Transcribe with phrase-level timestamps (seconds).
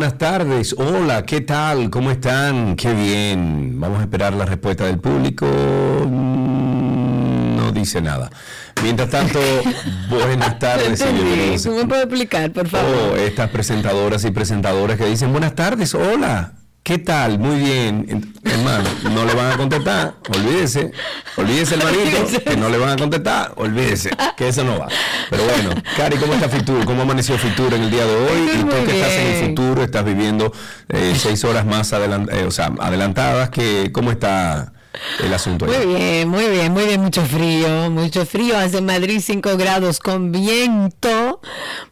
[0.00, 0.74] Buenas tardes.
[0.78, 1.90] Hola, ¿qué tal?
[1.90, 2.74] ¿Cómo están?
[2.74, 3.78] Qué bien.
[3.78, 5.44] Vamos a esperar la respuesta del público.
[5.46, 8.30] Mm, no dice nada.
[8.82, 9.38] Mientras tanto,
[10.08, 11.04] buenas tardes.
[11.66, 13.10] ¿Cómo puedo explicar, por favor?
[13.12, 16.54] Oh, estas presentadoras y presentadoras que dicen buenas tardes, hola.
[16.82, 17.38] ¿Qué tal?
[17.38, 18.32] Muy bien.
[18.60, 20.92] Hermano, no le van a contestar, olvídese.
[21.36, 24.88] Olvídese, hermanito, que no le van a contestar, olvídese, que eso no va.
[25.30, 26.84] Pero bueno, Cari, ¿cómo está Fitur?
[26.84, 28.50] ¿Cómo amaneció Fitur en el día de hoy?
[28.54, 30.52] y tú que estás en el futuro, estás viviendo
[30.90, 34.72] eh, seis horas más eh, o sea, adelantadas, que, ¿cómo está?
[35.22, 35.66] El asunto.
[35.66, 38.58] Muy bien, muy bien, muy bien, mucho frío, mucho frío.
[38.58, 41.40] Hace Madrid 5 grados con viento.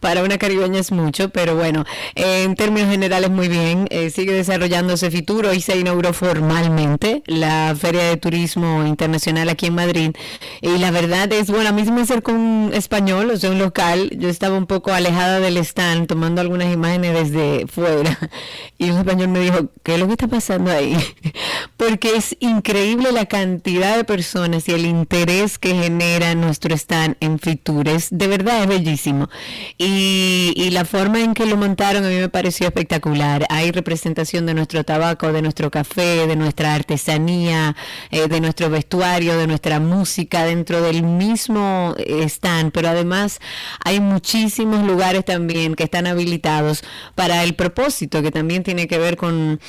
[0.00, 1.84] Para una caribeña es mucho, pero bueno,
[2.16, 3.86] en términos generales muy bien.
[3.90, 9.74] Eh, sigue desarrollándose Fituro y se inauguró formalmente la Feria de Turismo Internacional aquí en
[9.74, 10.10] Madrid.
[10.60, 13.58] Y la verdad es, bueno, a mí se me acercó un español, o sea, un
[13.58, 14.10] local.
[14.16, 18.18] Yo estaba un poco alejada del stand, tomando algunas imágenes desde fuera.
[18.80, 20.96] Y un español me dijo, ¿qué es lo que está pasando ahí?
[21.76, 27.38] Porque es increíble la cantidad de personas y el interés que genera nuestro stand en
[27.38, 28.08] Fitures.
[28.10, 29.28] De verdad es bellísimo.
[29.76, 33.46] Y, la forma en que lo montaron a mí me pareció espectacular.
[33.48, 37.74] Hay representación de nuestro tabaco, de nuestro café, de nuestra artesanía,
[38.10, 42.72] eh, de nuestro vestuario, de nuestra música dentro del mismo stand.
[42.72, 43.40] Pero además
[43.84, 46.84] hay muchísimos lugares también que están habilitados
[47.14, 49.60] para el propósito que también tiene que ver con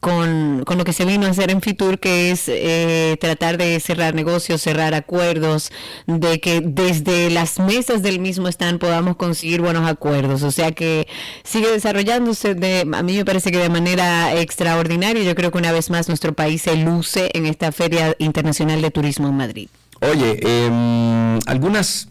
[0.00, 3.80] con, con, lo que se vino a hacer en Fitur, que es eh, tratar de
[3.80, 5.72] cerrar negocios, cerrar acuerdos,
[6.06, 10.42] de que desde las mesas del mismo stand podamos conseguir buenos acuerdos.
[10.42, 11.08] O sea que
[11.42, 15.22] sigue desarrollándose, de, a mí me parece que de manera extraordinaria.
[15.22, 18.90] Yo creo que una vez más nuestro país se luce en esta Feria Internacional de
[18.90, 19.68] Turismo en Madrid.
[20.00, 22.08] Oye, eh, algunas,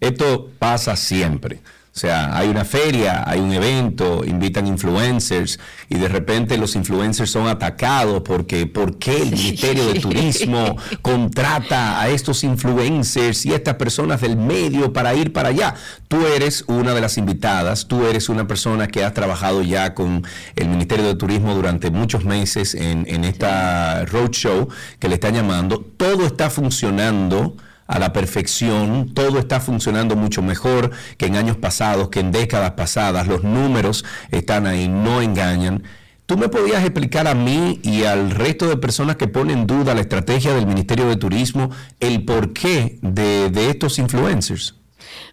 [0.00, 1.60] esto pasa siempre.
[1.98, 7.28] O sea, hay una feria, hay un evento, invitan influencers y de repente los influencers
[7.28, 13.74] son atacados porque ¿por qué el Ministerio de Turismo contrata a estos influencers y estas
[13.74, 15.74] personas del medio para ir para allá?
[16.06, 20.24] Tú eres una de las invitadas, tú eres una persona que has trabajado ya con
[20.54, 24.68] el Ministerio de Turismo durante muchos meses en, en esta roadshow
[25.00, 25.84] que le están llamando.
[25.96, 27.56] Todo está funcionando
[27.88, 32.72] a la perfección, todo está funcionando mucho mejor que en años pasados, que en décadas
[32.72, 35.82] pasadas, los números están ahí, no engañan.
[36.26, 39.94] ¿Tú me podías explicar a mí y al resto de personas que ponen en duda
[39.94, 44.77] la estrategia del Ministerio de Turismo el porqué de estos influencers?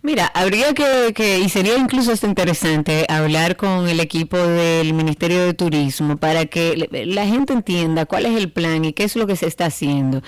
[0.02, 6.18] Mira, habría que, y sería incluso interesante hablar con el equipo del Ministerio de Turismo
[6.18, 9.48] para que la gente entienda cuál es el plan y qué es lo que se
[9.48, 10.22] está haciendo.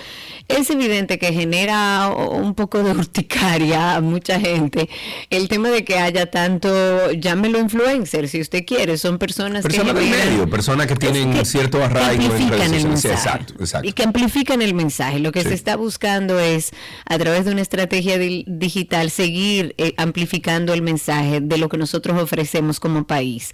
[0.47, 4.89] Es evidente que genera un poco de urticaria a mucha gente
[5.29, 10.09] el tema de que haya tanto, llámelo influencer si usted quiere, son personas, personas que...
[10.09, 13.87] Medio, personas que tienen cierto arraigo en Exacto, exacto.
[13.87, 15.19] Y que amplifican el mensaje.
[15.19, 16.71] Lo que se está buscando es,
[17.05, 19.46] a través de una estrategia digital, seguir
[19.77, 23.51] eh, amplificando el mensaje de lo que nosotros ofrecemos como país.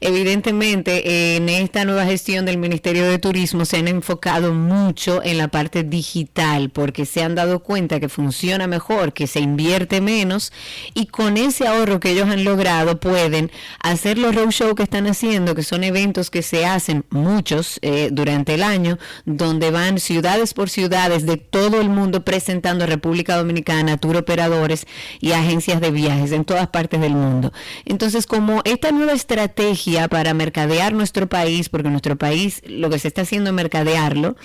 [0.00, 5.48] Evidentemente, en esta nueva gestión del Ministerio de Turismo se han enfocado mucho en la
[5.48, 10.52] parte digital porque se han dado cuenta que funciona mejor, que se invierte menos
[10.94, 13.50] y con ese ahorro que ellos han logrado pueden
[13.80, 18.54] hacer los roadshow que están haciendo, que son eventos que se hacen muchos eh, durante
[18.54, 23.96] el año, donde van ciudades por ciudades de todo el mundo presentando a República Dominicana,
[23.96, 24.86] tour operadores
[25.26, 27.52] y agencias de viajes en todas partes del mundo.
[27.84, 33.08] Entonces, como esta nueva estrategia para mercadear nuestro país, porque nuestro país lo que se
[33.08, 34.36] está haciendo es mercadearlo,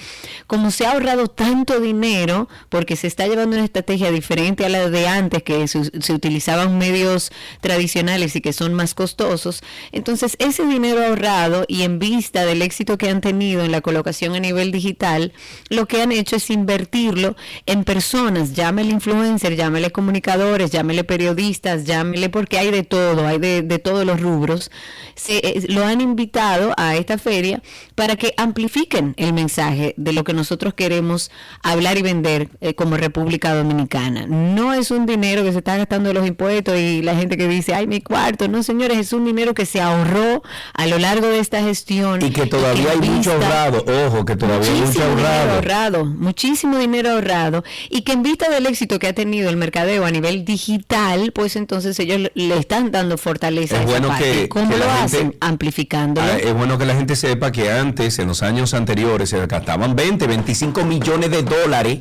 [0.47, 4.89] como se ha ahorrado tanto dinero, porque se está llevando una estrategia diferente a la
[4.89, 9.61] de antes, que se, utilizaban medios tradicionales y que son más costosos,
[9.91, 14.33] entonces ese dinero ahorrado y en vista del éxito que han tenido en la colocación
[14.33, 15.31] a nivel digital,
[15.69, 17.35] lo que han hecho es invertirlo
[17.67, 23.79] en personas, llámele influencer, llámele comunicadores, llámele periodistas, llámele porque hay de todo, hay de,
[23.79, 24.71] todos los rubros,
[25.15, 27.61] se, eh, lo han invitado a esta feria
[27.95, 31.29] para que amplifiquen el mensaje de lo que nosotros queremos
[31.61, 34.25] hablar y vender eh, como República Dominicana.
[34.27, 37.47] No es un dinero que se está gastando de los impuestos y la gente que
[37.47, 40.41] dice, ay, mi cuarto, no señores, es un dinero que se ahorró
[40.73, 42.21] a lo largo de esta gestión.
[42.21, 45.51] Y que todavía hay mucho ahorrado, ojo, que todavía hay mucho ahorrado.
[45.51, 46.05] ahorrado.
[46.05, 50.11] Muchísimo dinero ahorrado y que en vista del éxito que ha tenido el mercadeo a
[50.11, 54.75] nivel digital, digital, pues entonces ellos le están dando fortaleza es a bueno Que, ¿Cómo
[54.75, 55.35] lo hacen?
[55.39, 56.21] Amplificando.
[56.21, 59.95] Ah, es bueno que la gente sepa que antes, en los años anteriores, se gastaban
[59.95, 61.99] 20, 25 millones de dólares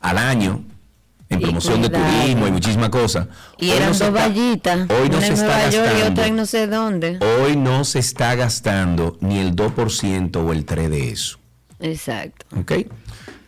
[0.00, 0.64] al año
[1.28, 3.28] en promoción de turismo y muchísimas cosas.
[3.58, 4.90] Y eran dos vallitas.
[4.90, 5.98] Hoy no se está gastando.
[5.98, 7.18] Y otra en no sé dónde.
[7.20, 11.38] Hoy no se está gastando ni el 2% o el 3% de eso.
[11.78, 12.46] Exacto.
[12.58, 12.72] ¿Ok?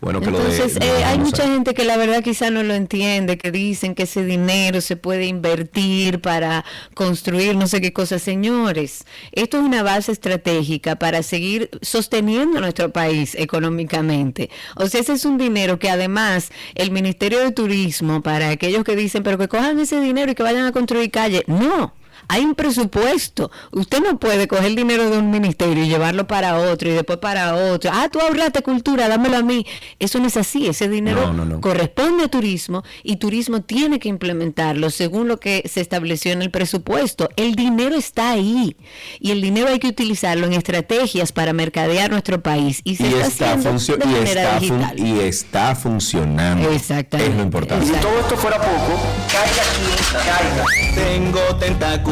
[0.02, 3.52] Bueno, que Entonces, eh, hay mucha gente que la verdad quizá no lo entiende, que
[3.52, 6.64] dicen que ese dinero se puede invertir para
[6.94, 8.20] construir no sé qué cosas.
[8.20, 14.50] Señores, esto es una base estratégica para seguir sosteniendo nuestro país económicamente.
[14.74, 18.96] O sea, ese es un dinero que además el Ministerio de Turismo, para aquellos que
[18.96, 21.94] dicen, pero que cojan ese dinero y que vayan a construir calle, no
[22.28, 23.50] hay un presupuesto.
[23.72, 27.18] Usted no puede coger el dinero de un ministerio y llevarlo para otro y después
[27.18, 27.90] para otro.
[27.92, 29.66] Ah, tú ahorraste cultura, dámelo a mí.
[29.98, 30.66] Eso no es así.
[30.66, 36.32] Ese dinero corresponde a turismo y turismo tiene que implementarlo según lo que se estableció
[36.32, 37.28] en el presupuesto.
[37.36, 38.76] El dinero está ahí
[39.20, 42.80] y el dinero hay que utilizarlo en estrategias para mercadear nuestro país.
[42.84, 43.58] Y, se está,
[44.96, 46.70] y, está funcionando.
[46.70, 47.32] Exactamente.
[47.32, 47.86] Es lo importante.
[47.86, 50.64] Si todo esto fuera poco, caiga aquí, caiga.
[50.94, 52.11] Tengo tentáculos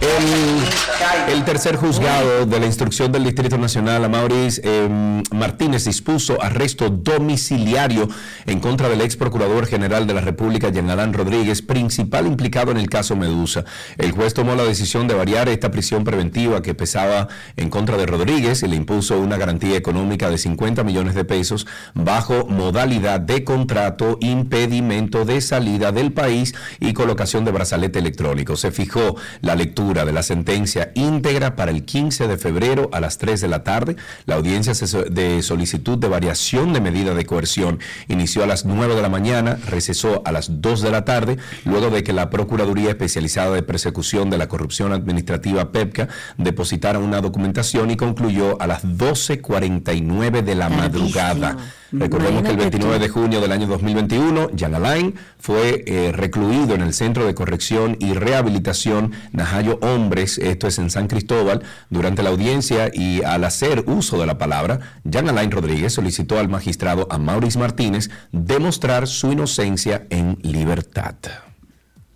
[0.00, 6.88] El, tercer juzgado de la instrucción del Distrito Nacional, a Maurice em, Martínez, dispuso arresto
[6.90, 8.08] domiciliario
[8.46, 12.88] en contra del ex procurador general de la República, Jean Rodríguez, principal implicado en el
[12.88, 13.64] caso Medusa.
[13.96, 18.06] El juez tomó la decisión de variar esta prisión preventiva que pesaba en contra de
[18.06, 23.42] Rodríguez y le impuso una garantía económica de 50 millones de pesos bajo modalidad de
[23.42, 28.56] contrato, impedimento de salida del país y colocación de brazalete electrónico.
[28.56, 33.16] Se fijó la lectura de la sentencia íntegra para el 15 de febrero a las
[33.16, 33.96] 3 de la tarde.
[34.26, 34.74] La audiencia
[35.10, 39.58] de solicitud de variación de medida de coerción inició a las 9 de la mañana,
[39.66, 44.28] recesó a las 2 de la tarde, luego de que la Procuraduría Especializada de Persecución
[44.28, 50.68] de la Corrupción Administrativa PEPCA depositara una documentación y concluyó a las 12.49 de la
[50.68, 51.56] madrugada.
[51.90, 56.82] Recordemos que el 29 de junio del año 2021, Jan Alain fue eh, recluido en
[56.82, 62.28] el Centro de Corrección y Rehabilitación Najayo Hombres, esto es en San Cristóbal, durante la
[62.28, 64.80] audiencia y al hacer uso de la palabra,
[65.10, 71.14] Jan Alain Rodríguez solicitó al magistrado a Maurice Martínez demostrar su inocencia en libertad.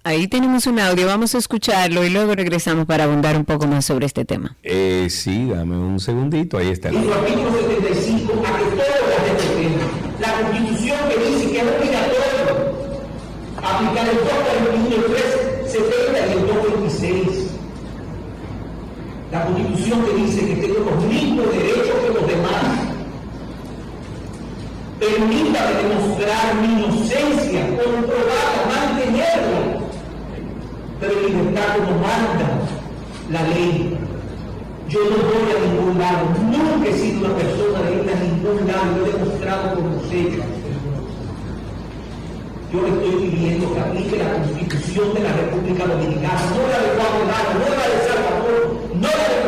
[0.05, 3.85] Ahí tenemos un audio, vamos a escucharlo y luego regresamos para abundar un poco más
[3.85, 4.57] sobre este tema.
[4.65, 6.89] Eh, sí, dame un segundito, ahí está.
[6.89, 7.72] El artículo
[20.05, 22.65] que dice que tengo los mismos derechos que los demás.
[24.99, 29.83] Permítame demostrar mi inocencia, comprobarla, mantenerla
[31.03, 32.49] pero libertad como manda
[33.31, 33.99] la ley.
[34.89, 38.67] Yo no voy a ningún lado, nunca he sido una persona de ir a ningún
[38.69, 40.47] lado, lo he demostrado con los hechos.
[42.73, 47.51] Yo estoy pidiendo que aplique la Constitución de la República Dominicana, no la de Guatemala,
[47.59, 49.42] no la de Salvador, no la de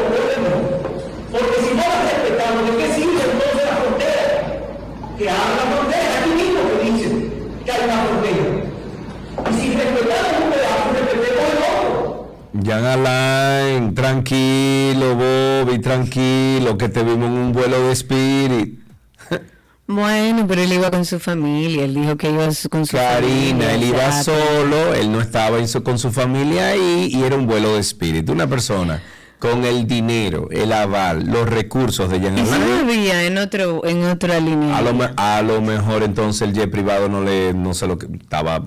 [5.18, 7.32] Que haga la frontera, aquí mismo que dicen
[7.64, 9.50] que hay una frontera.
[9.50, 12.28] Y si respetamos un pedazo, respetemos el otro.
[12.64, 18.82] Jan Alain, tranquilo, Bobby, tranquilo, que te vimos en un vuelo de espíritu.
[19.86, 23.74] Bueno, pero él iba con su familia, él dijo que iba con su Karina, familia.
[23.74, 27.80] él iba solo, él no estaba con su familia ahí y era un vuelo de
[27.80, 28.32] espíritu.
[28.32, 29.02] Una persona
[29.44, 34.40] con el dinero, el aval, los recursos de Jan no había en otro en otra
[34.40, 34.74] línea.
[34.74, 38.06] A lo, a lo mejor entonces el jet privado no le no sé lo que
[38.06, 38.64] estaba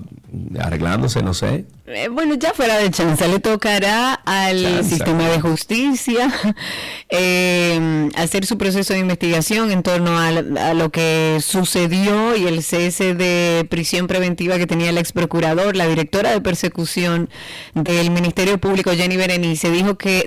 [0.60, 1.64] arreglándose, no sé.
[1.90, 6.30] Eh, bueno, ya fuera de chance, le tocará al sistema de justicia
[7.08, 10.30] eh, hacer su proceso de investigación en torno a,
[10.74, 15.76] lo que sucedió y el cese de prisión preventiva que tenía el ex procurador.
[15.76, 17.30] La directora de persecución
[17.74, 20.24] del Ministerio Público, Jenny Berenice, dijo que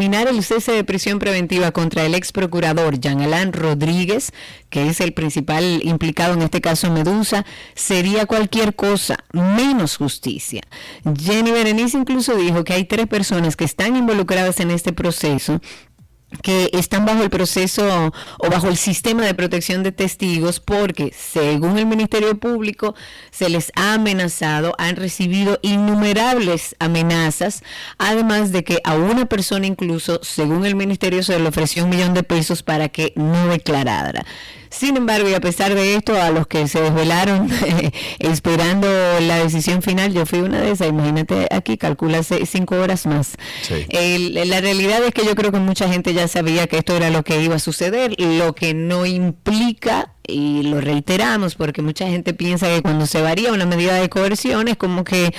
[0.00, 4.32] el cese de prisión preventiva contra el ex procurador Jean Alain Rodríguez,
[4.70, 7.44] que es el principal implicado en este caso Medusa,
[7.74, 10.62] sería cualquier cosa menos justicia.
[11.04, 15.60] Jenny Berenice incluso dijo que hay tres personas que están involucradas en este proceso
[16.42, 21.78] que están bajo el proceso o bajo el sistema de protección de testigos porque, según
[21.78, 22.94] el Ministerio Público,
[23.30, 27.62] se les ha amenazado, han recibido innumerables amenazas,
[27.98, 32.14] además de que a una persona incluso, según el Ministerio, se le ofreció un millón
[32.14, 34.24] de pesos para que no declarara.
[34.72, 37.48] Sin embargo, y a pesar de esto, a los que se desvelaron
[38.18, 38.88] esperando
[39.20, 43.36] la decisión final, yo fui una de esas, imagínate aquí, calcula cinco horas más.
[43.68, 47.22] la realidad es que yo creo que mucha gente ya sabía que esto era lo
[47.22, 52.68] que iba a suceder, lo que no implica y lo reiteramos porque mucha gente piensa
[52.68, 55.34] que cuando se varía una medida de coerción es como que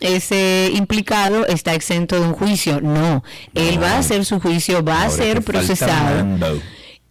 [0.00, 2.80] ese implicado está exento de un juicio.
[2.82, 3.24] No,
[3.54, 6.60] él va a hacer su juicio, va a ser procesado.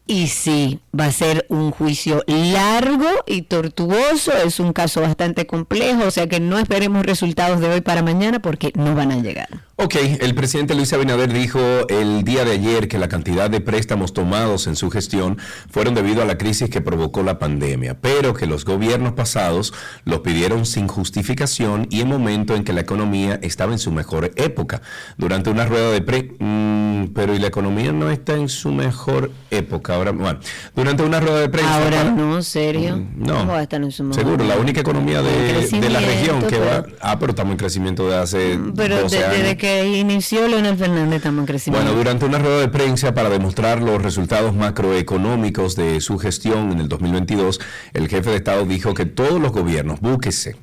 [0.05, 6.05] Y sí, va a ser un juicio largo y tortuoso, es un caso bastante complejo,
[6.05, 9.48] o sea que no esperemos resultados de hoy para mañana porque no van a llegar.
[9.84, 11.60] Ok, el presidente Luis Abinader dijo
[11.90, 15.38] el día de ayer que la cantidad de préstamos tomados en su gestión
[15.70, 19.74] fueron debido a la crisis que provocó la pandemia, pero que los gobiernos pasados
[20.06, 24.32] los pidieron sin justificación y en momento en que la economía estaba en su mejor
[24.38, 24.82] época.
[25.18, 26.32] Durante una rueda de pre...
[26.40, 29.96] Mm, pero y la economía no está en su mejor época.
[29.96, 30.40] Ahora, bueno,
[30.74, 31.84] durante una rueda de prensa...
[31.84, 32.96] Ahora no, serio.
[32.96, 36.42] Mm, no, va a estar en su mejor seguro, la única economía de, la región
[36.44, 36.86] que va...
[37.02, 41.18] Ah, pero estamos en crecimiento de hace mm, pero 12 años que inició Leonel Fernández
[41.18, 41.82] estamos creciendo.
[41.82, 46.80] Bueno, durante una rueda de prensa para demostrar los resultados macroeconómicos de su gestión en
[46.80, 47.60] el 2022,
[47.94, 50.56] el jefe de Estado dijo que todos los gobiernos, búsquese,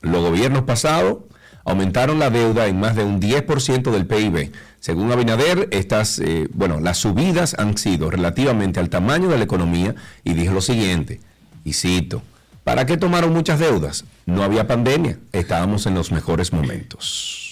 [0.00, 1.18] los gobiernos pasados
[1.64, 4.52] aumentaron la deuda en más de un 10% del PIB.
[4.80, 9.94] Según Abinader, estas, eh, bueno, las subidas han sido relativamente al tamaño de la economía
[10.24, 11.20] y dijo lo siguiente,
[11.64, 12.22] y cito,
[12.64, 14.04] ¿para qué tomaron muchas deudas?
[14.24, 17.47] No había pandemia, estábamos en los mejores momentos.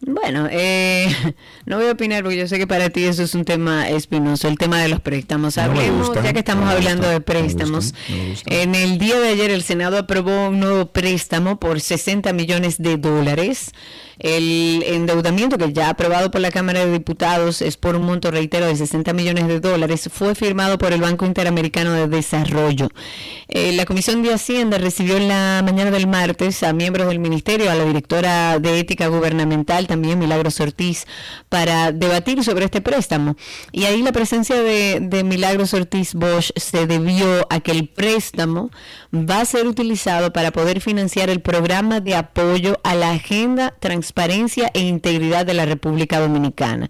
[0.00, 1.08] Bueno, eh,
[1.66, 4.48] no voy a opinar porque yo sé que para ti eso es un tema espinoso,
[4.48, 5.58] el tema de los préstamos.
[5.58, 7.94] Hablemos, ya que estamos hablando de préstamos.
[8.46, 12.96] en el día de ayer el Senado aprobó un nuevo préstamo por 60 millones de
[12.98, 13.72] dólares
[14.18, 18.66] el endeudamiento que ya aprobado por la Cámara de Diputados es por un monto, reitero,
[18.66, 20.08] de 60 millones de dólares.
[20.12, 22.88] Fue firmado por el Banco Interamericano de Desarrollo.
[23.48, 27.70] Eh, la Comisión de Hacienda recibió en la mañana del martes a miembros del Ministerio,
[27.70, 31.06] a la directora de Ética Gubernamental, también Milagros Ortiz,
[31.48, 33.36] para debatir sobre este préstamo.
[33.72, 38.70] Y ahí la presencia de, de Milagros Ortiz Bosch se debió a que el préstamo
[39.12, 43.74] va a ser utilizado para poder financiar el programa de apoyo a la agenda
[44.06, 46.88] transparencia e integridad de la República Dominicana.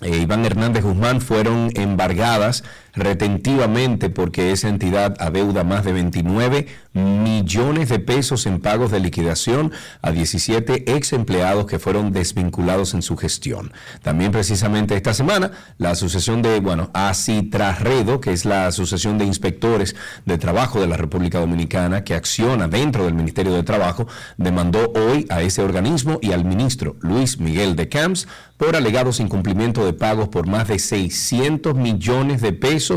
[0.01, 2.63] eh, Iván Hernández Guzmán fueron embargadas
[2.99, 9.71] retentivamente porque esa entidad adeuda más de 29 millones de pesos en pagos de liquidación
[10.01, 13.71] a 17 ex empleados que fueron desvinculados en su gestión.
[14.01, 19.95] También precisamente esta semana la asociación de, bueno, ACITRARREDO, que es la Asociación de Inspectores
[20.25, 25.25] de Trabajo de la República Dominicana, que acciona dentro del Ministerio de Trabajo, demandó hoy
[25.29, 28.27] a ese organismo y al ministro Luis Miguel de Camps
[28.57, 32.88] por alegados incumplimiento de pagos por más de 600 millones de pesos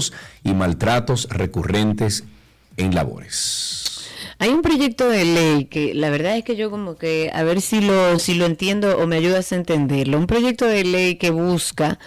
[0.42, 2.24] y maltratos recurrentes
[2.76, 4.08] en labores.
[4.38, 7.60] Hay un proyecto de ley que la verdad es que yo como que a ver
[7.60, 10.18] si lo si lo entiendo o me ayudas a entenderlo.
[10.18, 11.98] Un proyecto de ley que busca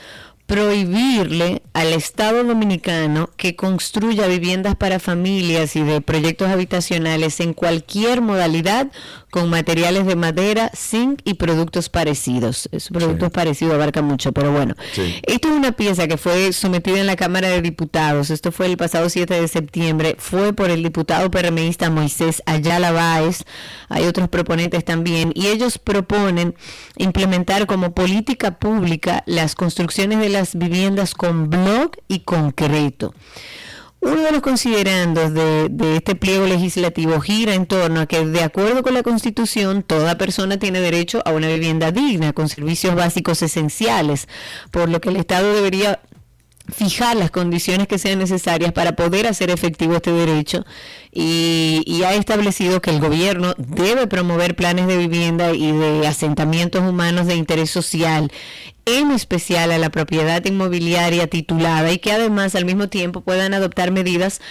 [0.46, 8.22] prohibirle al Estado dominicano que construya viviendas para familias y de proyectos habitacionales en cualquier
[8.22, 8.92] modalidad
[9.36, 12.70] con materiales de madera, zinc y productos parecidos.
[12.72, 14.76] Esos productos parecidos abarcan mucho, pero bueno.
[15.24, 18.30] Esto es una pieza que fue sometida en la Cámara de Diputados.
[18.30, 20.16] Esto fue el pasado 7 de septiembre.
[20.18, 23.44] Fue por el diputado PRMista Moisés Ayala Báez.
[23.90, 25.34] Hay otros proponentes también.
[25.36, 26.56] Y ellos proponen
[26.96, 33.14] implementar como política pública las construcciones de las viviendas con blog y concreto.
[34.06, 38.44] Uno de los considerandos de, de, este pliego legislativo gira en torno a que, de
[38.44, 43.42] acuerdo con la Constitución, toda persona tiene derecho a una vivienda digna, con servicios básicos
[43.42, 44.28] esenciales,
[44.70, 46.02] por lo que el Estado debería
[46.68, 50.66] fijar las condiciones que sean necesarias para poder hacer efectivo este derecho
[51.12, 57.26] y, ha establecido que el gobierno debe promover planes de vivienda y de asentamientos humanos
[57.26, 58.32] de interés social,
[58.86, 63.92] en especial a la propiedad inmobiliaria titulada y que además al mismo tiempo puedan adoptar
[63.92, 64.42] medidas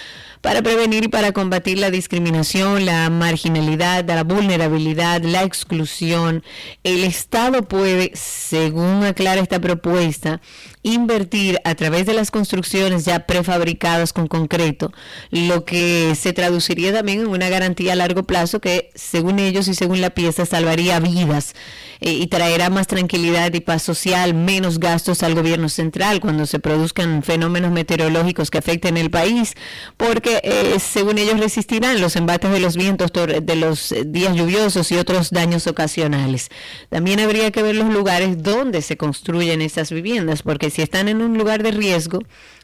[0.41, 6.43] para prevenir y para combatir la discriminación, la marginalidad, la vulnerabilidad, la exclusión.
[6.83, 10.41] El Estado puede, según aclara esta propuesta,
[10.85, 14.93] invertir a través de las construcciones ya prefabricadas con concreto,
[15.31, 19.73] lo que se traduciría también en una garantía a largo plazo que, según ellos y
[19.73, 21.55] según la pieza, salvaría vidas
[22.01, 26.59] eh, y traerá más tranquilidad y paz social, menos gastos al gobierno central cuando se
[26.59, 29.55] produzcan fenómenos meteorológicos que afecten el país,
[29.97, 34.97] porque eh, según ellos resistirán los embates de los vientos de los días lluviosos y
[34.97, 36.49] otros daños ocasionales.
[36.89, 41.21] También habría que ver los lugares donde se construyen esas viviendas, porque si están en
[41.21, 42.19] un lugar de riesgo,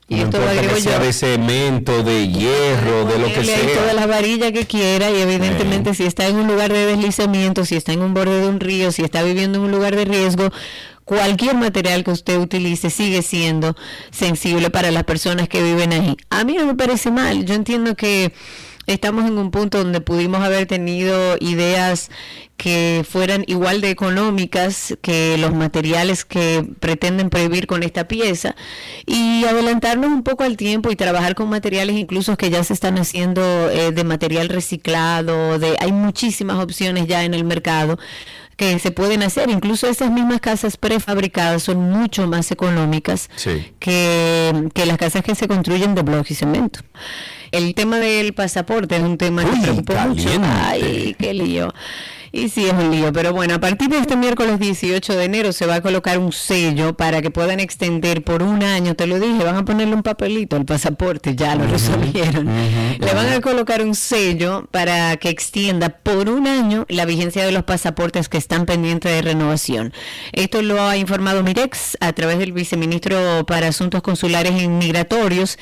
[0.09, 3.79] y esto lo agrego que sea de cemento, de hierro, de lo que sea.
[3.79, 7.77] toda la varilla que quiera y evidentemente si está en un lugar de deslizamiento, si
[7.77, 10.49] está en un borde de un río, si está viviendo en un lugar de riesgo,
[11.05, 13.77] cualquier material que usted utilice sigue siendo
[14.11, 16.17] sensible para las personas que viven ahí.
[16.29, 18.33] A mí no me parece mal, yo entiendo que
[18.87, 22.09] estamos en un punto donde pudimos haber tenido ideas
[22.57, 28.55] que fueran igual de económicas que los materiales que pretenden prohibir con esta pieza
[29.07, 32.99] y adelantarnos un poco al tiempo y trabajar con materiales incluso que ya se están
[32.99, 33.41] haciendo
[33.71, 37.97] eh, de material reciclado, de hay muchísimas opciones ya en el mercado
[38.57, 39.49] que se pueden hacer.
[39.49, 43.27] Incluso esas mismas casas prefabricadas son mucho más económicas
[43.79, 46.81] que, que las casas que se construyen de bloques y cemento.
[47.51, 50.29] El tema del pasaporte es un tema que preocupa mucho.
[50.41, 51.73] Ay, qué lío.
[52.33, 55.51] Y sí, es un lío, pero bueno, a partir de este miércoles 18 de enero
[55.51, 59.19] se va a colocar un sello para que puedan extender por un año, te lo
[59.19, 62.49] dije, van a ponerle un papelito al pasaporte, ya lo resolvieron.
[62.99, 67.51] Le van a colocar un sello para que extienda por un año la vigencia de
[67.51, 69.91] los pasaportes que están pendientes de renovación.
[70.31, 75.59] Esto lo ha informado Mirex a través del viceministro para Asuntos Consulares y Migratorios.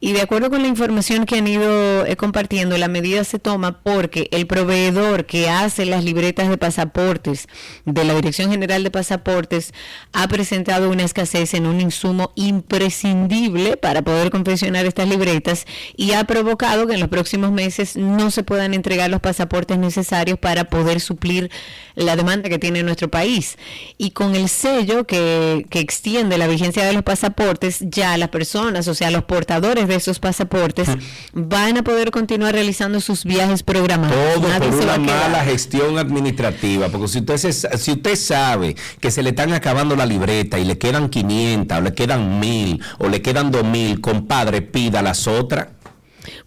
[0.00, 3.80] Y de acuerdo con la información que han ido eh, compartiendo, la medida se toma
[3.82, 7.48] porque el proveedor que hace las libretas de pasaportes
[7.84, 9.74] de la Dirección General de Pasaportes
[10.14, 15.66] ha presentado una escasez en un insumo imprescindible para poder confeccionar estas libretas
[15.96, 20.38] y ha provocado que en los próximos meses no se puedan entregar los pasaportes necesarios
[20.38, 21.50] para poder suplir
[21.94, 23.58] la demanda que tiene nuestro país.
[23.98, 28.88] Y con el sello que, que extiende la vigencia de los pasaportes, ya las personas,
[28.88, 30.88] o sea, los portadores de esos pasaportes,
[31.32, 34.16] van a poder continuar realizando sus viajes programados.
[34.34, 39.30] Todo por una mala gestión administrativa, porque si usted, si usted sabe que se le
[39.30, 43.50] están acabando la libreta y le quedan 500 o le quedan 1000 o le quedan
[43.50, 45.68] 2000, compadre, pida las otras.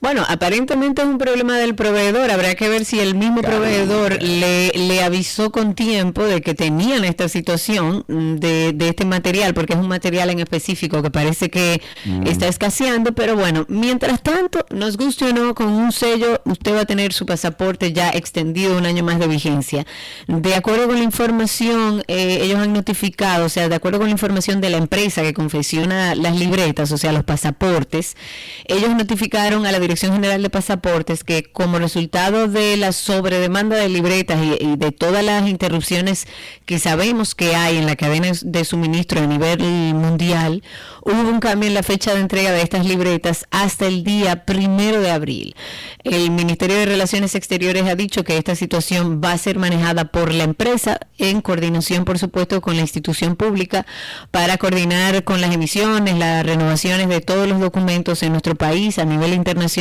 [0.02, 2.32] Bueno, aparentemente es un problema del proveedor.
[2.32, 7.06] Habrá que ver si el mismo proveedor le, le, avisó con tiempo de que tenían
[7.06, 11.84] esta situación de, de, este material, porque es un material en específico que parece que
[12.06, 12.26] mm.
[12.26, 13.14] está escaseando.
[13.14, 17.14] Pero bueno, mientras tanto, nos guste o no, con un sello, usted va a tener
[17.14, 19.86] su pasaporte ya extendido un año más de vigencia.
[20.26, 24.14] De acuerdo con la información, eh, ellos han notificado, o sea, de acuerdo con la
[24.14, 28.18] información de la empresa que confecciona las libretas, o sea, los pasaportes,
[28.66, 33.90] ellos notificaron a la Dirección General de Pasaportes que como resultado de la sobredemanda de
[33.90, 36.28] libretas y, de todas las interrupciones
[36.66, 39.60] que sabemos que hay en la cadena de suministro a nivel
[39.94, 40.64] mundial,
[41.04, 45.02] hubo un cambio en la fecha de entrega de estas libretas hasta el día primero
[45.02, 45.56] de abril.
[46.04, 50.34] El Ministerio de Relaciones Exteriores ha dicho que esta situación va a ser manejada por
[50.34, 53.86] la empresa en coordinación, por supuesto, con la institución pública
[54.32, 59.06] para coordinar con las emisiones, las renovaciones de todos los documentos en nuestro país a
[59.06, 59.81] nivel internacional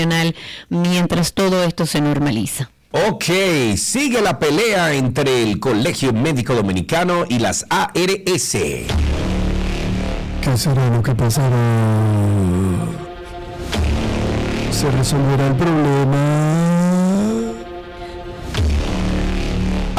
[0.69, 2.71] mientras todo esto se normaliza.
[2.93, 3.25] Ok,
[3.77, 8.57] sigue la pelea entre el Colegio Médico Dominicano y las ARS.
[10.43, 11.57] ¿Qué será lo que pasará?
[14.73, 16.70] ¿Se resolverá el problema?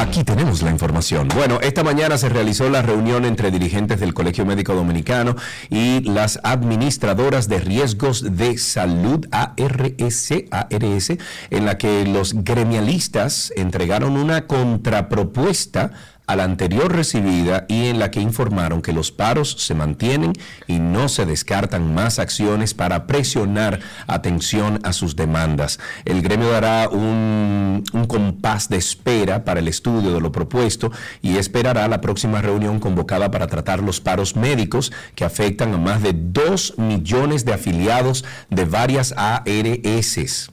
[0.01, 1.27] Aquí tenemos la información.
[1.27, 5.35] Bueno, esta mañana se realizó la reunión entre dirigentes del Colegio Médico Dominicano
[5.69, 11.09] y las administradoras de riesgos de salud ARS, ARS
[11.51, 15.91] en la que los gremialistas entregaron una contrapropuesta
[16.31, 20.31] a la anterior recibida y en la que informaron que los paros se mantienen
[20.65, 25.77] y no se descartan más acciones para presionar atención a sus demandas.
[26.05, 30.89] El gremio dará un, un compás de espera para el estudio de lo propuesto
[31.21, 36.01] y esperará la próxima reunión convocada para tratar los paros médicos que afectan a más
[36.01, 40.49] de 2 millones de afiliados de varias ARS.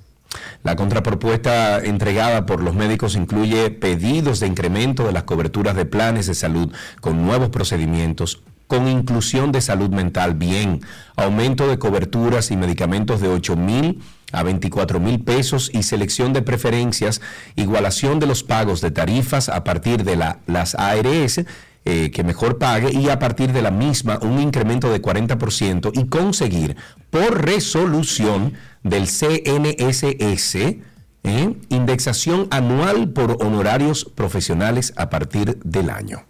[0.62, 6.26] La contrapropuesta entregada por los médicos incluye pedidos de incremento de las coberturas de planes
[6.26, 10.80] de salud con nuevos procedimientos, con inclusión de salud mental, bien,
[11.16, 16.42] aumento de coberturas y medicamentos de 8 mil a 24 mil pesos y selección de
[16.42, 17.22] preferencias,
[17.56, 21.40] igualación de los pagos de tarifas a partir de la, las ARS
[21.90, 26.06] eh, que mejor pague y a partir de la misma un incremento de 40% y
[26.08, 26.76] conseguir
[27.08, 31.56] por resolución del CNSS ¿eh?
[31.70, 36.27] indexación anual por honorarios profesionales a partir del año.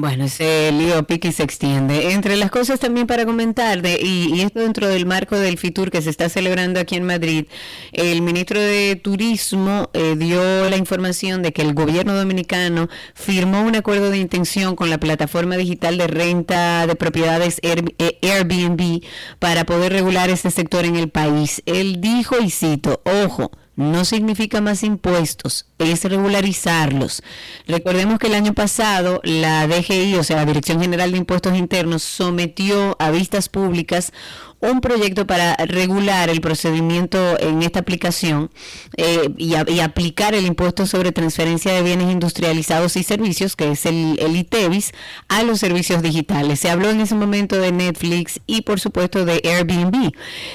[0.00, 2.12] Bueno, ese lío pique se extiende.
[2.12, 6.00] Entre las cosas también para comentar, de, y, esto dentro del marco del FITUR que
[6.00, 7.44] se está celebrando aquí en Madrid,
[7.92, 13.76] el ministro de Turismo eh, dio la información de que el gobierno dominicano firmó un
[13.76, 19.04] acuerdo de intención con la plataforma digital de renta de propiedades eh, Airbnb
[19.38, 21.62] para poder regular este sector en el país.
[21.66, 27.22] Él dijo, y cito, ojo, no significa más impuestos, es regularizarlos.
[27.66, 32.02] Recordemos que el año pasado la DGI, o sea, la Dirección General de Impuestos Internos,
[32.02, 34.12] sometió a vistas públicas
[34.60, 38.50] un proyecto para regular el procedimiento en esta aplicación
[38.96, 44.18] eh, y, aplicar el impuesto sobre transferencia de bienes industrializados y servicios, que es el,
[44.20, 44.92] el ITEVIS,
[45.28, 46.60] a los servicios digitales.
[46.60, 50.12] Se habló en ese momento de Netflix y por supuesto de Airbnb.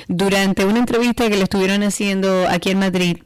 [0.07, 3.17] Durante una entrevista que le estuvieron haciendo aquí en Madrid,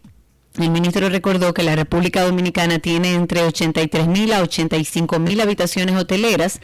[0.64, 5.96] el ministro recordó que la República Dominicana tiene entre 83 mil a 85 mil habitaciones
[5.96, 6.62] hoteleras,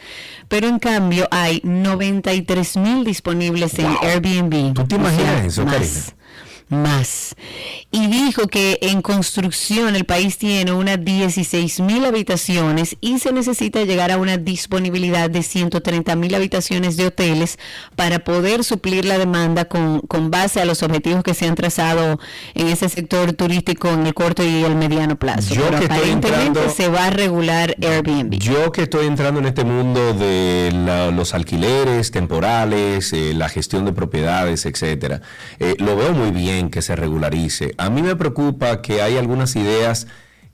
[0.48, 4.74] pero en cambio hay 93 mil disponibles en Airbnb.
[4.74, 5.64] ¿Tú te imaginas eso,
[6.68, 7.34] más.
[7.90, 13.82] Y dijo que en construcción el país tiene unas 16 mil habitaciones y se necesita
[13.84, 17.58] llegar a una disponibilidad de 130 mil habitaciones de hoteles
[17.94, 22.18] para poder suplir la demanda con, con base a los objetivos que se han trazado
[22.54, 25.54] en ese sector turístico en el corto y el mediano plazo.
[25.54, 28.38] Yo que aparentemente se va a regular Airbnb.
[28.38, 30.70] Yo que estoy entrando en este mundo de
[31.12, 35.22] los alquileres temporales, eh, la gestión de propiedades, etcétera,
[35.58, 37.74] eh, lo veo muy bien que se regularice.
[37.78, 40.06] A mí me preocupa que hay algunas ideas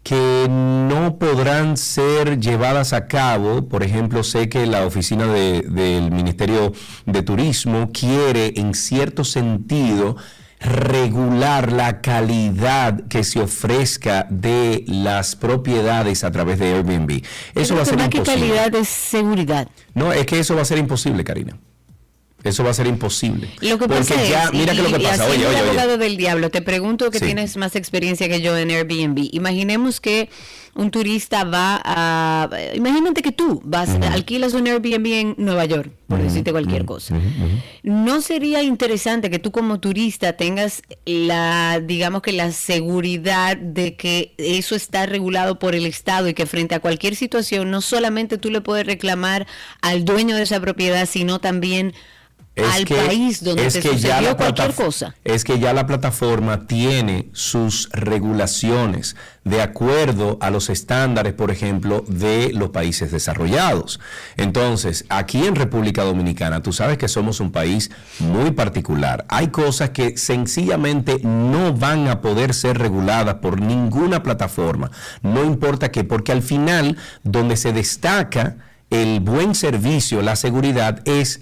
[0.02, 3.68] que no podrán ser llevadas a cabo.
[3.68, 6.72] Por ejemplo, sé que la oficina del Ministerio
[7.06, 10.16] de Turismo quiere, en cierto sentido,
[10.60, 17.22] regular la calidad que se ofrezca de las propiedades a través de Airbnb.
[17.54, 18.48] Eso va a ser imposible.
[18.48, 19.68] calidad es seguridad?
[19.94, 21.58] No, es que eso va a ser imposible, Karina.
[22.44, 23.48] Eso va a ser imposible.
[23.60, 25.26] Lo que Porque pasa ya, mira que lo que pasa.
[25.26, 29.28] Oye, oye, abogado del diablo, te pregunto que tienes más experiencia que yo en Airbnb.
[29.32, 30.28] Imaginemos que
[30.74, 32.48] un turista va a.
[32.74, 37.14] Imagínate que tú vas, alquilas un Airbnb en Nueva York, por decirte cualquier cosa.
[37.82, 44.34] ¿No sería interesante que tú, como turista, tengas la, digamos que la seguridad de que
[44.38, 48.50] eso está regulado por el Estado y que frente a cualquier situación, no solamente tú
[48.50, 49.46] le puedes reclamar
[49.82, 51.92] al dueño de esa propiedad, sino también
[52.56, 55.14] al país donde se sucedió cualquier cosa.
[55.24, 62.04] Es que ya la plataforma tiene sus regulaciones de acuerdo a los estándares, por ejemplo,
[62.06, 64.00] de los países desarrollados.
[64.36, 69.24] Entonces, aquí en República Dominicana, tú sabes que somos un país muy particular.
[69.28, 74.90] Hay cosas que sencillamente no van a poder ser reguladas por ninguna plataforma.
[75.22, 78.56] No importa qué, porque al final, donde se destaca
[78.90, 81.40] el buen servicio, la seguridad, es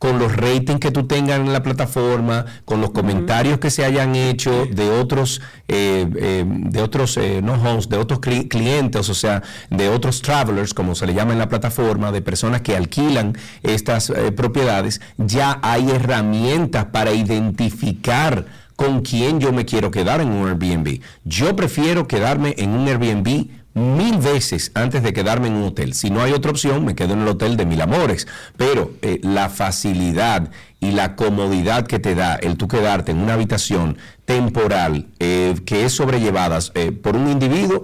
[0.00, 4.16] con los ratings que tú tengas en la plataforma, con los comentarios que se hayan
[4.16, 9.42] hecho de otros, eh, eh, de otros, eh, no hosts, de otros clientes, o sea,
[9.68, 14.10] de otros travelers, como se le llama en la plataforma, de personas que alquilan estas
[14.34, 21.02] propiedades, ya hay herramientas para identificar con quién yo me quiero quedar en un Airbnb.
[21.26, 25.94] Yo prefiero quedarme en un Airbnb mil veces antes de quedarme en un hotel.
[25.94, 28.26] Si no hay otra opción, me quedo en el hotel de mil amores.
[28.56, 33.34] Pero eh, la facilidad y la comodidad que te da el tú quedarte en una
[33.34, 37.82] habitación temporal eh, que es sobrellevada eh, por un individuo,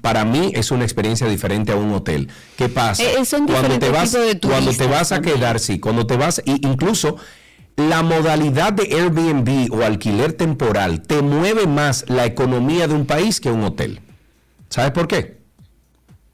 [0.00, 2.28] para mí es una experiencia diferente a un hotel.
[2.56, 3.02] ¿Qué pasa?
[3.46, 7.16] cuando te vas, cuando te vas a quedar, sí, cuando te vas, incluso
[7.76, 13.40] la modalidad de Airbnb o alquiler temporal te mueve más la economía de un país
[13.40, 14.00] que un hotel.
[14.74, 15.38] ¿Sabes por qué?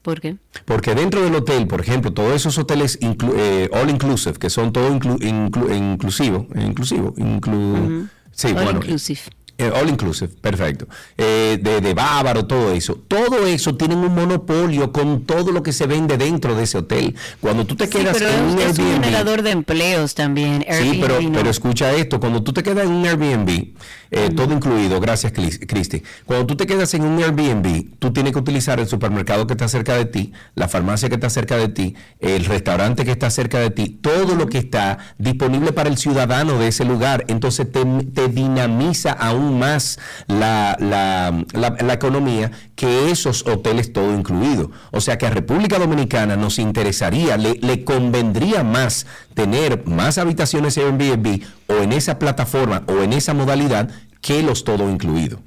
[0.01, 0.35] ¿Por qué?
[0.65, 4.91] Porque dentro del hotel, por ejemplo, todos esos hoteles eh, all inclusive, que son todo
[4.91, 9.21] inclu, inclusivo, inclusivo, inclu, sí, all inclusive.
[9.59, 10.87] Eh, all inclusive, perfecto.
[11.15, 12.95] Eh, de, de bávaro, todo eso.
[13.07, 17.15] Todo eso tienen un monopolio con todo lo que se vende dentro de ese hotel.
[17.39, 20.65] Cuando tú te quedas en un es un generador de empleos también.
[20.67, 23.75] sí, pero, pero escucha esto, cuando tú te quedas en un Airbnb,
[24.13, 26.03] eh, todo incluido, gracias Cristi.
[26.25, 29.69] Cuando tú te quedas en un Airbnb, tú tienes que utilizar el supermercado que está
[29.69, 33.59] cerca de ti, la farmacia que está cerca de ti, el restaurante que está cerca
[33.59, 37.23] de ti, todo lo que está disponible para el ciudadano de ese lugar.
[37.29, 39.97] Entonces te, te dinamiza aún más
[40.27, 44.71] la, la, la, economía que esos hoteles todo incluido.
[44.91, 50.75] O sea que a República Dominicana nos interesaría, le, le convendría más tener más habitaciones
[50.75, 53.89] en Airbnb o en esa plataforma o en esa modalidad
[54.21, 55.39] que los todo incluido.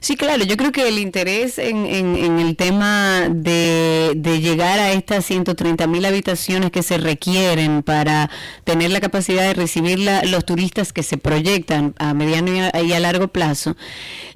[0.00, 5.86] Sí, claro, yo creo que el interés en, el tema de, llegar a estas 130
[5.86, 8.30] mil habitaciones que se requieren para
[8.64, 13.28] tener la capacidad de recibir los turistas que se proyectan a mediano y a, largo
[13.28, 13.76] plazo,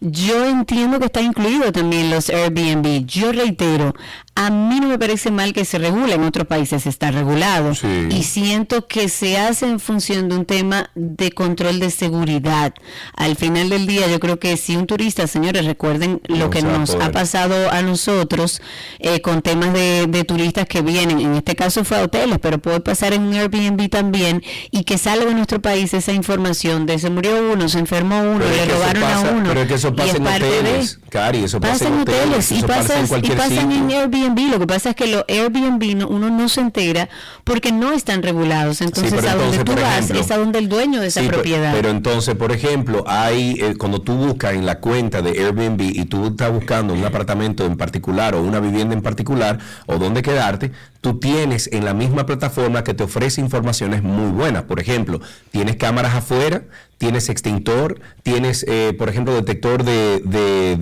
[0.00, 3.06] yo entiendo que está incluido también los Airbnb.
[3.06, 3.94] Yo reitero,
[4.40, 7.72] a mí no me parece mal que se regule, en otros países está regulado.
[8.08, 12.72] Y siento que se hace en función de un tema de control de seguridad.
[13.16, 16.94] Al final del día, yo creo que si un turista, señores, recuerden lo que nos
[16.94, 18.62] ha pasado a nosotros
[18.98, 22.80] eh, con temas de, turistas que vienen, en este caso fue a hoteles, pero puede
[22.80, 27.10] pasar en un Airbnb también, y que salga de nuestro país esa información de se
[27.10, 29.48] murió uno, se enfermó uno, le robaron a uno.
[29.48, 33.72] Pero es que eso pasa en hoteles, Cari, eso pasa, en hoteles, y, pasa en,
[33.72, 37.08] en Airbnb lo que pasa es que los Airbnb uno no se entera
[37.44, 38.80] porque no están regulados.
[38.80, 41.72] Entonces, a donde tú vas es a donde el dueño de esa propiedad.
[41.72, 46.04] Pero, entonces, por ejemplo, hay eh, cuando tú buscas en la cuenta de Airbnb y
[46.04, 50.72] tú estás buscando un apartamento en particular o una vivienda en particular o dónde quedarte,
[51.00, 54.64] tú tienes en la misma plataforma que te ofrece informaciones muy buenas.
[54.64, 56.62] Por ejemplo, tienes cámaras afuera,
[56.98, 60.22] tienes extintor, tienes, eh, por ejemplo, detector de,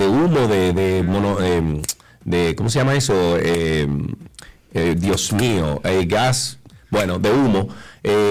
[0.09, 1.83] humo, de, mono, em,
[2.29, 3.37] de ¿cómo se llama eso?
[3.39, 3.89] Eh,
[4.75, 6.59] eh, Dios mío, eh, gas,
[6.91, 7.69] bueno, de humo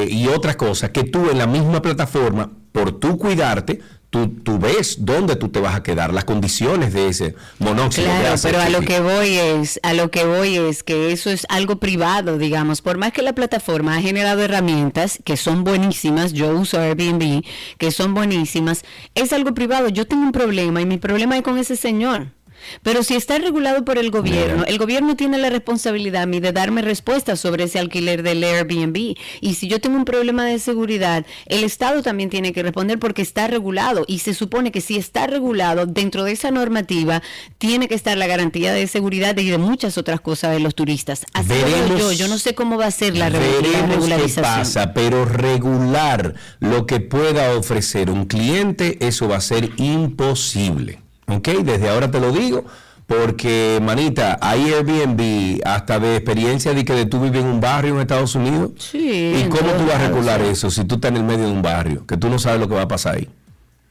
[0.09, 3.79] y otras cosas que tú en la misma plataforma, por tú cuidarte,
[4.09, 8.07] Tú, tú, ves dónde tú te vas a quedar, las condiciones de ese monóxido.
[8.07, 11.45] Claro, pero a lo que voy es, a lo que voy es que eso es
[11.49, 12.81] algo privado, digamos.
[12.81, 17.43] Por más que la plataforma ha generado herramientas que son buenísimas, yo uso Airbnb,
[17.77, 19.89] que son buenísimas, es algo privado.
[19.89, 22.27] Yo tengo un problema y mi problema es con ese señor.
[22.83, 26.51] Pero si está regulado por el gobierno, el gobierno tiene la responsabilidad a mí de
[26.51, 29.15] darme respuestas sobre ese alquiler del Airbnb.
[29.41, 33.21] Y si yo tengo un problema de seguridad, el Estado también tiene que responder porque
[33.21, 34.05] está regulado.
[34.07, 37.21] Y se supone que si está regulado, dentro de esa normativa,
[37.57, 41.25] tiene que estar la garantía de seguridad y de muchas otras cosas de los turistas.
[41.33, 41.49] Así
[41.89, 42.11] lo yo.
[42.11, 44.27] Yo no sé cómo va a ser la, regularización.
[44.35, 50.99] Qué pasa, pero regular lo que pueda ofrecer un cliente, eso va a ser imposible.
[51.27, 51.47] ¿Ok?
[51.63, 52.65] Desde ahora te lo digo.
[53.05, 57.95] Porque, manita, hay Airbnb hasta de experiencia de que de tú vives en un barrio
[57.95, 58.71] en Estados Unidos.
[58.79, 59.33] Sí.
[59.37, 61.61] ¿Y cómo tú vas a regular eso si tú estás en el medio de un
[61.61, 62.05] barrio?
[62.05, 63.29] Que tú no sabes lo que va a pasar ahí.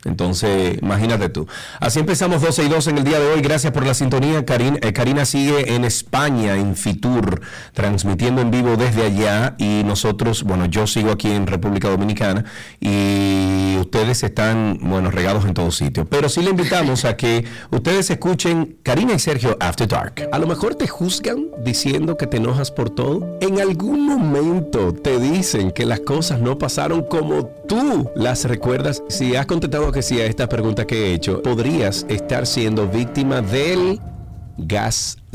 [0.07, 1.47] Entonces, imagínate tú.
[1.81, 3.41] Así empezamos 12 y 2 en el día de hoy.
[3.41, 4.45] Gracias por la sintonía.
[4.45, 7.41] Karina, eh, Karina sigue en España, en Fitur,
[7.73, 9.55] transmitiendo en vivo desde allá.
[9.59, 12.45] Y nosotros, bueno, yo sigo aquí en República Dominicana
[12.81, 16.07] y ustedes están, bueno, regados en todo sitio.
[16.07, 20.29] Pero sí le invitamos a que ustedes escuchen Karina y Sergio After Dark.
[20.33, 23.39] A lo mejor te juzgan diciendo que te enojas por todo.
[23.41, 29.03] En algún momento te dicen que las cosas no pasaron como tú las recuerdas.
[29.09, 33.41] Si has contestado que sí a esta pregunta que he hecho, podrías estar siendo víctima
[33.41, 33.99] del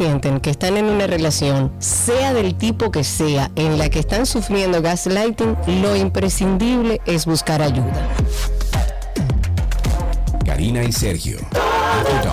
[0.00, 4.24] sienten que están en una relación sea del tipo que sea, en la que están
[4.24, 8.08] sufriendo gaslighting, lo imprescindible es buscar ayuda.
[10.46, 11.36] Karina y Sergio.
[11.52, 12.32] Todo,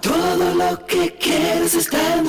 [0.00, 2.24] todo lo que quieres está en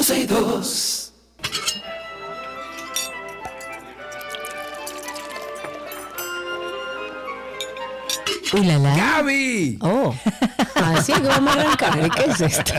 [8.53, 8.95] la.
[8.95, 9.77] ¡Gaby!
[9.81, 10.13] Oh,
[10.75, 12.09] así que vamos a arrancar.
[12.11, 12.73] ¿Qué es esto?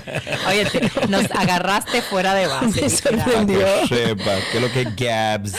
[0.48, 2.82] Oye, te- nos agarraste fuera de base.
[2.82, 3.58] Me sorprendió.
[3.88, 5.52] Que sepa, ¿qué es lo que es Gabs?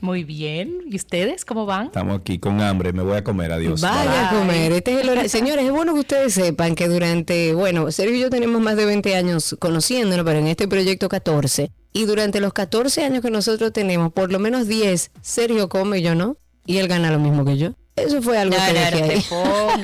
[0.00, 0.78] Muy bien.
[0.88, 1.86] ¿Y ustedes cómo van?
[1.86, 3.80] Estamos aquí con hambre, me voy a comer, adiós.
[3.80, 4.72] Vaya a comer.
[4.72, 5.28] Este es el horario.
[5.28, 8.84] Señores, es bueno que ustedes sepan que durante, bueno, Sergio y yo tenemos más de
[8.86, 11.70] 20 años conociéndonos, pero en este proyecto 14.
[11.92, 16.02] Y durante los 14 años que nosotros tenemos, por lo menos 10, Sergio come y
[16.02, 16.36] yo no.
[16.64, 17.74] Y él gana lo mismo que yo.
[18.06, 19.80] Eso fue algo No, que no, dejé no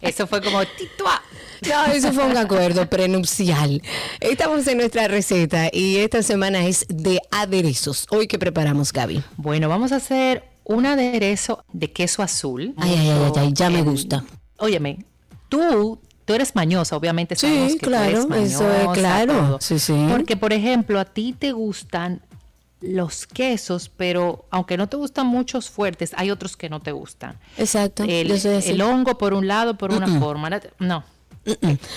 [0.00, 0.08] te.
[0.08, 1.20] Eso fue como titua.
[1.68, 3.82] No, eso fue un acuerdo prenupcial.
[4.20, 8.06] Estamos en nuestra receta y esta semana es de aderezos.
[8.10, 9.22] Hoy que preparamos, Gaby.
[9.36, 12.74] Bueno, vamos a hacer un aderezo de queso azul.
[12.76, 14.24] Ay, ay, ay, ay, ya me gusta.
[14.58, 15.04] Óyeme,
[15.48, 19.32] tú, tú eres mañosa, obviamente Sí, tú claro, eso es claro.
[19.34, 19.58] todo.
[19.60, 20.06] Sí, sí.
[20.10, 22.22] Porque, por ejemplo, a ti te gustan
[22.80, 27.38] los quesos, pero aunque no te gustan muchos fuertes, hay otros que no te gustan.
[27.56, 28.04] Exacto.
[28.06, 30.48] El, hongo por un lado, por una forma.
[30.78, 31.04] No.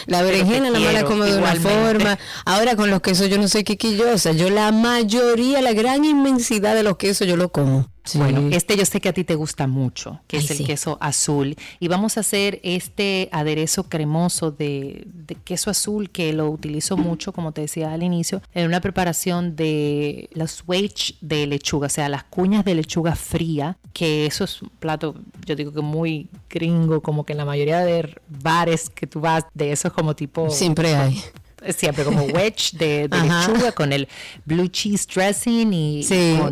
[0.05, 2.17] La berenjena la mala como de una forma.
[2.45, 4.31] Ahora con los quesos yo no soy quiquillosa.
[4.31, 7.87] Yo la mayoría, la gran inmensidad de los quesos yo lo como.
[8.03, 8.17] Sí.
[8.17, 10.63] Bueno, este yo sé que a ti te gusta mucho, que Ay, es el sí.
[10.65, 11.55] queso azul.
[11.79, 17.31] Y vamos a hacer este aderezo cremoso de, de queso azul que lo utilizo mucho,
[17.31, 22.09] como te decía al inicio, en una preparación de los wedge de lechuga, o sea,
[22.09, 27.01] las cuñas de lechuga fría, que eso es un plato, yo digo que muy gringo,
[27.01, 30.49] como que en la mayoría de bares que tú vas, de eso es como tipo...
[30.49, 31.21] Siempre hay.
[31.69, 34.07] Siempre como wedge de, lechuga con el
[34.45, 36.37] blue cheese dressing y Sí.
[36.39, 36.51] con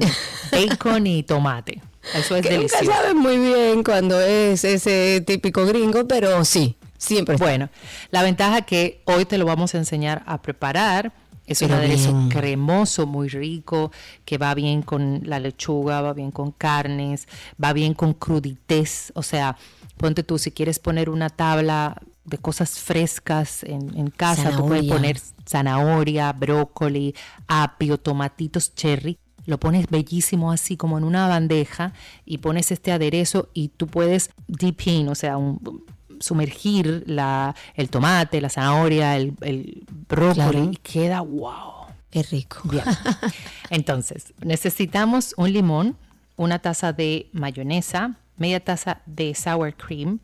[0.52, 1.82] bacon y tomate.
[2.13, 2.86] Eso es Que nunca delicioso.
[2.91, 7.45] sabes muy bien cuando es ese típico gringo, pero sí, siempre está.
[7.45, 7.69] Bueno,
[8.12, 11.12] la ventaja que hoy te lo vamos a enseñar a preparar
[11.45, 12.30] es un aderezo bien.
[12.30, 13.91] cremoso, muy rico,
[14.24, 17.28] que va bien con la lechuga, va bien con carnes,
[17.62, 19.12] va bien con cruditez.
[19.15, 19.58] O sea,
[19.98, 24.86] ponte tú, si quieres poner una tabla de cosas frescas en, en casa, tú puedes
[24.86, 24.94] Zanahoria.
[24.94, 27.15] poner zanahoria, brócoli,
[27.48, 29.18] apio, tomatitos cherry.
[29.46, 31.94] Lo pones bellísimo así como en una bandeja
[32.26, 35.84] y pones este aderezo y tú puedes deep in, o sea, un-
[36.20, 40.63] sumergir la, el tomate, la zanahoria, el, el brócoli Claro.
[40.72, 41.80] y queda wow.
[42.12, 42.60] Qué rico.
[42.65, 42.84] Bien.
[43.70, 45.96] Entonces, necesitamos un limón,
[46.36, 50.20] una taza de mayonesa, media taza de sour cream,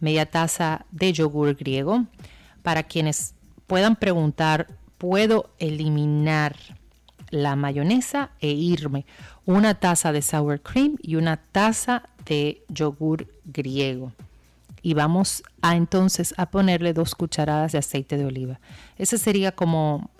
[0.00, 2.04] media taza de yogur griego.
[2.62, 3.34] Para quienes
[3.66, 4.66] puedan preguntar,
[4.98, 6.56] ¿puedo eliminar
[7.30, 9.06] la mayonesa e irme?
[9.46, 14.12] Una taza de sour cream y una taza de yogur griego
[14.82, 18.60] y vamos a entonces a ponerle dos cucharadas de aceite de oliva.
[18.96, 20.10] Ese sería como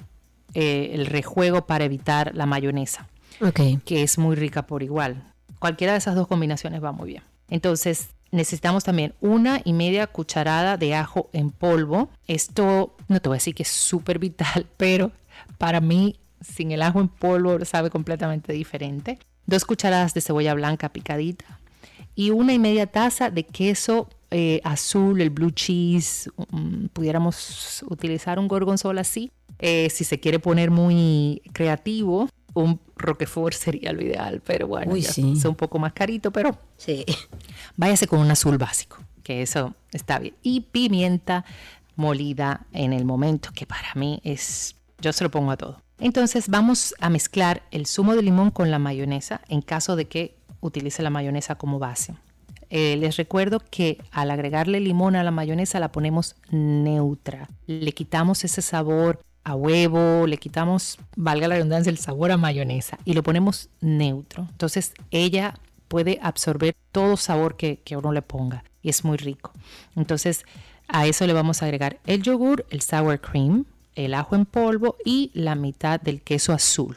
[0.55, 3.09] eh, el rejuego para evitar la mayonesa,
[3.40, 3.61] Ok.
[3.85, 5.23] que es muy rica por igual.
[5.59, 7.23] Cualquiera de esas dos combinaciones va muy bien.
[7.49, 12.11] Entonces necesitamos también una y media cucharada de ajo en polvo.
[12.27, 15.12] Esto no te voy a decir que es súper vital, pero
[15.59, 19.19] para mí sin el ajo en polvo sabe completamente diferente.
[19.47, 21.61] Dos cucharadas de cebolla blanca picadita
[22.14, 26.31] y una y media taza de queso eh, azul, el blue cheese.
[26.51, 29.31] mm, pudiéramos utilizar un gorgonzola así.
[29.59, 35.02] Eh, si se quiere poner muy creativo, un roquefort sería lo ideal, pero bueno, Uy,
[35.02, 35.34] ya sí.
[35.36, 37.04] es un poco más carito, pero Sí.
[37.76, 40.34] váyase con un azul básico, que eso está bien.
[40.42, 41.44] Y pimienta
[41.96, 45.80] molida en el momento, que para mí es, yo se lo pongo a todo.
[45.98, 50.34] Entonces vamos a mezclar el zumo de limón con la mayonesa en caso de que
[50.61, 52.14] utilice la mayonesa como base.
[52.70, 57.48] Eh, les recuerdo que al agregarle limón a la mayonesa la ponemos neutra.
[57.66, 59.20] Le quitamos ese sabor
[59.51, 64.46] a huevo, le quitamos, valga la redundancia, el sabor a mayonesa y lo ponemos neutro.
[64.51, 69.53] Entonces ella puede absorber todo sabor que, que uno le ponga y es muy rico.
[69.96, 70.44] Entonces
[70.88, 74.96] a eso le vamos a agregar el yogur, el sour cream, el ajo en polvo
[75.05, 76.96] y la mitad del queso azul.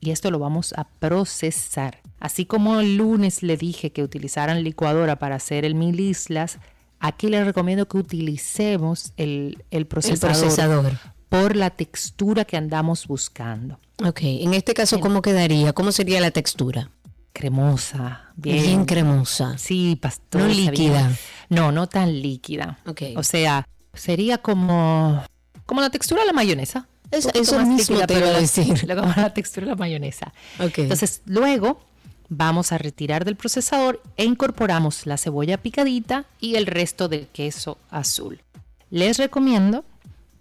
[0.00, 1.98] Y esto lo vamos a procesar.
[2.18, 6.58] Así como el lunes le dije que utilizaran licuadora para hacer el mil islas,
[6.98, 10.92] aquí les recomiendo que utilicemos el, el procesador, procesador.
[11.30, 13.78] Por la textura que andamos buscando.
[14.04, 14.18] Ok.
[14.22, 15.72] En este caso, ¿cómo quedaría?
[15.72, 16.90] ¿Cómo sería la textura?
[17.32, 19.56] Cremosa, bien, Bien, cremosa.
[19.56, 20.44] Sí, pastosa.
[20.46, 21.06] No líquida.
[21.06, 21.18] bien.
[21.48, 22.78] No, no tan líquida.
[22.86, 23.02] Ok.
[23.16, 25.24] O sea, sería como,
[25.64, 26.86] como la textura de la mayonesa.
[27.10, 28.84] Poquito eso mismo te pero iba a decir.
[28.86, 30.32] la- como la textura de la mayonesa.
[30.58, 30.78] Ok.
[30.78, 31.80] Entonces, luego
[32.28, 37.78] vamos a retirar del procesador e incorporamos la cebolla picadita y el resto del queso
[37.90, 38.42] azul.
[38.90, 39.84] Les recomiendo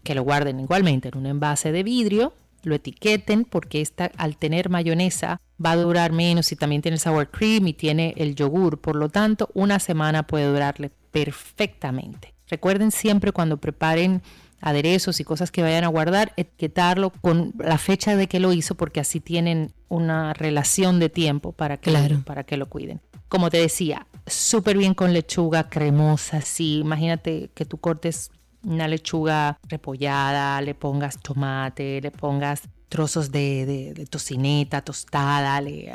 [0.04, 2.34] que lo guarden igualmente en un envase de vidrio,
[2.64, 7.02] lo etiqueten porque esta, al tener mayonesa va a durar menos y también tiene el
[7.02, 8.80] sour cream y tiene el yogur.
[8.80, 12.34] Por lo tanto, una semana puede durarle perfectamente.
[12.48, 14.22] Recuerden siempre cuando preparen
[14.62, 18.76] aderezos y cosas que vayan a guardar, etiquetarlo con la fecha de que lo hizo
[18.76, 21.92] porque así tienen una relación de tiempo para que,
[22.26, 23.02] para que lo cuiden.
[23.30, 26.80] Como te decía, súper bien con lechuga cremosa, sí.
[26.80, 28.32] Imagínate que tú cortes
[28.64, 35.94] una lechuga repollada, le pongas tomate, le pongas trozos de, tocineta tostada, le,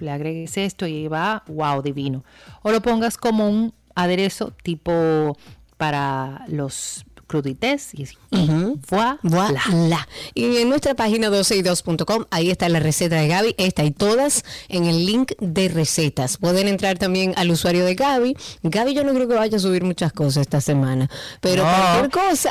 [0.00, 2.24] le agregues esto y va, wow, divino.
[2.62, 5.36] O lo pongas como un aderezo tipo
[5.76, 8.06] para los crudités y,
[9.22, 10.06] voilà.
[10.34, 14.84] Y en nuestra página 12y2.com, ahí está la receta de Gaby, esta y todas en
[14.84, 16.36] el link de recetas.
[16.36, 18.36] Pueden entrar también al usuario de Gaby.
[18.64, 21.08] Gaby yo no creo que vaya a subir muchas cosas esta semana,
[21.40, 22.50] pero cualquier cosa.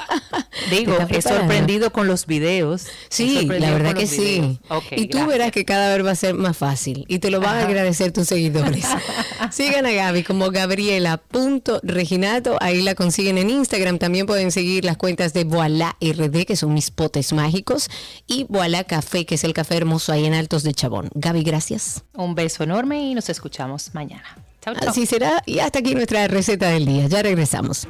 [0.70, 2.86] digo, he sorprendido con los videos.
[3.10, 4.58] Sí, la verdad que sí.
[4.92, 7.58] y tú verás que cada vez va a ser más fácil y te lo van
[7.58, 8.86] a agradecer tus seguidores.
[9.50, 15.32] Sigan a Gaby como gabriela.reginato, ahí la consiguen en Instagram también pueden seguir las cuentas
[15.32, 17.88] de Voilà RD, que son mis potes mágicos,
[18.26, 21.10] y Voilà Café, que es el café hermoso ahí en Altos de Chabón.
[21.14, 22.04] Gaby, gracias.
[22.14, 24.24] Un beso enorme y nos escuchamos mañana.
[24.62, 24.90] Chao, chao.
[24.90, 25.42] Así será.
[25.46, 27.06] Y hasta aquí nuestra receta del día.
[27.06, 27.86] Ya regresamos.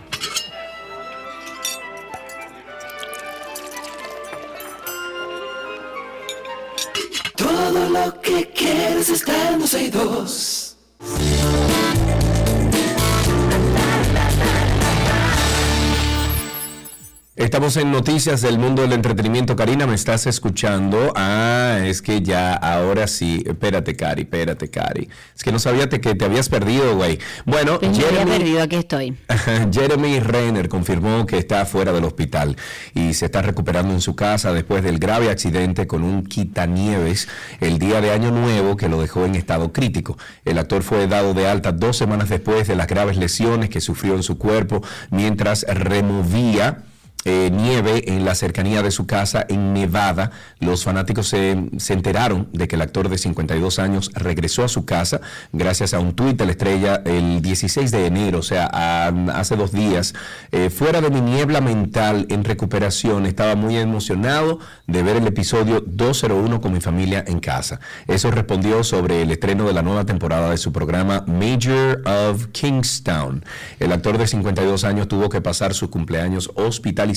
[7.37, 9.61] Todo lo que quieres está en
[17.37, 19.57] Estamos en noticias del mundo del entretenimiento.
[19.57, 21.13] Karina, ¿me estás escuchando?
[21.15, 23.45] Ah, es que ya, ahora sí.
[23.47, 25.11] Espérate, Cari, espérate, Cari.
[25.37, 27.19] Es que no sabía que te habías perdido, güey.
[27.45, 29.19] Bueno, Jeremy, perdido, aquí estoy.
[29.71, 32.57] Jeremy Renner confirmó que está fuera del hospital
[32.95, 37.29] y se está recuperando en su casa después del grave accidente con un quitanieves
[37.61, 40.17] el día de Año Nuevo que lo dejó en estado crítico.
[40.47, 44.15] El actor fue dado de alta dos semanas después de las graves lesiones que sufrió
[44.15, 46.83] en su cuerpo mientras removía
[47.29, 50.31] eh, nieve en la cercanía de su casa en Nevada.
[50.61, 55.21] Los fanáticos se, enteraron de que el actor de 52 años regresó a su casa
[55.53, 58.67] gracias a un tuit de la estrella el 16 de enero, o sea,
[59.35, 60.15] hace dos días.
[60.53, 65.83] Eh, fuera de mi niebla mental en recuperación, estaba muy emocionado de ver el episodio
[65.85, 67.81] 201 con mi familia en casa.
[68.07, 73.45] Eso respondió sobre el estreno de la nueva temporada de su programa Major of Kingstown.
[73.81, 77.16] El actor de 52 años tuvo que pasar su cumpleaños hospitalizado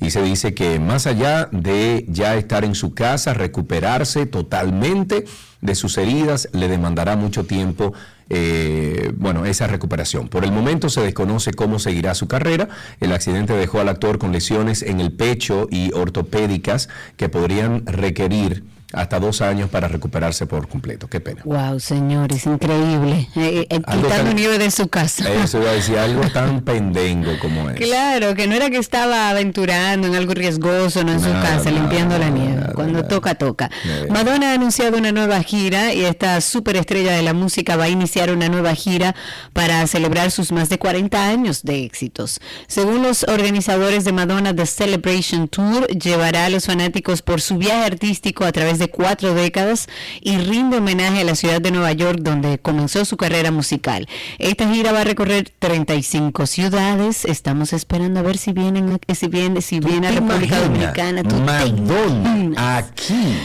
[0.00, 5.24] y se dice que más allá de ya estar en su casa, recuperarse totalmente
[5.60, 7.92] de sus heridas, le demandará mucho tiempo
[8.34, 10.28] eh, bueno, esa recuperación.
[10.28, 12.68] Por el momento se desconoce cómo seguirá su carrera.
[13.00, 18.64] El accidente dejó al actor con lesiones en el pecho y ortopédicas que podrían requerir
[18.92, 21.08] hasta dos años para recuperarse por completo.
[21.08, 21.42] Qué pena.
[21.44, 23.28] Wow, señores, increíble.
[23.36, 25.28] Eh, eh quitando nieve de su casa.
[25.32, 27.76] Eso iba a decir algo tan pendengo como es.
[27.76, 32.18] Claro, que no era que estaba aventurando en algo riesgoso, no en su casa, limpiando
[32.18, 32.62] la nieve.
[32.74, 33.70] Cuando toca, toca.
[34.10, 38.30] Madonna ha anunciado una nueva gira y esta superestrella de la música va a iniciar
[38.30, 39.14] una nueva gira
[39.52, 42.40] para celebrar sus más de 40 años de éxitos.
[42.66, 47.84] Según los organizadores de Madonna The Celebration Tour, llevará a los fanáticos por su viaje
[47.84, 49.88] artístico a través de cuatro décadas
[50.20, 54.08] y rinde homenaje a la ciudad de Nueva York donde comenzó su carrera musical.
[54.38, 57.24] Esta gira va a recorrer 35 ciudades.
[57.24, 61.22] Estamos esperando a ver si vienen, si viene, si viene a República Dominicana.
[61.22, 63.36] Madonna, aquí.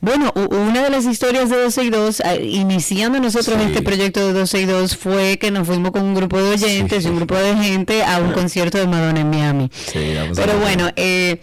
[0.00, 4.32] Bueno, una de las historias de 12 y 2, ah, iniciando nosotros este proyecto de
[4.32, 7.34] 12 y 2, fue que nos fuimos con un grupo de oyentes y un grupo
[7.34, 9.70] de gente a un concierto de Madonna en Miami.
[9.92, 11.40] Pero bueno, eh,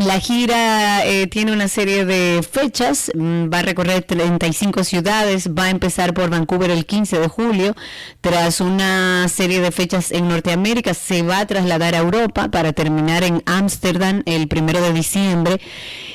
[0.00, 5.64] la gira eh, tiene una serie de fechas, mm, va a recorrer 35 ciudades, va
[5.64, 7.76] a empezar por Vancouver el 15 de julio,
[8.20, 13.24] tras una serie de fechas en Norteamérica se va a trasladar a Europa para terminar
[13.24, 15.60] en Ámsterdam el 1 de diciembre.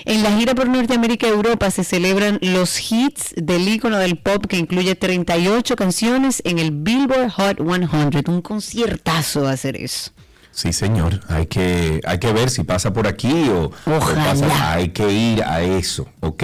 [0.06, 4.46] En la gira por Norteamérica y Europa se celebran los hits del ícono del pop
[4.48, 10.15] que incluye 38 canciones en el Billboard Hot 100, un conciertazo va a hacer eso.
[10.56, 11.20] Sí, señor.
[11.28, 14.72] Hay que, hay que ver si pasa por aquí o, pasa.
[14.72, 16.08] Hay que ir a eso.
[16.22, 16.44] Ok.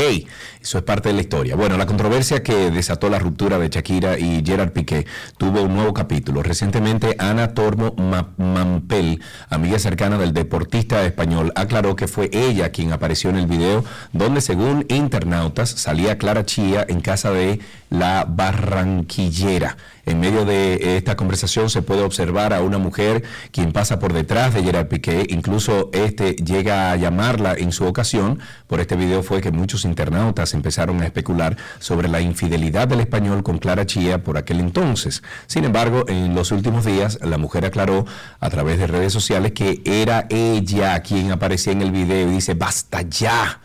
[0.61, 1.55] Eso es parte de la historia.
[1.55, 5.07] Bueno, la controversia que desató la ruptura de Shakira y Gerard Piqué
[5.37, 6.43] tuvo un nuevo capítulo.
[6.43, 7.95] Recientemente, Ana Tormo
[8.37, 13.83] Mampel, amiga cercana del deportista español, aclaró que fue ella quien apareció en el video
[14.13, 17.59] donde, según internautas, salía Clara Chía en casa de
[17.89, 19.77] la barranquillera.
[20.05, 24.53] En medio de esta conversación se puede observar a una mujer quien pasa por detrás
[24.53, 28.39] de Gerard Piqué, incluso este llega a llamarla en su ocasión.
[28.67, 33.43] Por este video fue que muchos internautas empezaron a especular sobre la infidelidad del español
[33.43, 35.23] con Clara Chía por aquel entonces.
[35.47, 38.05] Sin embargo, en los últimos días la mujer aclaró
[38.39, 42.53] a través de redes sociales que era ella quien aparecía en el video y dice,
[42.53, 43.61] basta ya,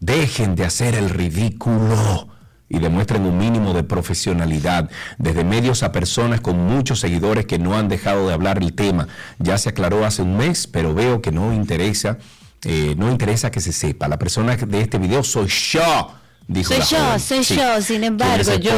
[0.00, 2.28] dejen de hacer el ridículo
[2.68, 7.76] y demuestren un mínimo de profesionalidad, desde medios a personas con muchos seguidores que no
[7.76, 9.08] han dejado de hablar el tema.
[9.38, 12.18] Ya se aclaró hace un mes, pero veo que no interesa,
[12.64, 14.08] eh, no interesa que se sepa.
[14.08, 16.18] La persona de este video soy yo
[16.64, 17.82] soy yo, soy yo.
[17.82, 18.72] Sin embargo, yo,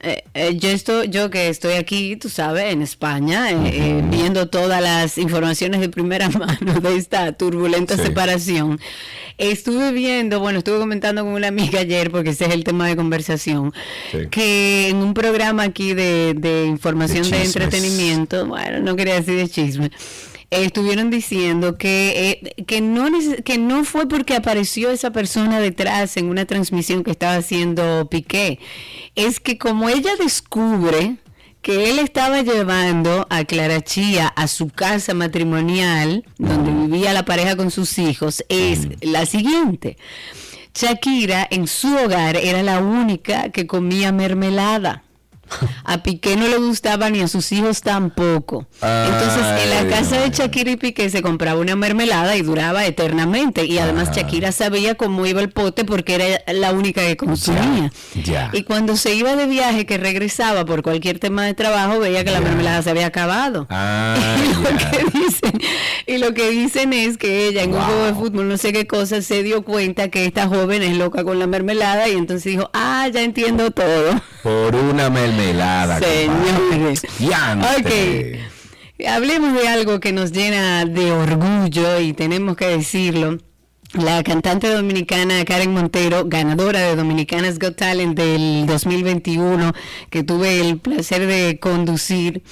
[0.00, 4.82] eh, eh, yo estoy, yo que estoy aquí, tú sabes, en España, eh, viendo todas
[4.82, 8.80] las informaciones de primera mano de esta turbulenta separación.
[9.38, 12.96] Estuve viendo, bueno, estuve comentando con una amiga ayer, porque ese es el tema de
[12.96, 13.72] conversación,
[14.30, 19.48] que en un programa aquí de, de información de entretenimiento, bueno, no quería decir de
[19.48, 19.90] chisme
[20.60, 23.08] estuvieron diciendo que, eh, que, no,
[23.44, 28.58] que no fue porque apareció esa persona detrás en una transmisión que estaba haciendo Piqué,
[29.14, 31.16] es que como ella descubre
[31.62, 37.56] que él estaba llevando a Clara Chía a su casa matrimonial, donde vivía la pareja
[37.56, 39.96] con sus hijos, es la siguiente.
[40.74, 45.04] Shakira en su hogar era la única que comía mermelada.
[45.84, 48.66] A Piqué no le gustaba ni a sus hijos tampoco.
[48.80, 53.64] Entonces, en la casa de Shakira y Piqué se compraba una mermelada y duraba eternamente.
[53.64, 57.92] Y además Shakira sabía cómo iba el pote porque era la única que consumía.
[58.52, 62.30] Y cuando se iba de viaje, que regresaba por cualquier tema de trabajo, veía que
[62.30, 63.66] la mermelada se había acabado.
[63.70, 65.60] y, lo que dicen,
[66.06, 68.86] y lo que dicen es que ella en un juego de fútbol, no sé qué
[68.86, 72.70] cosa, se dio cuenta que esta joven es loca con la mermelada y entonces dijo,
[72.72, 74.20] ah, ya entiendo todo.
[74.42, 75.41] Por una mermelada
[75.98, 77.02] Señores.
[77.78, 79.06] Ok.
[79.08, 83.38] Hablemos de algo que nos llena de orgullo y tenemos que decirlo.
[83.94, 89.72] La cantante dominicana Karen Montero, ganadora de Dominicanas Got Talent del 2021,
[90.08, 92.42] que tuve el placer de conducir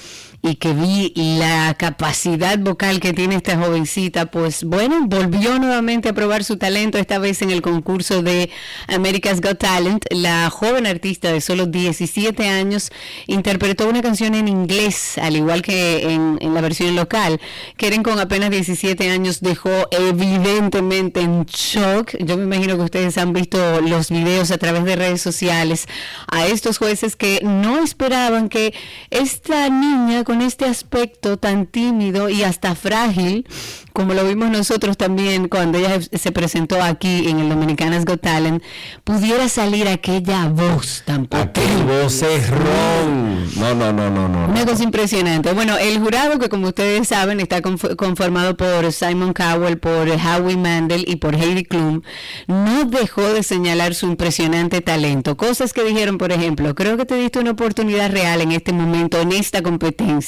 [0.43, 6.13] y que vi la capacidad vocal que tiene esta jovencita, pues bueno, volvió nuevamente a
[6.13, 8.49] probar su talento, esta vez en el concurso de
[8.87, 10.05] America's Got Talent.
[10.09, 12.91] La joven artista de solo 17 años
[13.27, 17.39] interpretó una canción en inglés, al igual que en, la versión local.
[17.77, 22.15] Keren con apenas 17 años dejó evidentemente en shock.
[22.19, 25.87] Yo me imagino que ustedes han visto los videos a través de redes sociales
[26.27, 28.73] a estos jueces que no esperaban que
[29.11, 33.45] esta niña con este aspecto tan tímido y hasta frágil,
[33.91, 38.63] como lo vimos nosotros también cuando ella se presentó aquí en el Dominicanas Got Talent,
[39.03, 41.27] pudiera salir aquella voz tan.
[41.31, 43.41] Aquel voz es ron.
[43.57, 44.47] No, no, no, no, no.
[44.47, 45.51] Una cosa impresionante.
[45.51, 51.03] Bueno, el jurado que como ustedes saben está conformado por Simon Cowell, por Howie Mandel
[51.05, 52.03] y por Heidi Klum,
[52.47, 55.35] no dejó de señalar su impresionante talento.
[55.35, 59.19] Cosas que dijeron, por ejemplo, creo que te diste una oportunidad real en este momento,
[59.19, 60.20] en esta competencia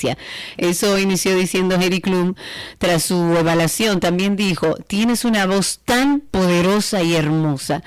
[0.57, 2.35] eso inició diciendo Harry Klum
[2.77, 3.99] tras su evaluación.
[3.99, 7.83] También dijo, tienes una voz tan poderosa y hermosa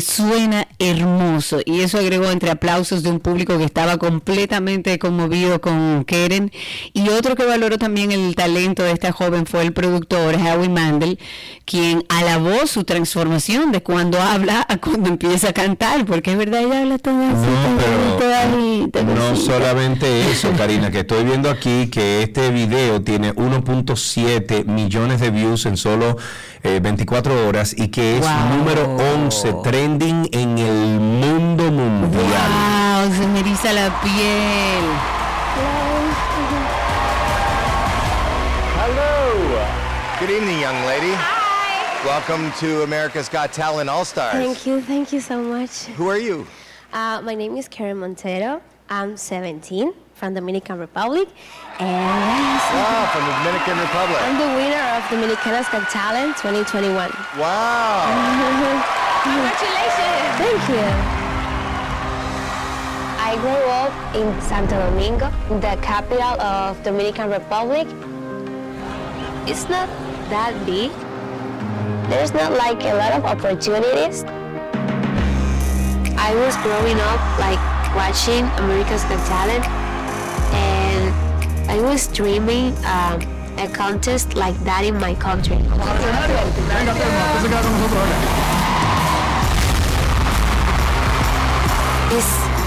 [0.00, 1.60] suena hermoso.
[1.64, 6.50] Y eso agregó entre aplausos de un público que estaba completamente conmovido con Keren.
[6.92, 11.18] Y otro que valoró también el talento de esta joven fue el productor Howie Mandel
[11.64, 16.62] quien alabó su transformación de cuando habla a cuando empieza a cantar porque es verdad
[16.62, 22.50] ella habla todo así no, no solamente eso Karina que estoy viendo aquí que este
[22.50, 26.16] video tiene 1.7 millones de views en solo
[26.62, 28.24] 24 eh, horas y que es
[28.56, 33.02] número 11 trending en el mundo mundial.
[33.02, 33.12] ¡Wow!
[33.12, 34.84] Se me eriza la piel.
[38.78, 39.66] Hello.
[40.20, 41.12] Good evening, young lady.
[41.12, 42.06] Hi.
[42.06, 44.34] Welcome to America's Got Talent All Stars.
[44.34, 44.80] Thank you.
[44.80, 45.86] Thank you so much.
[45.96, 46.46] Who are you?
[46.92, 48.62] Uh, my name is Karen Montero.
[48.88, 51.28] I'm 17 from Dominican Republic.
[51.80, 54.22] And wow, from the Dominican Republic.
[54.22, 57.10] I'm the winner of Dominicanas Got Talent 2021.
[57.36, 59.08] Wow.
[59.22, 60.34] Congratulations.
[60.42, 61.22] Thank you.
[63.22, 67.86] I grew up in Santo Domingo, the capital of Dominican Republic.
[69.46, 69.88] It's not
[70.28, 70.90] that big.
[72.10, 74.24] There's not like a lot of opportunities.
[76.18, 77.62] I was growing up like
[77.94, 79.64] watching America's Got Talent
[80.52, 83.22] and I was dreaming um,
[83.56, 85.62] a contest like that in my country.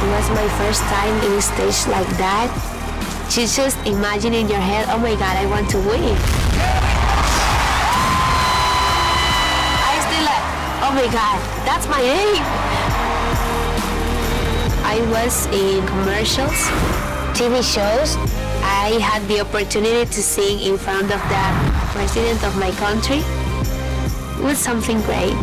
[0.06, 2.54] This was my first time in a stage like that,
[3.34, 6.14] you just imagine in your head, oh my God, I want to win.
[9.82, 10.46] I still like,
[10.86, 12.38] oh my God, that's my aim.
[14.86, 16.54] I was in commercials,
[17.34, 18.16] TV shows.
[18.62, 21.46] I had the opportunity to sing in front of the
[21.98, 23.24] president of my country.
[24.38, 25.34] It was something great.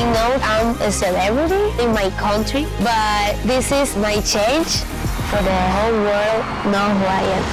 [0.00, 4.80] I know I'm a celebrity in my country, but this is my change
[5.28, 7.44] for the whole world know who I am.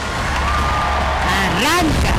[1.36, 2.16] Arranca.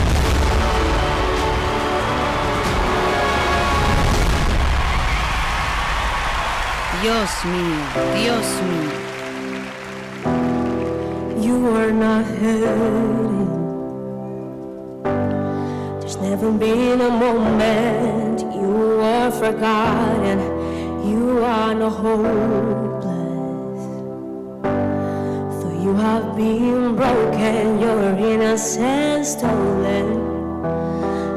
[7.00, 7.80] Dios mío,
[8.14, 8.96] Dios mío.
[11.42, 13.48] You are not hurting.
[16.00, 18.27] There's never been a moment
[19.30, 20.38] forgotten.
[21.08, 23.82] You are no hopeless.
[25.62, 28.02] Though you have been broken, your
[28.32, 30.06] innocence stolen.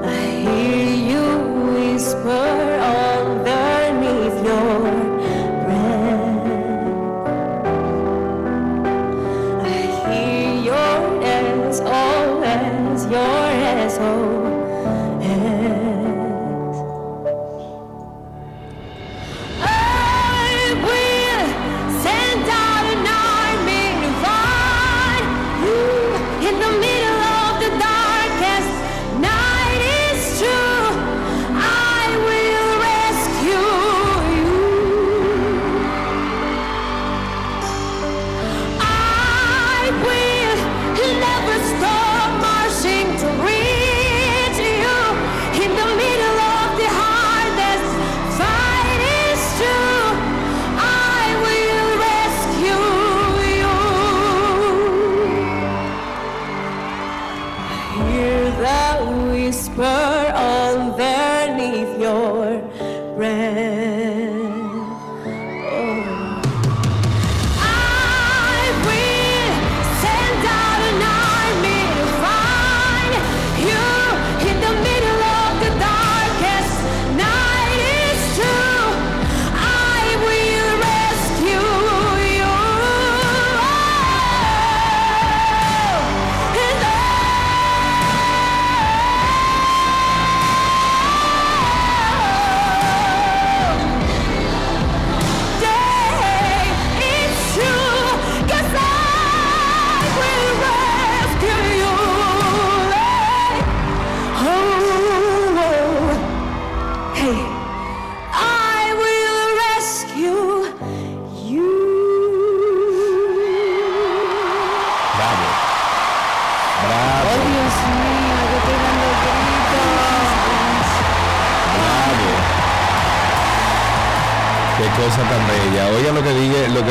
[0.04, 1.26] I hear you
[1.74, 2.71] whisper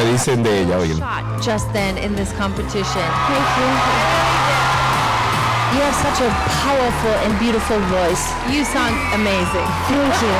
[0.01, 0.99] que dicen de ella, oigan.
[1.43, 3.05] just then in this competition.
[3.29, 3.71] Thank you.
[5.73, 6.31] You have such a
[6.65, 8.25] powerful and beautiful voice.
[8.51, 9.67] You sound amazing.
[9.89, 10.35] Thank you.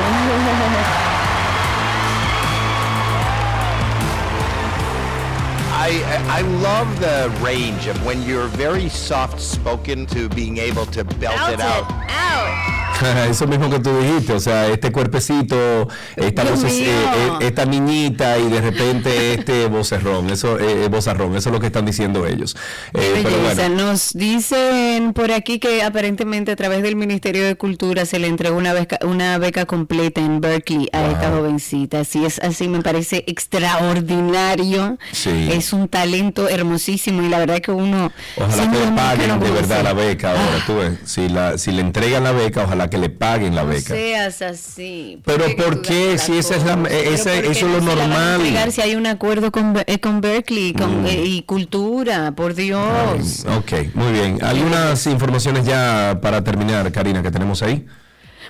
[5.73, 5.89] I
[6.29, 11.53] I love the range of when you're very soft spoken to being able to belt
[11.53, 12.80] it out.
[13.29, 18.37] Eso mismo que tú dijiste, o sea, este cuerpecito, esta, voces- eh, eh, esta niñita
[18.37, 22.25] y de repente este vocerrón, eso, eh, eh, vozarrón, eso es lo que están diciendo
[22.27, 22.55] ellos.
[22.93, 28.05] Eh, pero bueno, Nos dicen por aquí que aparentemente a través del Ministerio de Cultura
[28.05, 32.03] se le entregó una beca, una beca completa en Berkeley a esta jovencita.
[32.03, 34.97] Si es así, me parece extraordinario.
[35.11, 35.49] Sí.
[35.51, 38.11] Es un talento hermosísimo y la verdad que uno...
[38.37, 41.81] ojalá que le paguen de verdad la beca ahora, tú ves, si, la, si le
[41.81, 43.95] entregan la beca, ojalá que le paguen la No beca.
[43.95, 45.19] seas así.
[45.25, 46.19] Pero ¿por qué?
[46.19, 46.91] Si esa es la- Pero ¿por
[47.23, 48.71] eso es lo no normal.
[48.71, 51.07] Si hay un acuerdo con, eh, con Berkeley con, Mm.
[51.07, 53.45] eh, y cultura, por Dios.
[53.57, 54.37] Ok, muy bien.
[54.43, 57.83] ¿Algunas informaciones ya para terminar, Karina, que tenemos ahí?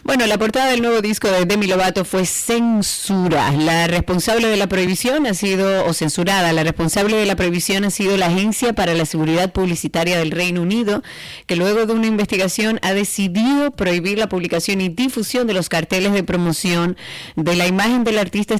[0.03, 3.51] Bueno, la portada del nuevo disco de Demi Lovato fue censura.
[3.51, 7.91] La responsable de la prohibición ha sido, o censurada, la responsable de la prohibición ha
[7.91, 11.03] sido la Agencia para la Seguridad Publicitaria del Reino Unido,
[11.45, 16.13] que luego de una investigación ha decidido prohibir la publicación y difusión de los carteles
[16.13, 16.97] de promoción
[17.35, 18.55] de la imagen del artista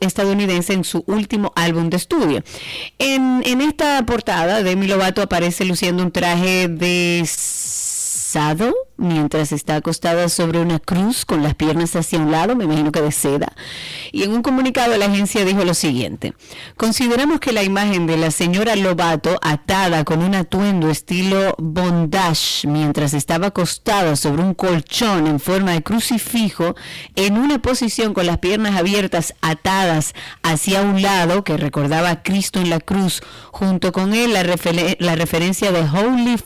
[0.00, 2.44] estadounidense en su último álbum de estudio.
[2.98, 7.20] En, en esta portada, Demi Lovato aparece luciendo un traje de
[8.96, 13.02] mientras está acostada sobre una cruz con las piernas hacia un lado, me imagino que
[13.02, 13.52] de seda.
[14.12, 16.34] Y en un comunicado la agencia dijo lo siguiente,
[16.76, 23.14] consideramos que la imagen de la señora Lobato atada con un atuendo estilo bondage mientras
[23.14, 26.74] estaba acostada sobre un colchón en forma de crucifijo
[27.16, 32.60] en una posición con las piernas abiertas atadas hacia un lado que recordaba a Cristo
[32.60, 34.44] en la cruz, junto con él la,
[34.98, 36.36] la referencia de Holy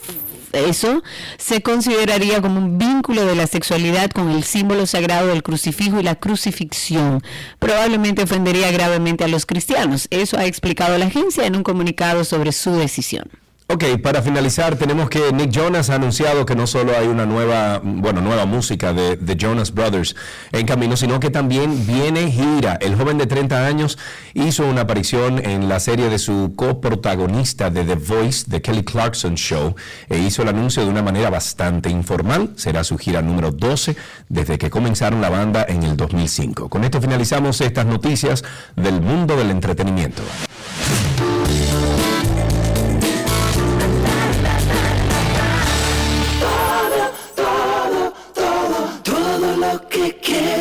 [0.61, 1.03] eso
[1.39, 6.03] se consideraría como un vínculo de la sexualidad con el símbolo sagrado del crucifijo y
[6.03, 7.23] la crucifixión.
[7.59, 10.09] Probablemente ofendería gravemente a los cristianos.
[10.11, 13.29] Eso ha explicado la agencia en un comunicado sobre su decisión.
[13.69, 17.81] Ok, para finalizar, tenemos que Nick Jonas ha anunciado que no solo hay una nueva,
[17.83, 20.15] bueno, nueva música de The Jonas Brothers
[20.53, 22.79] en camino, sino que también viene gira.
[22.81, 23.99] El joven de 30 años
[24.35, 29.35] hizo una aparición en la serie de su coprotagonista de The Voice, The Kelly Clarkson
[29.35, 29.75] Show,
[30.09, 32.51] e hizo el anuncio de una manera bastante informal.
[32.55, 33.97] Será su gira número 12
[34.29, 36.69] desde que comenzaron la banda en el 2005.
[36.69, 38.45] Con esto finalizamos estas noticias
[38.77, 40.23] del mundo del entretenimiento.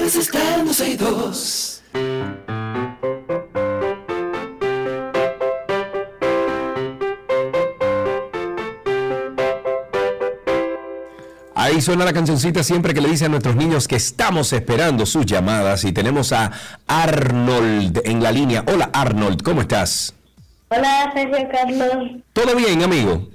[0.05, 1.81] Que quieres está en 12 y 2.
[11.55, 15.25] Ahí suena la cancioncita siempre que le dice a nuestros niños que estamos esperando sus
[15.25, 16.51] llamadas y tenemos a
[16.85, 18.63] Arnold en la línea.
[18.67, 20.13] Hola Arnold, ¿cómo estás?
[20.69, 22.21] Hola, Sergio Carlos.
[22.33, 23.27] ¿Todo bien, amigo?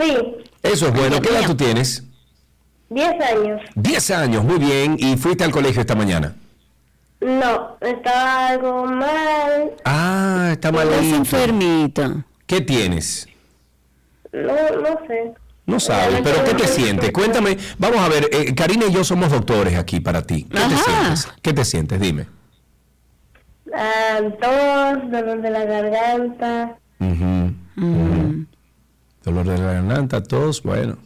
[0.00, 0.16] Sí,
[0.62, 1.20] Eso es bueno.
[1.20, 2.04] ¿Qué edad tú tienes?
[2.90, 3.60] 10 años.
[3.74, 4.96] 10 años, muy bien.
[4.98, 6.34] ¿Y fuiste al colegio esta mañana?
[7.20, 9.72] No, estaba algo mal.
[9.84, 11.16] Ah, está Estás malito.
[11.16, 12.24] enfermito.
[12.46, 13.26] ¿Qué tienes?
[14.32, 15.32] No, no sé.
[15.66, 17.10] No sabes, pero ¿qué te sientes?
[17.10, 17.56] Cuéntame.
[17.78, 20.44] Vamos a ver, eh, Karina y yo somos doctores aquí para ti.
[20.44, 21.28] ¿Qué te sientes?
[21.40, 22.00] ¿Qué te sientes?
[22.00, 22.26] Dime.
[23.74, 26.76] Ah, tos, dolor de la garganta.
[27.00, 28.44] Ujú.
[29.24, 30.98] Dolor de la garganta, tos, bueno.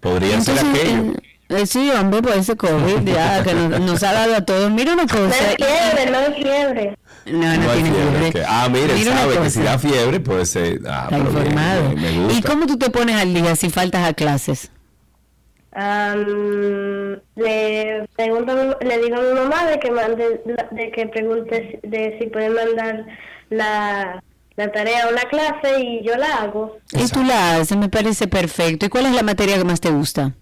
[0.00, 1.12] Podría ser aquello.
[1.12, 4.70] eh, eh, sí, hombre, pues ese COVID ya que nos, nos ha dado a todos.
[4.70, 5.36] Mira una No cosa.
[5.50, 6.98] es fiebre, no es fiebre.
[7.26, 8.44] No, no, No tiene fiebre.
[8.46, 11.88] Ah, mire, Mira sabe que si da fiebre, pues eh, ah, Está pero bien, informado.
[11.90, 12.38] me, me gusta.
[12.38, 14.70] ¿Y cómo tú te pones al día si faltas a clases?
[15.72, 21.78] Am, le pregunto, le digo a mi mamá de que mande, la- de que pregunte
[21.82, 23.04] de si puede mandar
[23.50, 24.22] la,
[24.58, 26.78] la tarea una clase y yo la hago.
[26.92, 28.86] Y tú la haces, me parece perfecto.
[28.86, 30.32] ¿Y cuál es la materia que más te gusta?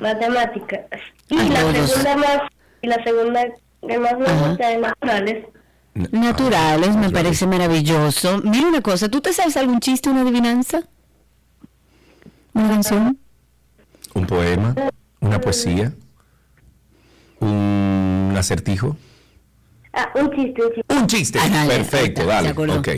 [0.00, 0.80] Matemáticas.
[1.28, 1.90] Y Ay, la todos.
[1.90, 2.38] segunda más,
[2.80, 3.44] y la segunda
[3.86, 4.48] que más me Ajá.
[4.48, 5.46] gusta es naturales.
[6.10, 8.40] Naturales, me parece maravilloso.
[8.42, 10.80] Mira una cosa, ¿tú te sabes algún chiste, una adivinanza?
[12.54, 13.18] ¿Una canción?
[14.14, 14.74] Un poema,
[15.20, 15.92] una poesía,
[17.40, 18.96] un acertijo.
[19.92, 20.94] Ah, un chiste, un chiste.
[20.94, 21.38] Un chiste.
[21.42, 22.78] Ah, dale, Perfecto, está, dale.
[22.78, 22.88] Ok.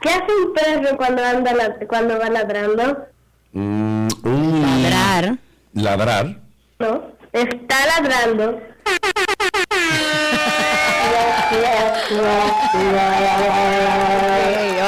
[0.00, 3.06] ¿Qué hace un perro cuando anda la- cuando va ladrando?
[3.52, 5.38] Mm, un Ladrar.
[5.74, 6.36] Ladrar.
[6.78, 8.60] No, está ladrando.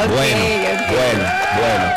[0.09, 0.43] Bueno,
[0.89, 1.25] bueno,
[1.59, 1.93] bueno.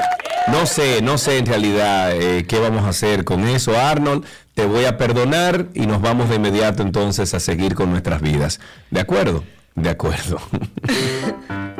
[0.48, 4.26] No sé, no sé en realidad eh, qué vamos a hacer con eso, Arnold.
[4.54, 8.60] Te voy a perdonar y nos vamos de inmediato entonces a seguir con nuestras vidas.
[8.92, 9.44] ¿De acuerdo?
[9.76, 10.40] De acuerdo.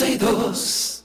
[0.00, 1.04] 12 y 2.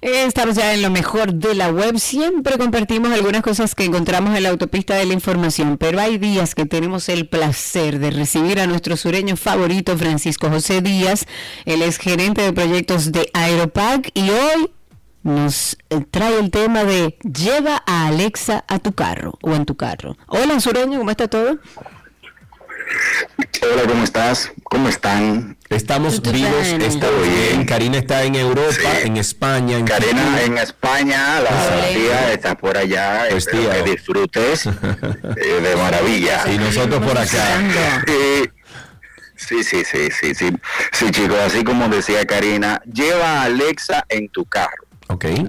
[0.00, 1.98] Estamos ya en lo mejor de la web.
[1.98, 6.54] Siempre compartimos algunas cosas que encontramos en la autopista de la información, pero hay días
[6.54, 11.26] que tenemos el placer de recibir a nuestro sureño favorito, Francisco José Díaz.
[11.66, 14.70] Él es gerente de proyectos de Aeropac y hoy
[15.26, 19.76] nos eh, trae el tema de lleva a Alexa a tu carro o en tu
[19.76, 20.16] carro.
[20.28, 21.58] Hola, sureño, ¿cómo está todo?
[23.62, 24.52] Hola, ¿cómo estás?
[24.62, 25.56] ¿Cómo están?
[25.68, 27.66] Estamos vivos, está bien.
[27.66, 30.44] Karina está en Europa, en España, en Karina Chile.
[30.44, 33.84] en España, la tía está por allá, Pues, espero tía.
[33.84, 34.66] que disfrutes
[35.36, 36.44] eh, de maravilla.
[36.52, 38.04] Y nosotros por acá.
[39.34, 40.50] Sí, sí, sí, sí, sí,
[40.92, 44.85] sí, chicos, así como decía Karina, lleva a Alexa en tu carro.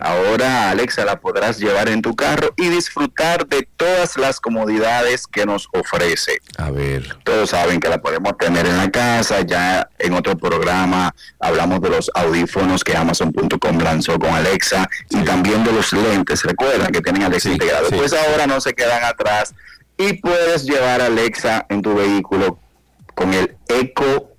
[0.02, 5.46] Ahora Alexa la podrás llevar en tu carro y disfrutar de todas las comodidades que
[5.46, 6.40] nos ofrece.
[6.58, 7.18] A ver.
[7.24, 9.42] Todos saben que la podemos tener en la casa.
[9.42, 15.64] Ya en otro programa hablamos de los audífonos que Amazon.com lanzó con Alexa y también
[15.64, 16.44] de los lentes.
[16.44, 17.90] Recuerdan que tienen Alexa integrado.
[17.90, 19.56] Pues ahora no se quedan atrás
[19.98, 22.60] y puedes llevar Alexa en tu vehículo
[23.16, 24.36] con el Eco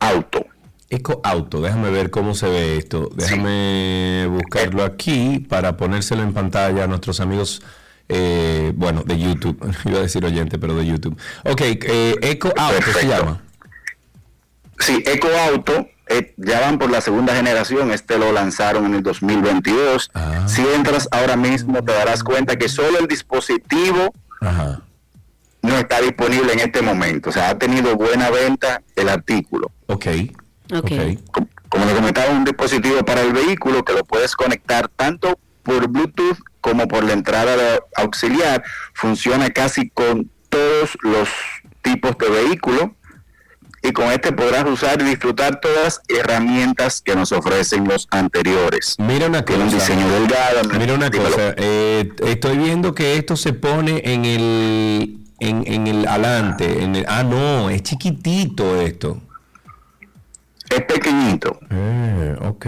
[0.00, 0.46] Auto.
[0.92, 3.08] Eco Auto, déjame ver cómo se ve esto.
[3.14, 7.62] Déjame buscarlo aquí para ponérselo en pantalla a nuestros amigos,
[8.10, 9.58] eh, bueno, de YouTube.
[9.86, 11.18] Iba a decir oyente, pero de YouTube.
[11.44, 13.40] Ok, eh, Eco Auto se llama.
[14.80, 19.02] Sí, Eco Auto, eh, ya van por la segunda generación, este lo lanzaron en el
[19.02, 20.10] 2022.
[20.12, 20.46] Ah.
[20.46, 24.12] Si entras ahora mismo te darás cuenta que solo el dispositivo
[25.62, 27.30] no está disponible en este momento.
[27.30, 29.70] O sea, ha tenido buena venta el artículo.
[29.86, 30.06] Ok.
[31.68, 36.38] Como le comentaba, un dispositivo para el vehículo que lo puedes conectar tanto por Bluetooth
[36.60, 38.62] como por la entrada de auxiliar.
[38.94, 41.28] Funciona casi con todos los
[41.82, 42.94] tipos de vehículo
[43.82, 48.96] y con este podrás usar y disfrutar todas las herramientas que nos ofrecen los anteriores.
[48.98, 49.80] Mira una Tiene un cosa.
[49.86, 50.60] diseño delgado.
[50.78, 51.30] Mira una dímelo.
[51.30, 56.94] cosa, eh, estoy viendo que esto se pone en el en, en el alante, en
[56.94, 59.20] el, ah no, es chiquitito esto.
[60.74, 61.58] Es pequeñito.
[61.70, 62.66] Eh, ok.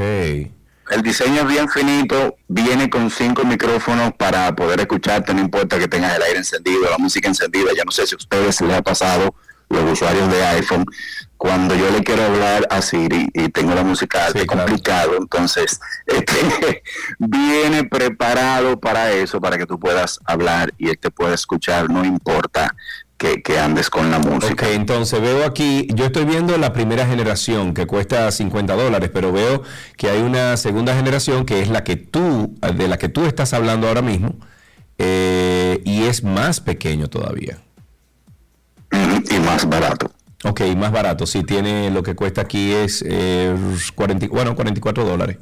[0.90, 5.88] El diseño es bien finito, viene con cinco micrófonos para poder escucharte, no importa que
[5.88, 7.70] tengas el aire encendido, la música encendida.
[7.74, 9.34] Ya no sé si a ustedes les ha pasado,
[9.70, 10.84] los usuarios de iPhone,
[11.38, 15.80] cuando yo le quiero hablar a Siri y tengo la música alta, es complicado, entonces
[16.07, 16.82] este,
[17.18, 22.05] viene preparado para eso, para que tú puedas hablar y él te pueda escuchar, no
[22.05, 22.74] importa
[23.16, 24.52] que, que andes con la música.
[24.66, 29.32] Ok, entonces veo aquí, yo estoy viendo la primera generación que cuesta 50 dólares, pero
[29.32, 29.62] veo
[29.96, 33.52] que hay una segunda generación que es la que tú, de la que tú estás
[33.54, 34.34] hablando ahora mismo,
[34.98, 37.58] eh, y es más pequeño todavía.
[39.30, 40.10] Y más barato.
[40.44, 43.54] Ok, más barato, sí, tiene lo que cuesta aquí es eh,
[43.94, 45.38] 40, bueno, 44 dólares.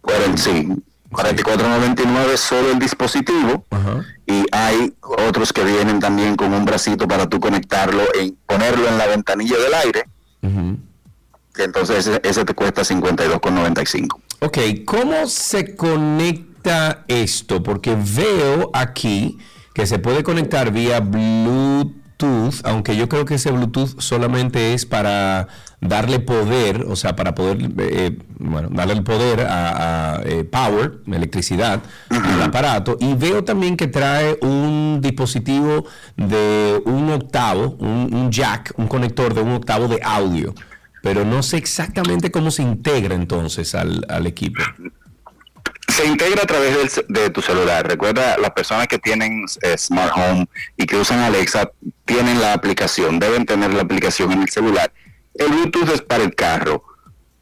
[0.00, 0.68] Cuaren- sí,
[1.12, 3.64] 44.99 solo el dispositivo
[4.26, 8.98] y hay otros que vienen también con un bracito para tú conectarlo y ponerlo en
[8.98, 10.04] la ventanilla del aire.
[11.58, 14.08] Entonces ese, ese te cuesta 52.95
[14.40, 17.62] Ok, ¿cómo se conecta esto?
[17.62, 19.38] Porque veo aquí
[19.74, 21.92] que se puede conectar vía Bluetooth,
[22.64, 25.48] aunque yo creo que ese Bluetooth solamente es para
[25.80, 31.00] darle poder, o sea, para poder, eh, bueno, darle el poder a, a, eh, power,
[31.06, 32.96] electricidad al aparato.
[33.00, 35.84] Y veo también que trae un dispositivo
[36.16, 40.54] de un octavo, un, un jack, un conector de un octavo de audio.
[41.02, 44.62] Pero no sé exactamente cómo se integra entonces al, al equipo.
[45.92, 47.86] Se integra a través del de tu celular.
[47.86, 51.70] Recuerda, las personas que tienen eh, Smart Home y que usan Alexa
[52.04, 54.92] tienen la aplicación, deben tener la aplicación en el celular.
[55.34, 56.76] El Bluetooth es para el carro.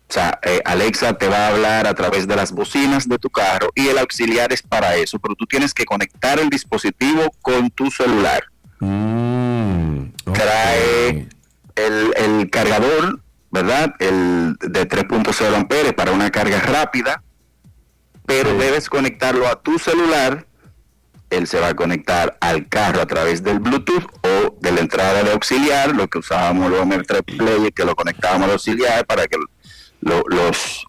[0.09, 3.31] O sea, eh, Alexa te va a hablar a través de las bocinas de tu
[3.31, 7.71] carro y el auxiliar es para eso, pero tú tienes que conectar el dispositivo con
[7.71, 8.43] tu celular.
[10.33, 11.29] Trae
[11.77, 13.21] el, el cargador,
[13.53, 13.95] ¿verdad?
[14.01, 17.23] El de 3.0 amperes para una carga rápida,
[18.31, 20.47] pero debes conectarlo a tu celular.
[21.31, 25.23] Él se va a conectar al carro a través del Bluetooth o de la entrada
[25.25, 29.37] de auxiliar, lo que usábamos los MP3 Player, que lo conectábamos al auxiliar para que
[30.01, 30.87] lo- los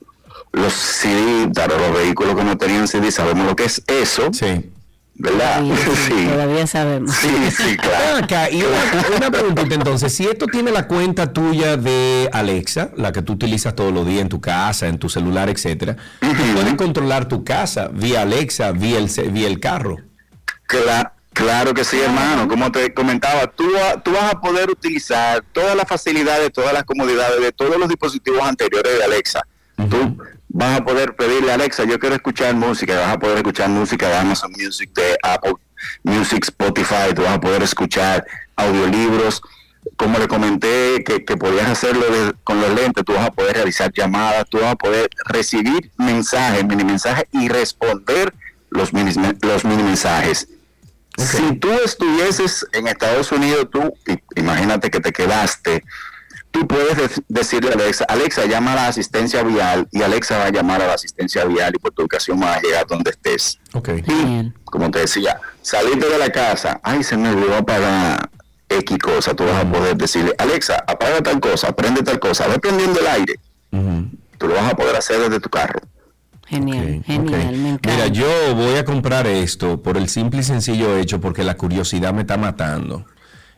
[0.53, 4.29] los CD, claro, los vehículos que no tenían CD, sabemos lo que es eso.
[4.33, 4.69] Sí.
[5.21, 5.63] ¿Verdad?
[6.07, 6.27] Sí.
[6.27, 7.11] Todavía sabemos.
[7.15, 8.23] Sí, sí, claro.
[8.23, 13.11] Acá, y una, una preguntita entonces, si esto tiene la cuenta tuya de Alexa, la
[13.11, 16.73] que tú utilizas todos los días en tu casa, en tu celular, etcétera, tú puedes
[16.75, 19.97] controlar tu casa vía Alexa, vía el, vía el carro.
[20.67, 22.47] Cla- claro que sí, hermano.
[22.47, 23.65] Como te comentaba, tú,
[24.03, 28.41] tú vas a poder utilizar todas las facilidades, todas las comodidades de todos los dispositivos
[28.41, 29.41] anteriores de Alexa.
[29.89, 30.17] Tú
[30.53, 34.07] vas a poder pedirle a Alexa, yo quiero escuchar música, vas a poder escuchar música
[34.09, 35.53] de Amazon Music, de Apple
[36.03, 38.25] Music, Spotify, tú vas a poder escuchar
[38.55, 39.41] audiolibros.
[39.97, 43.55] Como le comenté que, que podías hacerlo de- con los lentes, tú vas a poder
[43.55, 48.31] realizar llamadas, tú vas a poder recibir mensajes, mini mensajes y responder
[48.69, 50.47] los mini, los mini mensajes.
[51.17, 53.91] Si tú estuvieses en Estados Unidos, tú,
[54.35, 55.83] imagínate que te quedaste,
[56.51, 60.45] tú puedes de- decirle a Alexa, Alexa llama a la asistencia vial y Alexa va
[60.45, 63.59] a llamar a la asistencia vial y por tu ocasión va a llegar donde estés.
[64.07, 68.29] Y, como te decía, salirte de la casa, ay, se me olvidó apagar
[68.69, 72.59] X cosa, tú vas a poder decirle, Alexa, apaga tal cosa, prende tal cosa, ve
[72.59, 73.35] prendiendo el aire.
[74.37, 75.79] Tú lo vas a poder hacer desde tu carro.
[76.47, 77.91] Genial, genial, me encanta.
[77.93, 82.13] Mira, yo voy a comprar esto por el simple y sencillo hecho porque la curiosidad
[82.13, 83.05] me está matando.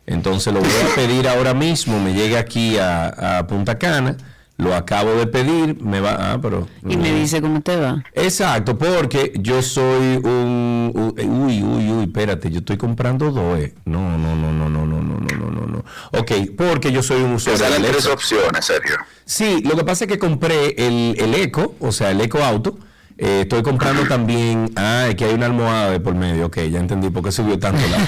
[0.06, 4.16] Entonces lo voy a pedir ahora mismo, me llega aquí a, a Punta Cana,
[4.56, 6.68] lo acabo de pedir, me va, ah, pero...
[6.86, 8.04] y me dice cómo te va.
[8.12, 10.92] Exacto, porque yo soy un...
[10.94, 13.58] u- Uy, uy, uy, espérate, yo estoy comprando dos.
[13.58, 13.74] eh.
[13.86, 15.84] No, no, no, no, no, no, no, no, no, no, no.
[16.18, 18.96] Ok, porque yo soy un usuario salen tres opciones, Sergio.
[19.24, 22.78] Sí, lo que pasa es que compré el, el Eco, o sea, el Eco Auto.
[23.16, 24.70] Eh, estoy comprando también.
[24.76, 26.46] Ah, es que hay una almohada de por medio.
[26.46, 27.98] Ok, ya entendí por qué subió tanto la.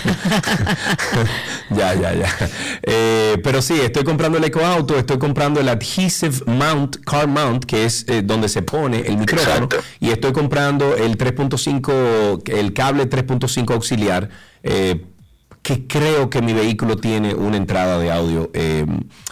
[1.77, 2.29] ya, ya, ya.
[2.83, 7.65] Eh, pero sí, estoy comprando el Eco Auto, estoy comprando el Adhesive Mount, Car Mount,
[7.65, 9.69] que es eh, donde se pone el micrófono.
[10.01, 14.29] Y estoy comprando el 3.5, el cable 3.5 auxiliar.
[14.63, 15.05] eh,
[15.63, 18.87] que creo que mi vehículo tiene una entrada de audio, eh,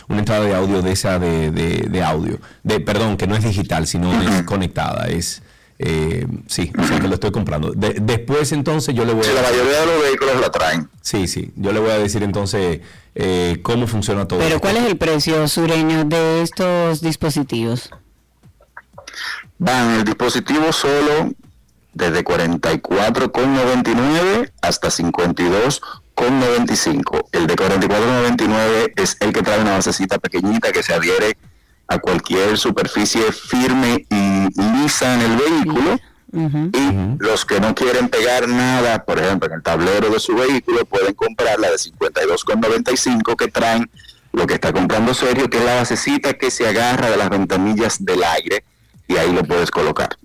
[0.09, 3.45] una entrada de audio de esa de, de- de audio, de perdón, que no es
[3.45, 5.44] digital, sino es conectada, es
[5.79, 7.73] eh, sí, o sea que lo estoy comprando.
[7.73, 10.89] De- después entonces yo le voy Sí, a la mayoría de los vehículos la traen.
[11.01, 12.81] Sí, sí, yo le voy a decir entonces
[13.15, 14.39] eh, cómo funciona todo.
[14.39, 14.61] Pero esto.
[14.61, 17.91] ¿cuál es el precio sureño de estos dispositivos?
[19.59, 21.33] Van el dispositivo solo
[21.93, 27.27] desde 44,99 hasta 52,95.
[27.33, 31.37] El de 44,99 es el que trae una basecita pequeñita que se adhiere
[31.87, 34.49] a cualquier superficie firme y
[34.81, 36.01] lisa en el vehículo.
[36.73, 40.85] Y los que no quieren pegar nada, por ejemplo, en el tablero de su vehículo,
[40.85, 43.89] pueden comprar la de 52,95 que traen
[44.33, 48.05] lo que está comprando Sergio, que es la basecita que se agarra de las ventanillas
[48.05, 48.65] del aire
[49.07, 50.17] y ahí lo puedes colocar.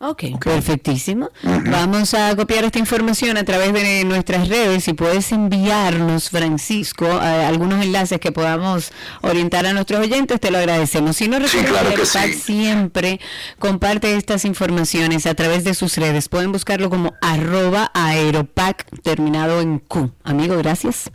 [0.00, 1.30] Ok, perfectísimo.
[1.42, 4.84] Vamos a copiar esta información a través de nuestras redes.
[4.84, 8.92] Si puedes enviarnos, Francisco, eh, algunos enlaces que podamos
[9.22, 11.16] orientar a nuestros oyentes, te lo agradecemos.
[11.16, 12.32] Si no recuerda claro que sí.
[12.32, 13.18] siempre
[13.58, 16.28] comparte estas informaciones a través de sus redes.
[16.28, 20.12] Pueden buscarlo como arroba aeropack terminado en Q.
[20.22, 21.10] Amigo, gracias.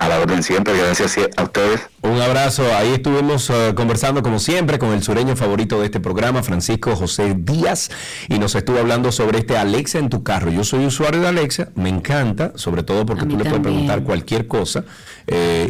[0.00, 1.80] A la orden siempre, gracias a ustedes.
[2.02, 2.62] Un abrazo.
[2.76, 7.34] Ahí estuvimos eh, conversando como siempre con el sureño favorito de este programa, Francisco José
[7.36, 7.90] Díaz,
[8.28, 10.52] y nos estuvo hablando sobre este Alexa en tu carro.
[10.52, 14.46] Yo soy usuario de Alexa, me encanta, sobre todo porque tú le puedes preguntar cualquier
[14.46, 14.84] cosa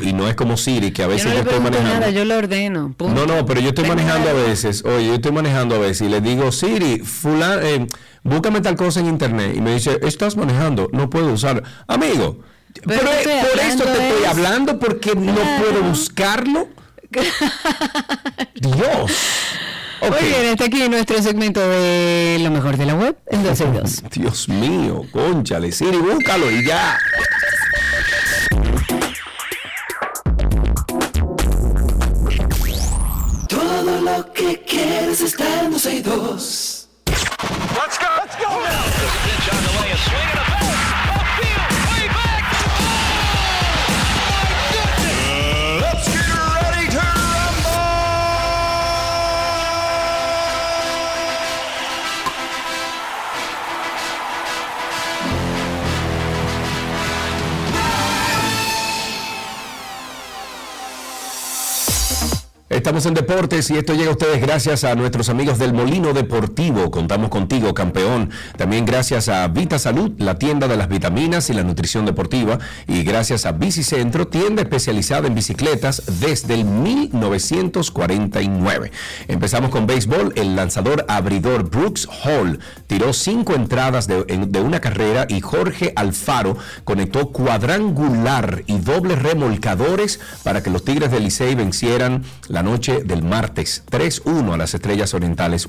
[0.03, 1.95] y no es como Siri que a Yo veces no yo, le estoy manejando.
[1.95, 2.93] nada, yo lo ordeno.
[2.97, 3.15] punto.
[3.15, 4.85] No, no, pero yo estoy Tengo manejando a veces.
[4.85, 7.87] Oye, yo estoy manejando a veces y le digo, Siri, fulano, eh,
[8.25, 9.55] búscame tal cosa en internet.
[9.57, 11.63] Y me dice, estás manejando, no puedo usarlo.
[11.87, 12.39] Amigo,
[12.85, 15.65] Pero pero, estoy por esto te hablando estoy es- hablando porque no Claro.
[15.65, 16.69] puedo buscarlo.
[18.55, 19.13] Dios.
[20.01, 20.11] Ok.
[20.21, 23.79] Muy bien, está aquí nuestro segmento de lo mejor de la web en 12 y
[23.79, 24.03] 2.
[24.13, 26.99] Dios mío, conchale, Siri, búscalo y ya.
[33.49, 36.89] Todo lo que quieres está en 12 y 2.
[37.07, 38.09] Let's go.
[38.23, 38.49] Let's go.
[39.25, 40.68] Pitch
[62.79, 66.93] Estamos en Deportes y esto llega a ustedes gracias a nuestros amigos del Molino Deportivo.
[66.93, 68.31] Contamos contigo, campeón.
[68.57, 72.61] También gracias a Vita Salud, la tienda de las vitaminas y la nutrición deportiva.
[72.87, 78.93] Y gracias a Bicicentro, tienda especializada en bicicletas desde el 1949.
[79.27, 80.35] Empezamos con béisbol.
[80.37, 87.33] El lanzador abridor Brooks Hall tiró cinco entradas de, una carrera y Jorge Alfaro conectó
[87.33, 93.83] cuadrangular y doble remolcadores para que los Tigres del Licey vencieran la noche del martes
[93.91, 95.69] 3-1 a las Estrellas Orientales.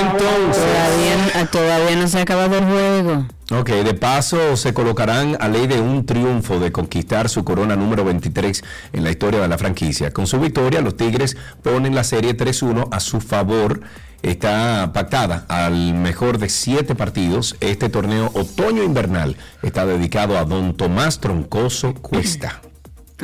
[0.00, 3.26] Entonces, Todavía, todavía no se ha acabado el juego.
[3.50, 8.02] Ok, de paso se colocarán a ley de un triunfo de conquistar su corona número
[8.02, 8.64] 23
[8.94, 10.10] en la historia de la franquicia.
[10.10, 13.82] Con su victoria, los Tigres ponen la serie 3-1 a su favor.
[14.22, 17.56] Está pactada al mejor de siete partidos.
[17.60, 22.62] Este torneo otoño-invernal está dedicado a don Tomás Troncoso Cuesta.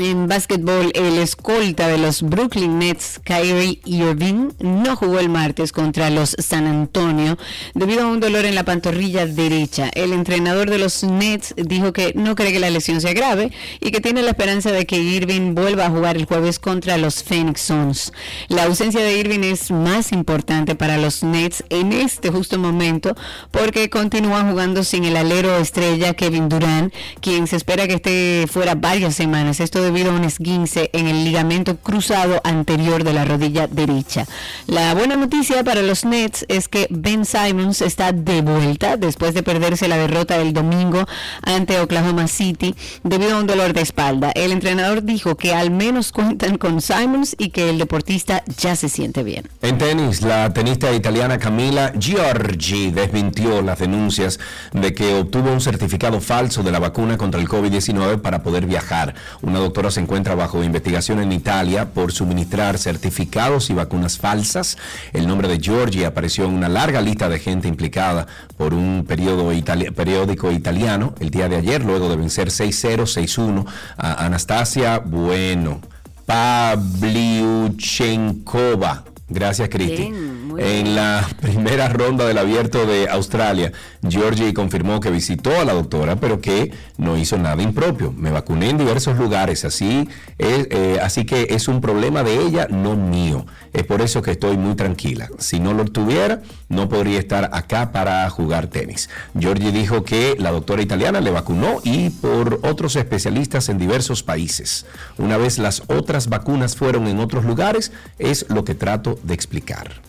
[0.01, 6.09] En básquetbol, el escolta de los Brooklyn Nets, Kyrie Irving, no jugó el martes contra
[6.09, 7.37] los San Antonio
[7.75, 9.91] debido a un dolor en la pantorrilla derecha.
[9.95, 13.91] El entrenador de los Nets dijo que no cree que la lesión sea grave y
[13.91, 17.63] que tiene la esperanza de que Irving vuelva a jugar el jueves contra los Phoenix
[17.63, 18.13] Suns.
[18.47, 23.17] La ausencia de Irving es más importante para los Nets en este justo momento
[23.51, 28.77] porque continúan jugando sin el alero estrella Kevin Durant, quien se espera que esté fuera
[28.77, 29.59] varias semanas.
[29.59, 34.26] Esto debido a un esguince en el ligamento cruzado anterior de la rodilla derecha.
[34.66, 39.43] La buena noticia para los Nets es que Ben Simons está de vuelta después de
[39.43, 41.07] perderse la derrota del domingo
[41.43, 44.30] ante Oklahoma City debido a un dolor de espalda.
[44.34, 48.91] El entrenador dijo que al menos cuentan con Simons y que el deportista ya se
[48.91, 49.49] siente bien.
[49.62, 54.39] En tenis, la tenista italiana Camila Giorgi desmintió las denuncias
[54.74, 59.14] de que obtuvo un certificado falso de la vacuna contra el COVID-19 para poder viajar.
[59.41, 64.79] Una doctora se encuentra bajo investigación en Italia por suministrar certificados y vacunas falsas.
[65.12, 69.53] El nombre de Giorgi apareció en una larga lista de gente implicada por un periodo
[69.95, 73.66] periódico italiano el día de ayer, luego de vencer 6-0, 6-1
[73.99, 75.83] a Anastasia Bueno.
[76.25, 79.05] Pavliuchenkova.
[79.29, 80.14] Gracias, Cristi.
[80.57, 83.73] En la primera ronda del abierto de Australia,
[84.09, 88.13] Georgie confirmó que visitó a la doctora, pero que no hizo nada impropio.
[88.13, 92.67] Me vacuné en diversos lugares, así, es, eh, así que es un problema de ella,
[92.71, 93.47] no mío.
[93.73, 95.29] Es por eso que estoy muy tranquila.
[95.39, 99.11] Si no lo tuviera, no podría estar acá para jugar tenis.
[99.39, 104.87] Georgie dijo que la doctora italiana le vacunó y por otros especialistas en diversos países.
[105.19, 110.08] Una vez las otras vacunas fueron en otros lugares, es lo que trato de explicar.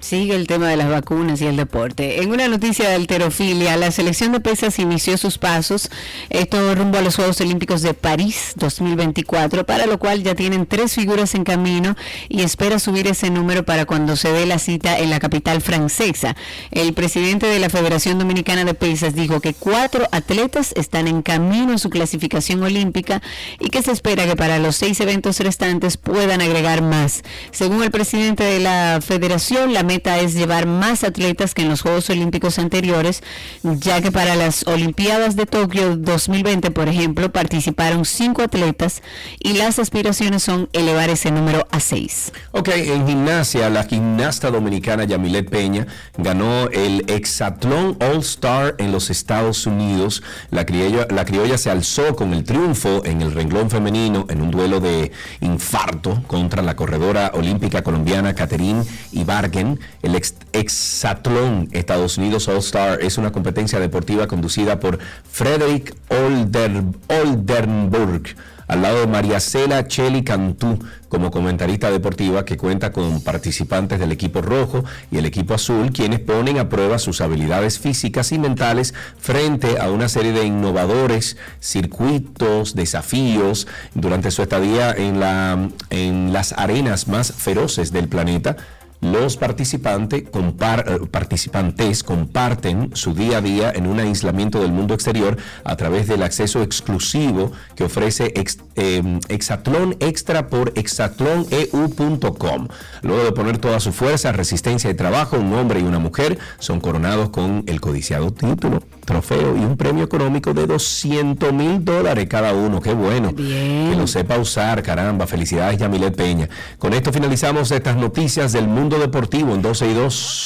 [0.00, 2.22] Sigue el tema de las vacunas y el deporte.
[2.22, 5.90] En una noticia de alterofilia, la selección de pesas inició sus pasos,
[6.30, 10.94] esto rumbo a los Juegos Olímpicos de París 2024, para lo cual ya tienen tres
[10.94, 11.96] figuras en camino
[12.30, 16.34] y espera subir ese número para cuando se dé la cita en la capital francesa.
[16.70, 21.74] El presidente de la Federación Dominicana de Pesas dijo que cuatro atletas están en camino
[21.74, 23.20] a su clasificación olímpica
[23.58, 27.22] y que se espera que para los seis eventos restantes puedan agregar más.
[27.50, 31.82] Según el presidente de la federación, la meta es llevar más atletas que en los
[31.82, 33.24] Juegos Olímpicos anteriores,
[33.64, 39.02] ya que para las Olimpiadas de Tokio 2020, por ejemplo, participaron cinco atletas
[39.40, 42.32] y las aspiraciones son elevar ese número a seis.
[42.52, 49.10] Ok, en gimnasia, la gimnasta dominicana Yamilet Peña ganó el Hexatlón All Star en los
[49.10, 50.22] Estados Unidos.
[50.52, 54.52] La criolla, la criolla se alzó con el triunfo en el renglón femenino en un
[54.52, 55.10] duelo de
[55.40, 59.79] infarto contra la corredora olímpica colombiana Catherine Ibargen.
[60.02, 64.98] El ex- Hexatlón Estados Unidos All Star es una competencia deportiva conducida por
[65.30, 68.22] Frederick Older, Oldenburg
[68.66, 70.78] al lado de María Cela Cheli Cantú
[71.08, 76.20] como comentarista deportiva que cuenta con participantes del equipo rojo y el equipo azul quienes
[76.20, 82.76] ponen a prueba sus habilidades físicas y mentales frente a una serie de innovadores circuitos,
[82.76, 88.56] desafíos durante su estadía en, la, en las arenas más feroces del planeta.
[89.00, 94.92] Los participantes, compar- eh, participantes comparten su día a día en un aislamiento del mundo
[94.94, 102.68] exterior a través del acceso exclusivo que ofrece ex- eh, Exatlón Extra por exatloneu.com.
[103.02, 106.80] Luego de poner toda su fuerza, resistencia y trabajo, un hombre y una mujer son
[106.80, 112.52] coronados con el codiciado título, trofeo y un premio económico de 200 mil dólares cada
[112.54, 112.80] uno.
[112.80, 113.34] Qué bueno.
[113.34, 115.26] Que lo sepa usar, caramba.
[115.26, 116.48] Felicidades, Yamilet Peña.
[116.78, 120.36] Con esto finalizamos estas noticias del mundo deportivo en 12 y 2.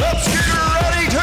[0.00, 0.46] Let's get
[0.80, 1.20] ready to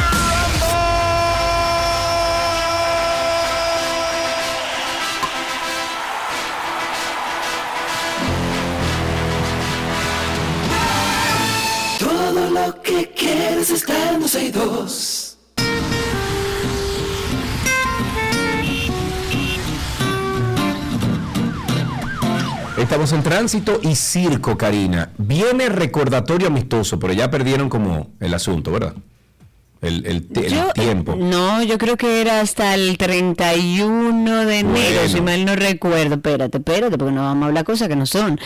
[11.99, 15.28] Todo lo que quieres está en 12 y 2.
[22.79, 25.09] Estamos en tránsito y circo, Karina.
[25.17, 28.93] Viene recordatorio amistoso, pero ya perdieron como el asunto, ¿verdad?
[29.81, 31.15] El, el ti- el Yo- tiempo.
[31.15, 35.09] No, yo creo que era hasta el 31 de enero, Bueno.
[35.09, 36.15] si mal no recuerdo.
[36.15, 38.39] Espérate, espérate, porque no vamos a hablar cosas que no son.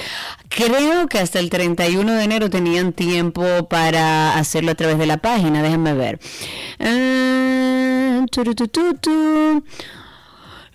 [0.49, 5.17] Creo que hasta el 31 de enero tenían tiempo para hacerlo a través de la
[5.17, 6.19] página, déjenme ver.
[8.31, 9.63] Turutututu.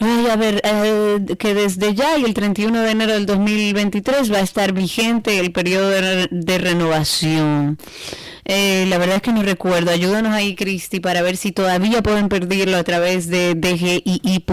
[0.01, 4.39] Ay, a ver, eh, que desde ya y el 31 de enero del 2023 va
[4.39, 7.79] a estar vigente el periodo de, de renovación.
[8.51, 9.91] Eh, la verdad es que no recuerdo.
[9.91, 14.47] Ayúdanos ahí, Cristi, para ver si todavía pueden pedirlo a través de dgii.gov.do.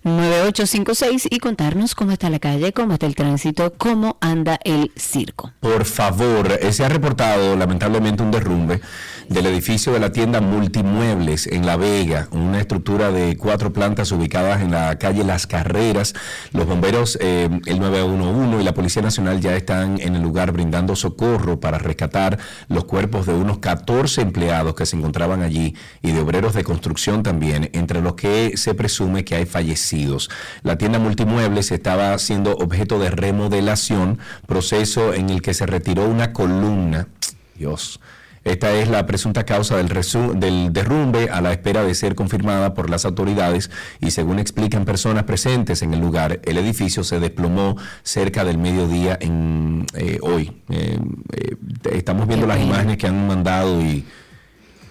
[0.05, 5.51] 829-236-9856 y contarnos cómo está la calle, cómo está el tránsito, cómo anda el circo.
[5.59, 8.81] Por favor, eh, se ha reportado lamentablemente un derrumbe
[9.29, 14.61] del edificio de la tienda Multimuebles en La Vega, una estructura de cuatro plantas ubicadas
[14.61, 16.13] en la calle Las Carreras.
[16.53, 20.95] Los bomberos, eh, el 911 y la Policía Nacional ya están en el lugar brindando
[20.95, 22.39] socorro para rescatar
[22.69, 27.23] los cuerpos de unos 14 empleados que se encontraban allí y de obreros de construcción
[27.23, 30.29] también, entre los que se presume que hay fallecidos.
[30.63, 36.35] La tienda multimuebles estaba siendo objeto de remodelación, proceso en el que se retiró una
[36.35, 37.09] columna.
[37.55, 38.01] Dios.
[38.45, 42.91] Esta es la presunta causa del, del derrumbe a la espera de ser confirmada por
[42.91, 43.71] las autoridades
[44.01, 49.17] y según explican personas presentes en el lugar, el edificio se desplomó cerca del mediodía
[49.21, 50.57] en eh, hoy.
[50.71, 50.99] Eh,
[51.33, 51.57] eh,
[51.93, 54.05] estamos viendo las imágenes que han mandado y...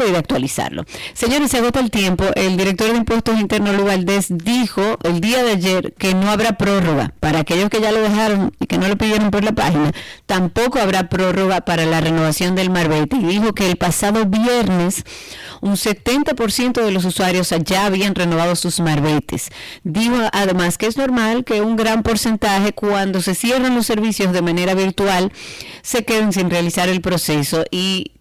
[0.06, 0.86] y de actualizarlo.
[1.14, 2.26] Señores, se agota el tiempo.
[2.36, 6.58] El director de Impuestos Internos, Lu Valdés, dijo el día de ayer que no habrá
[6.58, 9.92] prórroga para aquellos que ya lo dejaron y que no lo pidieron por la página.
[10.26, 13.16] Tampoco habrá prórroga para la renovación del marbete.
[13.18, 15.04] Y dijo que el pasado viernes
[15.62, 19.50] un 70% de los usuarios ya habían renovado sus marbetes.
[19.84, 24.42] Dijo además que es normal que un gran porcentaje cuando se cierran los servicios de
[24.42, 25.32] manera virtual
[25.82, 28.12] se queden sin realizar el proceso y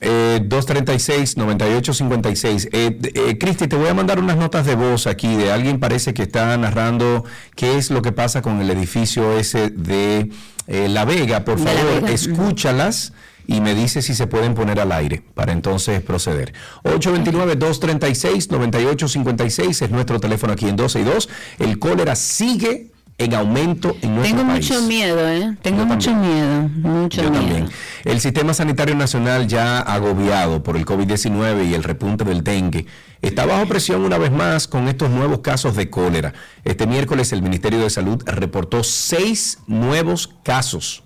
[0.00, 2.68] Eh, 236-9856.
[2.72, 6.14] Eh, eh, Cristi, te voy a mandar unas notas de voz aquí de alguien parece
[6.14, 7.24] que está narrando
[7.54, 10.30] qué es lo que pasa con el edificio ese de
[10.66, 11.44] eh, La Vega.
[11.44, 12.12] Por favor, Vega.
[12.12, 13.12] escúchalas
[13.46, 16.54] y me dice si se pueden poner al aire para entonces proceder.
[16.84, 21.28] 829-236-9856 es nuestro teléfono aquí en 12 y 2.
[21.58, 22.90] El cólera sigue
[23.20, 24.70] en aumento en nuestro Tengo país.
[24.70, 25.56] mucho miedo, ¿eh?
[25.60, 27.42] Tengo mucho miedo, mucho Yo miedo.
[27.44, 27.68] también.
[28.04, 32.86] El Sistema Sanitario Nacional, ya agobiado por el COVID-19 y el repunte del dengue,
[33.20, 36.32] está bajo presión una vez más con estos nuevos casos de cólera.
[36.64, 41.02] Este miércoles el Ministerio de Salud reportó seis nuevos casos.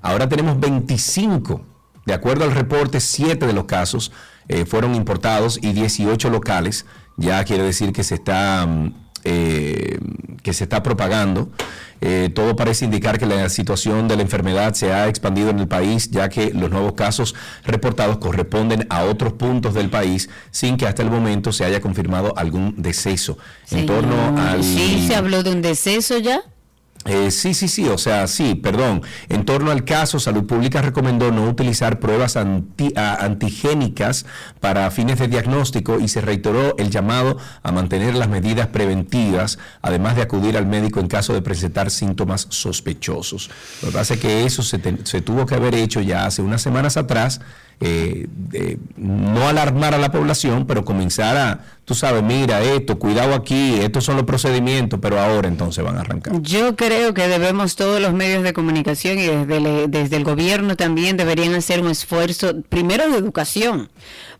[0.00, 1.60] Ahora tenemos 25.
[2.06, 4.12] De acuerdo al reporte, siete de los casos
[4.46, 6.86] eh, fueron importados y 18 locales.
[7.16, 9.98] Ya quiere decir que se está, mm, eh,
[10.42, 11.50] que se está propagando.
[12.00, 15.68] Eh, todo parece indicar que la situación de la enfermedad se ha expandido en el
[15.68, 17.34] país, ya que los nuevos casos
[17.64, 22.32] reportados corresponden a otros puntos del país sin que hasta el momento se haya confirmado
[22.38, 23.36] algún deceso.
[23.70, 24.64] En torno al...
[24.64, 26.40] Sí, se habló de un deceso ya.
[27.10, 29.00] Eh, sí, sí, sí, o sea, sí, perdón.
[29.30, 34.26] En torno al caso, Salud Pública recomendó no utilizar pruebas anti- a- antigénicas
[34.60, 40.16] para fines de diagnóstico y se reiteró el llamado a mantener las medidas preventivas, además
[40.16, 43.48] de acudir al médico en caso de presentar síntomas sospechosos.
[43.80, 44.78] Lo que pasa es que eso se,
[45.22, 47.40] tuvo que haber hecho ya hace unas semanas atrás.
[47.80, 48.26] eh,
[48.96, 54.04] no alarmar a la población, pero comenzar a, tú sabes, mira esto, cuidado aquí, estos
[54.04, 56.38] son los procedimientos, pero ahora entonces van a arrancar.
[56.42, 61.54] Yo creo que debemos todos los medios de comunicación y desde el, gobierno también deberían
[61.54, 63.88] hacer un esfuerzo, primero de educación,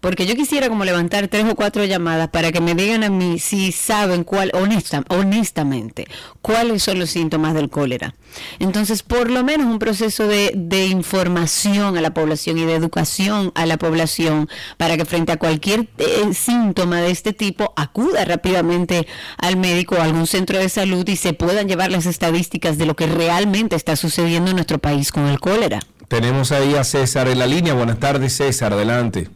[0.00, 3.38] porque yo quisiera como levantar tres o cuatro llamadas para que me digan a mí
[3.38, 6.06] si saben cuál, honesta, honestamente,
[6.42, 8.14] cuáles son los síntomas del cólera.
[8.58, 13.52] Entonces, por lo menos un proceso de, de información a la población y de educación
[13.54, 19.06] a la población para que frente a cualquier eh, síntoma de este tipo acuda rápidamente
[19.38, 22.84] al médico o a algún centro de salud y se puedan llevar las estadísticas de
[22.84, 25.80] lo que realmente está sucediendo en nuestro país con el cólera.
[26.08, 27.72] Tenemos ahí a César en la línea.
[27.72, 29.28] Buenas tardes, César, adelante.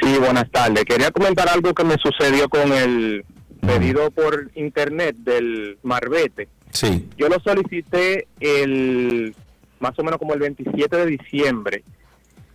[0.00, 0.84] Sí, buenas tardes.
[0.84, 3.24] Quería comentar algo que me sucedió con el
[3.60, 6.48] pedido por internet del Marbete.
[6.70, 7.08] Sí.
[7.16, 9.34] Yo lo solicité el
[9.80, 11.84] más o menos como el 27 de diciembre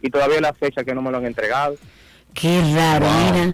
[0.02, 1.76] y todavía la fecha que no me lo han entregado.
[2.34, 3.54] Qué raro, mira.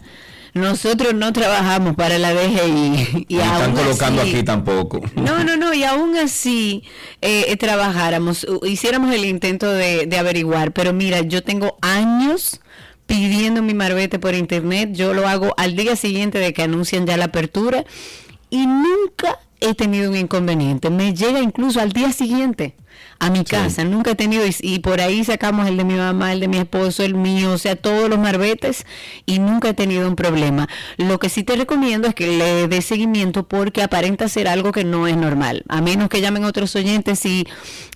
[0.54, 5.02] Nosotros no trabajamos para la DGI y están colocando así- aquí tampoco.
[5.16, 6.84] No, no, no, y aún así
[7.22, 12.60] eh, trabajáramos, hiciéramos el intento de, de averiguar, pero mira, yo tengo años
[13.08, 17.18] pidiendo mi marbete por internet, yo lo hago al día siguiente de que anuncian ya
[17.18, 17.84] la apertura
[18.50, 22.76] y nunca he tenido un inconveniente, me llega incluso al día siguiente.
[23.20, 23.84] A mi casa.
[23.84, 26.58] Nunca he tenido, y, y por ahí sacamos el de mi mamá, el de mi
[26.58, 28.86] esposo, el mío, o sea, todos los marbetes
[29.26, 30.68] y nunca he tenido un problema.
[30.98, 34.84] Lo que sí te recomiendo es que le des seguimiento porque aparenta ser algo que
[34.84, 35.64] no es normal.
[35.70, 37.48] A menos que llamen otros oyentes y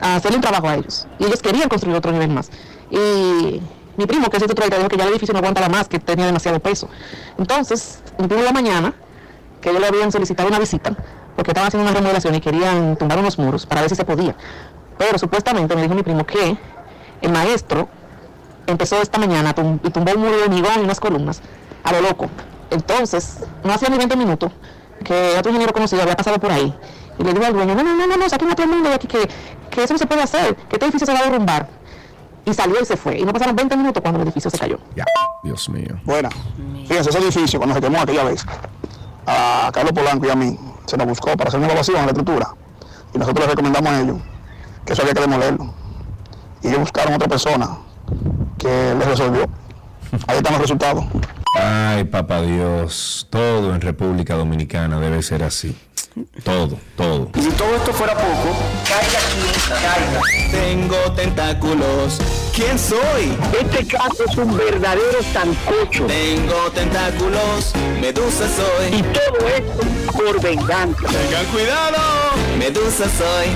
[0.00, 1.06] a hacerle un trabajo a ellos.
[1.18, 2.50] Y ellos querían construir otro nivel más.
[2.90, 3.60] Y
[3.96, 5.98] mi primo, que es de otro dijo que ya el edificio no aguantaba más, que
[5.98, 6.88] tenía demasiado peso.
[7.38, 8.94] Entonces, mi primo en la mañana,
[9.60, 10.94] que ellos le habían solicitado una visita,
[11.34, 14.36] porque estaban haciendo una remodelación y querían tumbar unos muros para ver si se podía.
[14.98, 16.56] Pero supuestamente me dijo mi primo que
[17.22, 17.88] el maestro
[18.66, 21.40] empezó esta mañana a tum- y tumbó un muro de hormigón y unas columnas
[21.84, 22.28] a lo loco.
[22.70, 24.52] Entonces, no hacía ni 20 minutos
[25.04, 26.74] que otro ingeniero conocido había pasado por ahí
[27.18, 28.88] y le dijo al dueño, no, no, no, no, no saquen a todo el mundo
[28.88, 29.28] de aquí, que,
[29.70, 31.68] que eso no se puede hacer, que este edificio se va a derrumbar.
[32.44, 33.18] Y salió y se fue.
[33.18, 34.78] Y no pasaron 20 minutos cuando el edificio se cayó.
[35.42, 35.98] Dios mío.
[36.04, 36.28] Bueno,
[36.86, 38.44] fíjense, ese edificio cuando se quemó aquella vez,
[39.26, 40.56] a Carlos Polanco y a mí,
[40.86, 42.48] se nos buscó para hacer una evaluación en la estructura.
[43.14, 44.18] Y nosotros le recomendamos a ellos
[44.84, 45.72] que eso había que demolerlo.
[46.62, 47.78] Y ellos buscaron otra persona
[48.58, 49.48] que les resolvió.
[50.26, 51.04] Ahí están los resultados.
[51.54, 55.76] Ay, papá Dios, todo en República Dominicana debe ser así.
[56.44, 57.30] Todo, todo.
[57.34, 58.56] Y si todo esto fuera poco,
[58.88, 60.20] caiga quien caiga.
[60.50, 62.18] Tengo tentáculos.
[62.54, 63.36] ¿Quién soy?
[63.60, 66.06] Este caso es un verdadero sancocho.
[66.06, 67.74] Tengo tentáculos.
[68.00, 68.98] Medusa soy.
[68.98, 71.06] Y todo esto por venganza.
[71.06, 71.98] Tengan cuidado.
[72.58, 73.48] Medusa soy.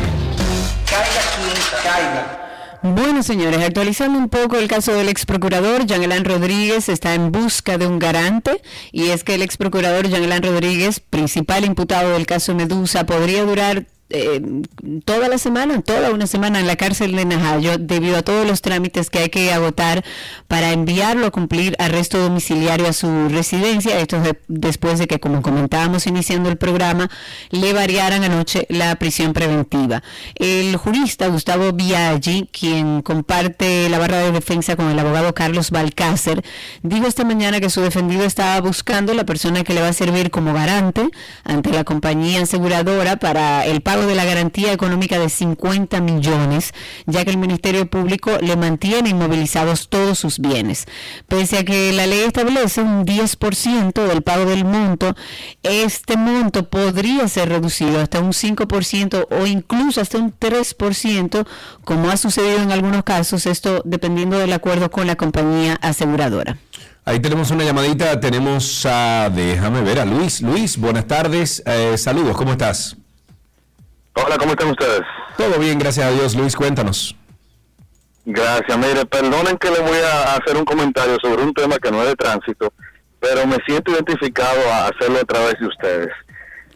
[0.84, 2.49] Caiga quien caiga.
[2.82, 7.30] Bueno, señores, actualizando un poco el caso del ex procurador, Jean Elan Rodríguez está en
[7.30, 12.12] busca de un garante y es que el ex procurador Jean Elan Rodríguez, principal imputado
[12.12, 14.40] del caso Medusa, podría durar eh,
[15.04, 18.60] toda la semana, toda una semana en la cárcel de Najayo debido a todos los
[18.62, 20.04] trámites que hay que agotar
[20.48, 23.98] para enviarlo a cumplir arresto domiciliario a su residencia.
[23.98, 27.08] Esto de- después de que, como comentábamos iniciando el programa,
[27.50, 30.02] le variaran anoche la prisión preventiva.
[30.34, 36.42] El jurista Gustavo Biaggi, quien comparte la barra de defensa con el abogado Carlos Balcácer,
[36.82, 40.30] dijo esta mañana que su defendido estaba buscando la persona que le va a servir
[40.30, 41.08] como garante
[41.44, 46.72] ante la compañía aseguradora para el pago de la garantía económica de 50 millones,
[47.06, 50.86] ya que el Ministerio Público le mantiene inmovilizados todos sus bienes.
[51.28, 55.14] Pese a que la ley establece un 10% del pago del monto,
[55.62, 61.46] este monto podría ser reducido hasta un 5% o incluso hasta un 3%,
[61.84, 66.58] como ha sucedido en algunos casos, esto dependiendo del acuerdo con la compañía aseguradora.
[67.04, 70.42] Ahí tenemos una llamadita, tenemos a, déjame ver, a Luis.
[70.42, 72.99] Luis, buenas tardes, eh, saludos, ¿cómo estás?
[74.14, 75.02] Hola, ¿cómo están ustedes?
[75.36, 77.16] Todo bien, gracias a Dios, Luis, cuéntanos.
[78.24, 78.78] Gracias.
[78.78, 82.08] Mire, perdonen que le voy a hacer un comentario sobre un tema que no es
[82.08, 82.72] de tránsito,
[83.18, 86.08] pero me siento identificado a hacerlo a través de ustedes.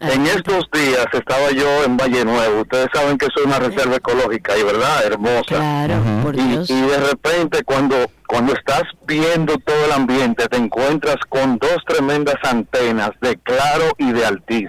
[0.01, 2.63] En estos días estaba yo en Valle Nuevo.
[2.63, 5.45] Ustedes saben que es una reserva ecológica y verdad, hermosa.
[5.47, 6.69] Claro, por y, Dios.
[6.69, 7.97] y de repente cuando
[8.27, 14.13] cuando estás viendo todo el ambiente te encuentras con dos tremendas antenas de claro y
[14.13, 14.69] de altiz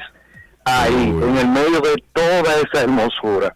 [0.65, 2.03] ahí en el medio de
[2.65, 3.53] esa hermosura.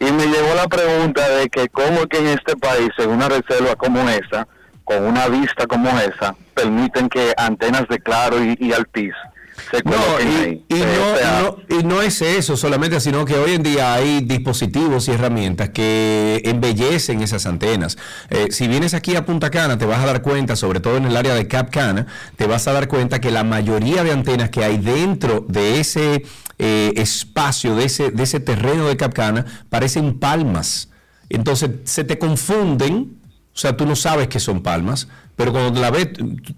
[0.00, 3.76] Y me llegó la pregunta de que cómo que en este país en una reserva
[3.76, 4.46] como esa
[4.84, 8.72] con una vista como esa permiten que antenas de claro y, y
[9.70, 13.52] se ahí Y no, o sea, no- y no es eso solamente, sino que hoy
[13.52, 17.96] en día hay dispositivos y herramientas que embellecen esas antenas.
[18.30, 21.04] Eh, si vienes aquí a Punta Cana, te vas a dar cuenta, sobre todo en
[21.06, 22.06] el área de Cap Cana,
[22.36, 26.24] te vas a dar cuenta que la mayoría de antenas que hay dentro de ese
[26.58, 30.88] eh, espacio, de ese, de ese terreno de Cap Cana, parecen palmas.
[31.28, 33.16] Entonces se te confunden,
[33.54, 36.10] o sea, tú no sabes que son palmas, pero cuando la ves,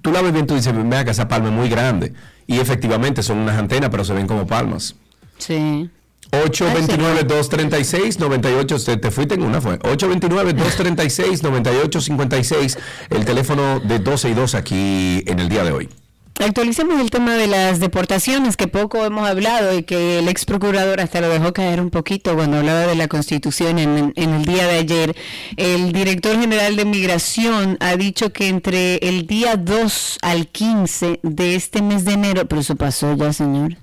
[0.03, 2.13] tú- la ves bien, tú dices, vea que esa palma es muy grande.
[2.47, 4.95] Y efectivamente son unas antenas, pero se ven como palmas.
[5.39, 5.89] Sí.
[6.33, 9.79] 829-236-98, te, te fuiste en una, fue.
[9.81, 12.79] 829-236-9856,
[13.11, 15.89] el teléfono de 12 y 2 aquí en el día de hoy.
[16.39, 21.01] Actualicemos el tema de las deportaciones, que poco hemos hablado y que el ex procurador
[21.01, 24.77] hasta lo dejó caer un poquito cuando hablaba de la constitución en, el día de
[24.77, 25.17] ayer.
[25.57, 31.55] El director general de Migración ha dicho que entre el día 2 al 15 de
[31.55, 33.79] este mes de enero, pero eso pasó ya, señor.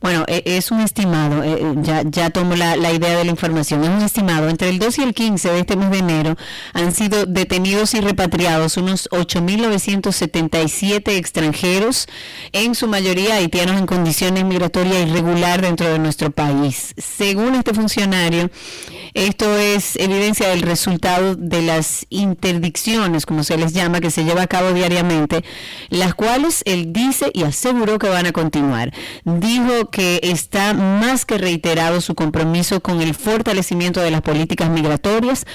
[0.00, 3.30] Bueno, eh, es un estimado, eh, eh, ya, ya tomo la, la idea de la
[3.30, 6.36] información, es un estimado, entre el 2 y el 15 de este mes de enero
[6.72, 12.06] han sido detenidos y repatriados unos 8.977 extranjeros,
[12.52, 16.94] en su mayoría haitianos en condiciones migratorias irregular dentro de nuestro país.
[16.96, 18.50] Según este funcionario,
[19.14, 24.42] esto es evidencia del resultado de las interdicciones, como se les llama, que se lleva
[24.42, 25.44] a cabo diariamente,
[25.88, 28.92] las cuales él dice y aseguró que van a continuar.
[29.58, 35.46] Dijo que está más que reiterado su compromiso con el fortalecimiento de las políticas migratorias,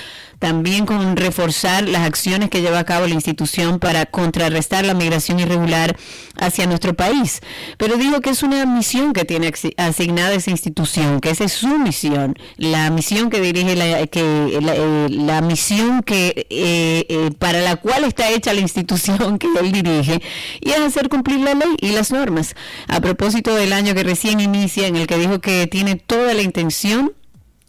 [0.44, 5.40] también con reforzar las acciones que lleva a cabo la institución para contrarrestar la migración
[5.40, 5.96] irregular
[6.36, 7.40] hacia nuestro país.
[7.78, 11.80] Pero dijo que es una misión que tiene asignada esa institución, que esa es su
[11.80, 17.62] misión, la misión que dirige la, que, la, eh, la misión que eh, eh, para
[17.62, 20.22] la cual está hecha la institución que él dirige
[20.60, 22.54] y es hacer cumplir la ley y las normas.
[22.90, 26.42] A propósito del año que recién inicia, en el que dijo que tiene toda la
[26.42, 27.14] intención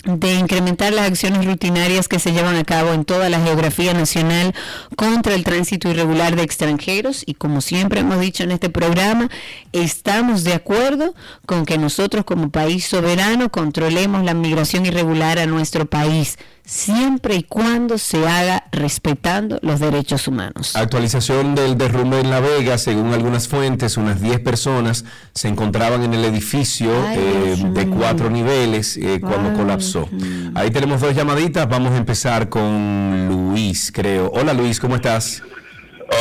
[0.04, 4.54] de incrementar las acciones rutinarias que se llevan a cabo en toda la geografía nacional
[4.96, 7.22] contra el tránsito irregular de extranjeros.
[7.26, 9.30] Y como siempre hemos dicho en este programa,
[9.72, 11.14] estamos de acuerdo
[11.46, 17.42] con que nosotros como país soberano controlemos la migración irregular a nuestro país, siempre y
[17.42, 20.74] cuando se haga respetando los derechos humanos.
[20.76, 25.04] Actualización del derrumbe en La Vega, según algunas fuentes, unas 10 personas
[25.34, 30.08] se encontraban en el edificio Ay, eh, de cuatro niveles eh, cuando Ay, colapsó.
[30.54, 34.30] Ahí tenemos dos llamaditas, vamos a empezar con Luis, creo.
[34.34, 35.42] Hola Luis, ¿cómo estás?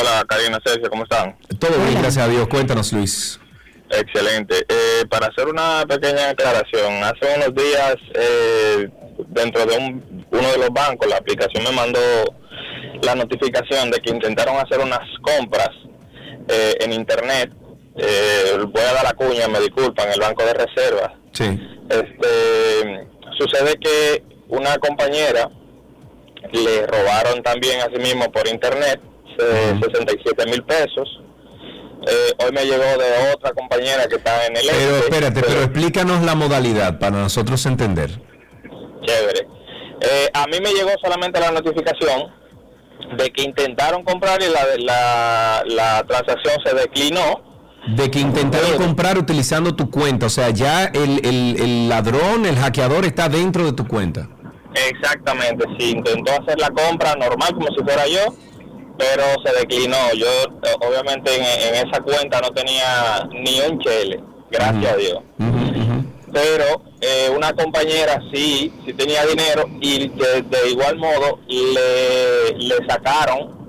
[0.02, 1.36] Hola, Karina, Sergio, ¿cómo están?
[1.60, 2.48] Todo bien, gracias a Dios.
[2.48, 3.40] Cuéntanos Luis.
[4.00, 4.66] Excelente.
[4.68, 8.90] Eh, para hacer una pequeña aclaración, hace unos días, eh,
[9.28, 12.00] dentro de un- uno de los bancos, la aplicación me mandó
[13.04, 15.70] la notificación de que intentaron hacer unas compras
[16.50, 17.52] eh, en Internet.
[17.96, 21.12] Eh, voy a dar la cuña, me disculpan, el banco de reservas.
[21.32, 21.46] Sí.
[21.90, 23.08] Este,
[23.38, 25.50] sucede que una compañera
[26.52, 29.00] le robaron también a sí mismo por internet
[29.40, 31.22] eh, 67 mil pesos.
[32.06, 35.60] Eh, hoy me llegó de otra compañera que está en el Pero este, espérate, pero
[35.62, 38.10] explícanos la modalidad para nosotros entender.
[39.06, 39.48] Chévere.
[40.02, 42.32] Eh, a mí me llegó solamente la notificación
[43.18, 47.42] de que intentaron comprar y la, la, la transacción se declinó.
[47.96, 52.58] De que intentaron comprar utilizando tu cuenta, o sea, ya el, el- el ladrón, el
[52.58, 54.28] hackeador está dentro de tu cuenta.
[54.90, 58.34] Exactamente, sí, intentó hacer la compra normal como si fuera yo,
[58.98, 60.14] pero se declinó.
[60.16, 60.28] Yo
[60.82, 64.20] obviamente en, en esa cuenta no tenía ni un chele,
[64.52, 65.20] gracias a Dios.
[66.32, 72.76] Pero eh, una compañera sí, sí tenía dinero y de, de igual modo le, le
[72.88, 73.64] sacaron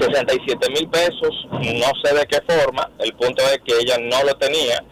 [0.00, 4.34] 67 mil pesos, no sé de qué forma, el punto es que ella no lo
[4.36, 4.82] tenía.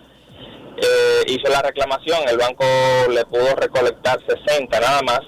[0.76, 2.64] Eh, hizo la reclamación, el banco
[3.10, 5.20] le pudo recolectar 60 nada más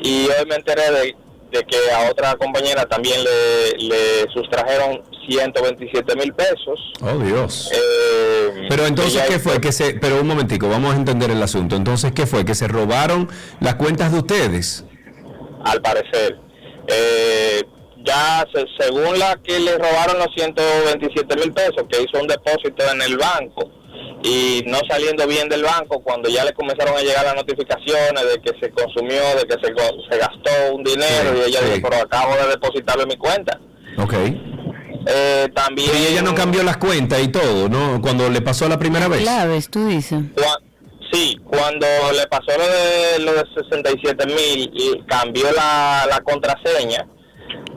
[0.00, 1.16] y hoy me enteré de,
[1.50, 6.78] de que a otra compañera también le, le sustrajeron 127 mil pesos.
[7.02, 7.70] Oh, Dios.
[7.74, 9.60] Eh, Pero entonces, ¿qué fue?
[9.60, 11.76] Que se, pero un momentico, vamos a entender el asunto.
[11.76, 12.44] Entonces, ¿qué fue?
[12.44, 13.28] ¿Que se robaron
[13.60, 14.84] las cuentas de ustedes?
[15.64, 16.38] al parecer.
[16.86, 17.62] Eh,
[18.04, 22.84] ya se- según la que le robaron los 127 mil pesos, que hizo un depósito
[22.92, 23.70] en el banco
[24.22, 28.40] y no saliendo bien del banco, cuando ya le comenzaron a llegar las notificaciones de
[28.42, 29.72] que se consumió, de que se,
[30.10, 31.70] se gastó un dinero Sí, y ella sí.
[31.76, 33.58] dijo, pero acabo de depositarlo en mi cuenta.
[33.98, 34.14] Ok.
[35.06, 35.90] Eh, también...
[35.96, 38.00] Y ella no cambió las cuentas y todo, ¿no?
[38.02, 39.20] Cuando le pasó la primera vez.
[39.22, 40.20] Claves, tú dices.
[41.12, 47.06] Sí, cuando le pasó lo de, lo de 67 mil y cambió la, la contraseña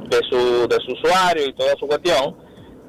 [0.10, 2.36] de su, de su usuario y toda su cuestión,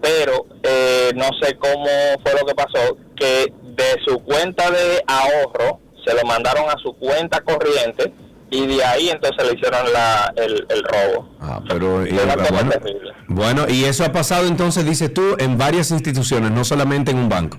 [0.00, 1.86] pero eh, no sé cómo
[2.24, 6.92] fue lo que pasó, que de su cuenta de ahorro se lo mandaron a su
[6.94, 8.12] cuenta corriente
[8.50, 11.28] y de ahí entonces le hicieron la, el, el robo.
[11.40, 12.10] Ah, pero y-
[12.50, 13.12] bueno, terrible.
[13.28, 17.28] bueno, y eso ha pasado entonces, dices tú, en varias instituciones, no solamente en un
[17.28, 17.58] banco.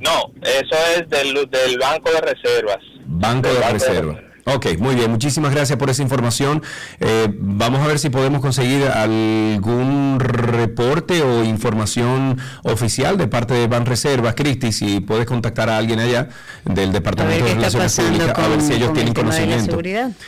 [0.00, 2.78] No, eso es del, del Banco de Reservas.
[3.06, 4.20] Banco de Banco de Reserva.
[4.48, 6.62] Ok, muy bien, muchísimas gracias por esa información.
[7.00, 13.66] Eh, vamos a ver si podemos conseguir algún reporte o información oficial de parte de
[13.66, 16.28] Ban Reservas, Cristi, si puedes contactar a alguien allá
[16.64, 19.76] del Departamento de Relaciones Públicas, a ver con- si ellos con tienen el conocimiento.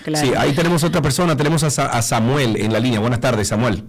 [0.05, 0.27] claro.
[0.27, 2.99] Sí, ahí tenemos otra persona, tenemos a, Sa- a Samuel en la línea.
[2.99, 3.85] Buenas tardes, Samuel.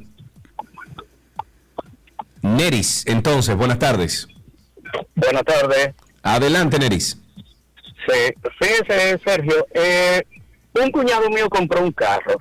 [2.44, 4.28] Neris, entonces, buenas tardes.
[5.16, 5.94] Buenas tardes.
[6.22, 7.18] Adelante, Neris.
[8.08, 10.22] Sí, fíjese, Sergio, eh,
[10.82, 12.38] un cuñado mío compró un carro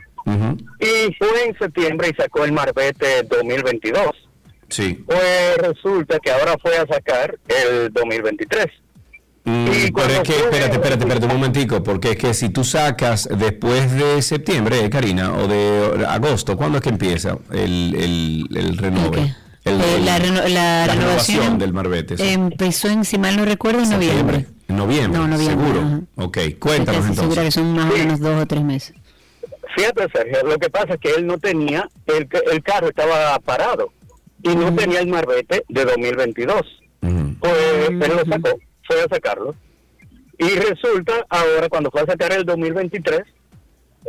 [0.81, 4.05] y fue en septiembre y sacó el Marbete 2022.
[4.69, 5.03] Sí.
[5.07, 8.67] Pues resulta que ahora fue a sacar el 2023.
[9.45, 9.65] Mm,
[9.95, 13.91] pero es que, espérate, espérate, espérate un momentico, porque es que si tú sacas después
[13.95, 19.35] de septiembre, eh, Karina, o de agosto, ¿cuándo es que empieza el, el, el renove?
[19.65, 22.17] El- Eh, la, reno- la la renovación del marbete.
[22.19, 22.29] sí.
[22.29, 24.47] empezó en, si mal no recuerdo, en noviembre.
[24.69, 25.81] En noviembre, No, noviembre, seguro.
[25.81, 26.01] ajá.
[26.17, 27.55] Ok, cuéntanos segura que entonces.
[27.55, 28.95] son más o menos dos o tres meses.
[29.77, 33.93] Fíjate, Sergio, lo que pasa es que él no tenía, el, el carro estaba parado
[34.43, 36.63] y no tenía el marbete de 2022.
[37.41, 37.55] Pues
[37.89, 39.55] él lo sacó, fue a sacarlo.
[40.39, 43.23] Y resulta, ahora cuando fue a sacar el 2023,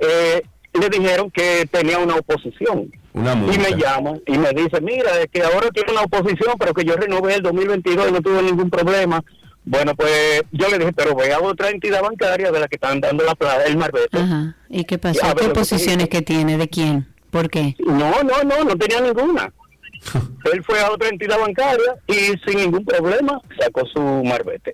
[0.01, 0.41] eh,
[0.73, 2.91] le dijeron que tenía una oposición.
[3.13, 6.73] Una Y me llama y me dice, mira, es que ahora tiene una oposición, pero
[6.73, 9.23] que yo renové el 2022 y no tuve ningún problema.
[9.69, 12.99] Bueno, pues yo le dije, pero ve a otra entidad bancaria de la que están
[12.99, 14.17] dando la plata, el marbete.
[14.17, 14.55] Ajá.
[14.67, 15.35] ¿Y qué pasó?
[15.35, 16.57] ¿Qué que posiciones que tiene?
[16.57, 17.07] ¿De quién?
[17.29, 17.75] ¿Por qué?
[17.77, 19.53] No, no, no, no tenía ninguna.
[20.51, 24.73] Él fue a otra entidad bancaria y sin ningún problema sacó su marbete.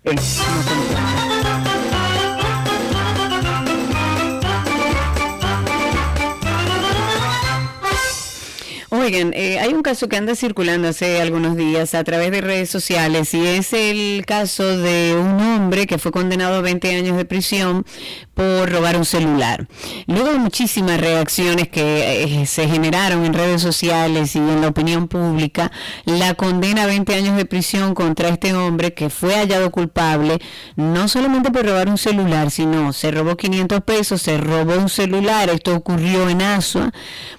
[8.97, 12.69] Oigan, eh, hay un caso que anda circulando hace algunos días a través de redes
[12.69, 17.26] sociales y es el caso de un hombre que fue condenado a 20 años de
[17.26, 17.85] prisión
[18.34, 19.67] por robar un celular.
[20.07, 25.09] Luego de muchísimas reacciones que eh, se generaron en redes sociales y en la opinión
[25.09, 25.72] pública,
[26.05, 30.39] la condena a 20 años de prisión contra este hombre que fue hallado culpable
[30.77, 35.49] no solamente por robar un celular, sino se robó 500 pesos, se robó un celular,
[35.49, 36.91] esto ocurrió en Asua.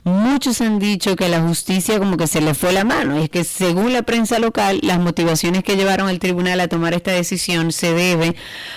[0.05, 3.19] Muchos han dicho que la justicia como que se le fue la mano.
[3.19, 6.95] Y es que según la prensa local, las motivaciones que llevaron al tribunal a tomar
[6.95, 8.37] esta decisión se debe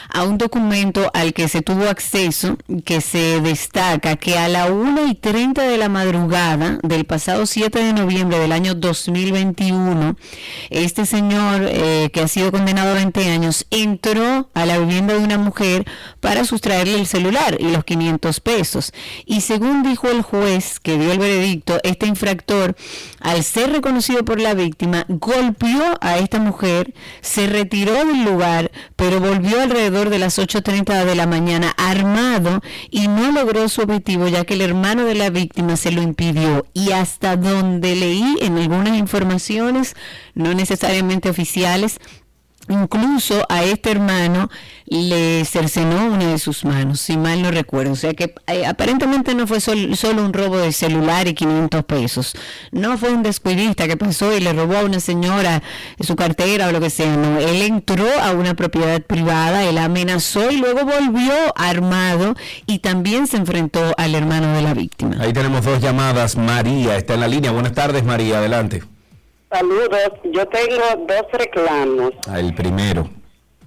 [0.10, 5.08] a un documento al que se tuvo acceso que se destaca que a la 1
[5.08, 10.16] y 30 de la madrugada del pasado 7 de noviembre del año 2021,
[10.70, 15.20] este señor eh, que ha sido condenado a 20 años entró a la vivienda de
[15.20, 15.86] una mujer
[16.20, 18.94] para sustraerle el celular y los 500 pesos.
[19.26, 22.59] Y según dijo el juez que dio el veredicto, este infractor,
[23.20, 29.20] al ser reconocido por la víctima, golpeó a esta mujer, se retiró del lugar, pero
[29.20, 34.46] volvió alrededor de las 8.30 de la mañana armado y no logró su objetivo ya
[34.46, 36.66] que el hermano de la víctima se lo impidió.
[36.74, 39.96] Y hasta donde leí en algunas informaciones,
[40.34, 42.00] no necesariamente oficiales,
[42.70, 44.50] Incluso a este hermano
[44.86, 47.94] le cercenó una de sus manos, si mal no recuerdo.
[47.94, 51.84] O sea que eh, aparentemente no fue sol- solo un robo de celular y 500
[51.86, 52.34] pesos.
[52.72, 55.62] No fue un descuidista que pasó y le robó a una señora
[56.00, 57.16] su cartera o lo que sea.
[57.16, 62.36] No, él entró a una propiedad privada, él amenazó y luego volvió armado
[62.66, 65.18] y también se enfrentó al hermano de la víctima.
[65.20, 66.36] Ahí tenemos dos llamadas.
[66.38, 67.52] María está en la línea.
[67.52, 68.38] Buenas tardes, María.
[68.38, 68.84] Adelante.
[69.52, 72.12] Saludos, yo tengo dos reclamos.
[72.28, 73.10] Ah, el primero.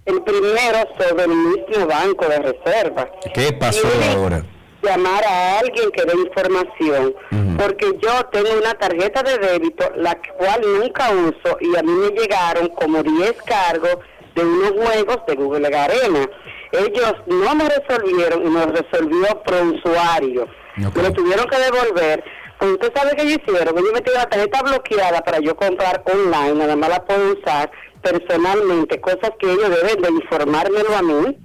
[0.05, 3.11] El primero sobre el mismo banco de reserva.
[3.35, 4.45] ¿Qué pasó ahora?
[4.83, 7.15] Llamar a alguien que dé información,
[7.57, 12.09] porque yo tengo una tarjeta de débito, la cual nunca uso, y a mí me
[12.11, 13.99] llegaron como 10 cargos
[14.35, 16.29] de unos juegos de Google Arena.
[16.73, 20.49] Ellos no me resolvieron y me lo resolvió pro usuario.
[20.77, 22.25] Me lo tuvieron que devolver.
[22.62, 26.55] Pues usted sabe que ellos hicieron, ellos metieron la tarjeta bloqueada para yo comprar online,
[26.55, 27.68] nada más la puedo usar
[28.01, 31.39] personalmente, cosas que ellos deben de informármelo a mí.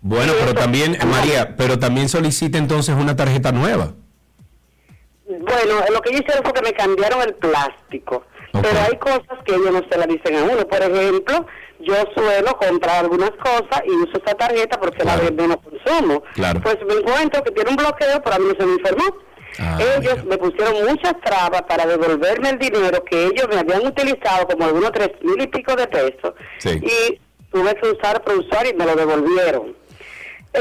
[0.00, 3.92] Bueno, pero también, eh, María, pero también solicita entonces una tarjeta nueva.
[5.26, 9.56] Bueno, lo que ellos hicieron fue que me cambiaron el plástico, pero hay cosas que
[9.56, 10.66] ellos no se la dicen a uno.
[10.66, 11.46] Por ejemplo,
[11.80, 16.22] yo suelo comprar algunas cosas y uso esta tarjeta porque la de menos consumo.
[16.32, 16.62] Claro.
[16.62, 19.25] Pues me encuentro que tiene un bloqueo, pero a mí no se me informó.
[19.58, 24.64] Ellos me pusieron muchas trabas para devolverme el dinero que ellos me habían utilizado como
[24.64, 26.34] algunos tres mil y pico de pesos
[26.64, 27.20] y
[27.52, 29.74] tuve que usar por usuario y me lo devolvieron.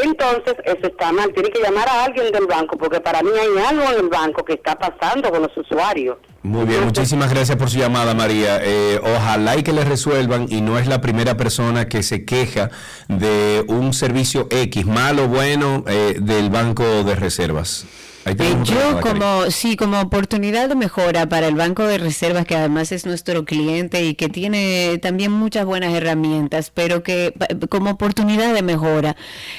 [0.03, 1.31] Entonces, eso está mal.
[1.33, 4.43] Tiene que llamar a alguien del banco porque para mí hay algo en el banco
[4.43, 6.17] que está pasando con los usuarios.
[6.43, 8.59] Muy bien, muchísimas gracias por su llamada, María.
[8.61, 12.69] Eh, ojalá y que le resuelvan y no es la primera persona que se queja
[13.07, 17.85] de un servicio X, malo o bueno, eh, del banco de reservas.
[18.25, 22.91] Otra Yo como sí, como oportunidad de mejora para el Banco de Reservas, que además
[22.91, 27.33] es nuestro cliente y que tiene también muchas buenas herramientas, pero que
[27.69, 29.15] como oportunidad de mejora.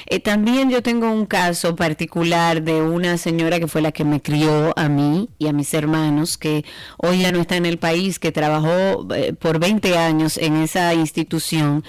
[0.07, 4.21] Eh, también yo tengo un caso particular de una señora que fue la que me
[4.21, 6.65] crió a mí y a mis hermanos, que
[6.97, 10.93] hoy ya no está en el país, que trabajó eh, por 20 años en esa
[10.93, 11.85] institución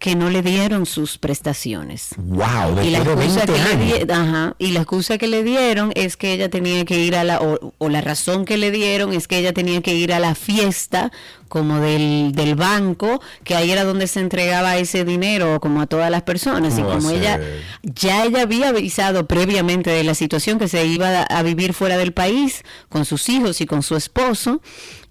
[0.00, 2.08] que no le dieron sus prestaciones.
[2.16, 5.92] Wow, Y la, excusa 20 que le di- ajá, y la excusa que le dieron
[5.94, 9.12] es que ella tenía que ir a la, o, o la razón que le dieron
[9.12, 11.12] es que ella tenía que ir a la fiesta
[11.48, 16.10] como del, del banco, que ahí era donde se entregaba ese dinero como a todas
[16.10, 16.78] las personas.
[16.78, 17.40] Y ¿Cómo va a como ella,
[17.82, 21.98] ya ella había avisado previamente de la situación que se iba a, a vivir fuera
[21.98, 24.62] del país con sus hijos y con su esposo.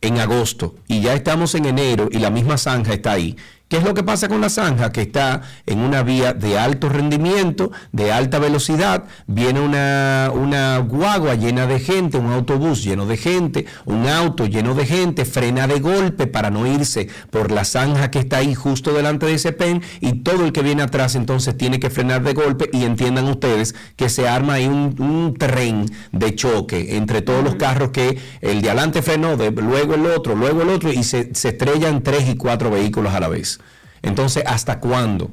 [0.00, 3.36] en agosto y ya estamos en enero y la misma zanja está ahí.
[3.68, 4.92] ¿Qué es lo que pasa con la zanja?
[4.92, 11.34] Que está en una vía de alto rendimiento, de alta velocidad, viene una, una guagua
[11.34, 15.80] llena de gente, un autobús lleno de gente, un auto lleno de gente, frena de
[15.80, 19.82] golpe para no irse por la zanja que está ahí justo delante de ese pen
[20.00, 23.74] y todo el que viene atrás entonces tiene que frenar de golpe y entiendan ustedes
[23.96, 28.62] que se arma ahí un, un tren de choque entre todos los carros que el
[28.62, 32.26] de adelante frenó, de- luego el otro, luego el otro y se, se estrellan tres
[32.30, 33.57] y cuatro vehículos a la vez.
[34.02, 35.30] Entonces, ¿hasta cuándo?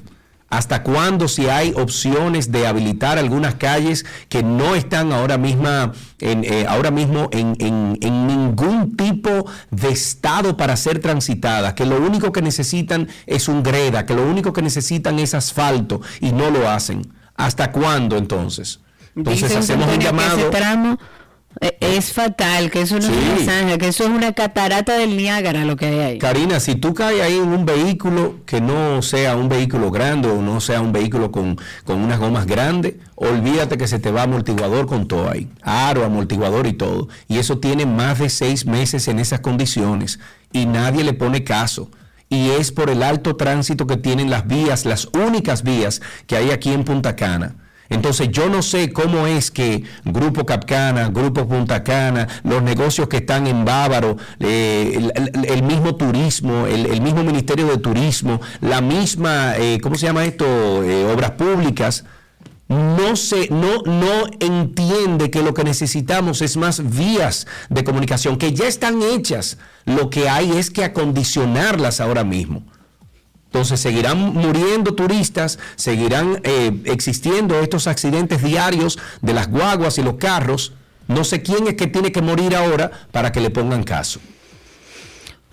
[0.47, 6.43] ¿Hasta cuándo si hay opciones de habilitar algunas calles que no están ahora, misma en,
[6.45, 11.73] eh, ahora mismo en, en- en ningún tipo de estado para ser transitadas?
[11.73, 16.01] Que lo único que necesitan es un greda, que lo único que necesitan es asfalto
[16.21, 17.01] y no lo hacen.
[17.35, 18.79] ¿Hasta cuándo entonces?
[19.15, 20.49] Entonces Dicen, hacemos un llamado.
[21.67, 25.17] Eh, es fatal, que eso no es una zanja, que eso es una catarata del
[25.17, 26.17] Niágara lo que hay ahí.
[26.19, 30.41] Karina, si tú caes ahí en un vehículo que no sea un vehículo grande o
[30.41, 34.85] no sea un vehículo con, con unas gomas grandes, olvídate que se te va amortiguador
[34.85, 37.07] con todo ahí, aro, amortiguador y todo.
[37.27, 40.19] Y eso tiene más de seis meses en esas condiciones
[40.51, 41.89] y nadie le pone caso.
[42.29, 46.51] Y es por el alto tránsito que tienen las vías, las únicas vías que hay
[46.51, 47.55] aquí en Punta Cana.
[47.89, 53.17] Entonces yo no sé cómo es que Grupo Capcana, Grupo Punta Cana, los negocios que
[53.17, 55.11] están en Bávaro, eh,
[55.47, 60.25] el, mismo turismo, el, el mismo Ministerio de Turismo, la misma, eh, ¿cómo se llama
[60.25, 60.83] esto?
[60.83, 62.05] Eh, obras públicas,
[62.67, 68.53] no se, no, no entiende que lo que necesitamos es más vías de comunicación que
[68.53, 69.57] ya están hechas.
[69.85, 72.63] Lo que hay es que acondicionarlas ahora mismo.
[73.55, 80.15] Entonces seguirán muriendo turistas, seguirán eh, existiendo estos accidentes diarios de las guaguas y los
[80.15, 80.73] carros.
[81.07, 84.19] No sé quién es que tiene que morir ahora para que le pongan caso.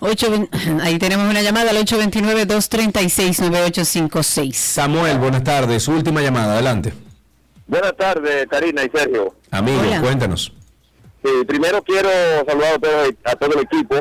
[0.01, 0.49] Ocho vein-
[0.81, 4.51] ahí tenemos una llamada al 829-236-9856.
[4.53, 5.83] Samuel, buenas tardes.
[5.83, 6.93] Su última llamada, adelante.
[7.67, 9.33] Buenas tardes, Karina y Sergio.
[9.49, 10.01] Amigo, Hola.
[10.01, 10.51] cuéntanos.
[11.23, 12.09] Sí, primero quiero
[12.45, 13.95] saludar a todo, a todo el equipo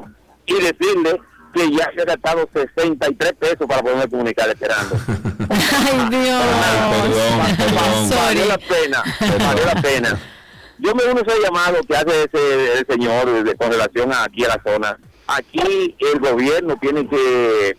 [0.46, 1.20] y decirle
[1.52, 4.96] que ya se ha gastado 63 pesos para poderme comunicar esperando.
[5.50, 6.42] Ay, Dios.
[8.16, 9.02] Valió la pena,
[9.38, 10.18] valió la pena.
[10.78, 14.24] Yo me uno a ese llamado que hace ese el señor de- con relación a
[14.24, 14.98] aquí a la zona.
[15.26, 17.76] Aquí el gobierno tiene que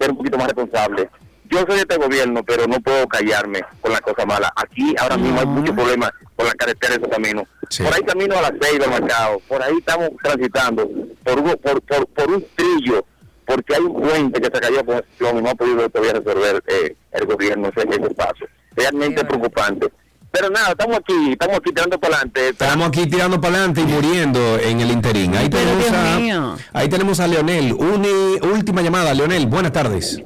[0.00, 1.08] ser un poquito más responsable.
[1.44, 4.50] Yo soy de este gobierno, pero no puedo callarme con las cosas malas.
[4.56, 6.10] Aquí ahora mismo hay muchos problemas
[6.40, 7.44] con la carretera de esos caminos.
[7.84, 10.88] Por ahí camino a las seis del mercado, por ahí estamos transitando
[11.22, 13.04] por, un- por, por, por un trillo,
[13.44, 16.96] porque hay un puente que se cayó explosión y no ha podido todavía resolver eh,
[17.12, 18.46] el gobierno ese, ese paso.
[18.74, 19.88] Realmente preocupante.
[20.32, 22.48] Pero nada, estamos aquí, estamos aquí tirando para adelante.
[22.50, 25.34] Estamos aquí tirando para adelante y muriendo en el interín.
[25.36, 26.56] Ahí Pero, tenemos, Dios a, mío.
[26.72, 27.72] ahí tenemos a Leonel.
[27.74, 29.46] Última llamada, Leonel.
[29.46, 30.22] Buenas tardes.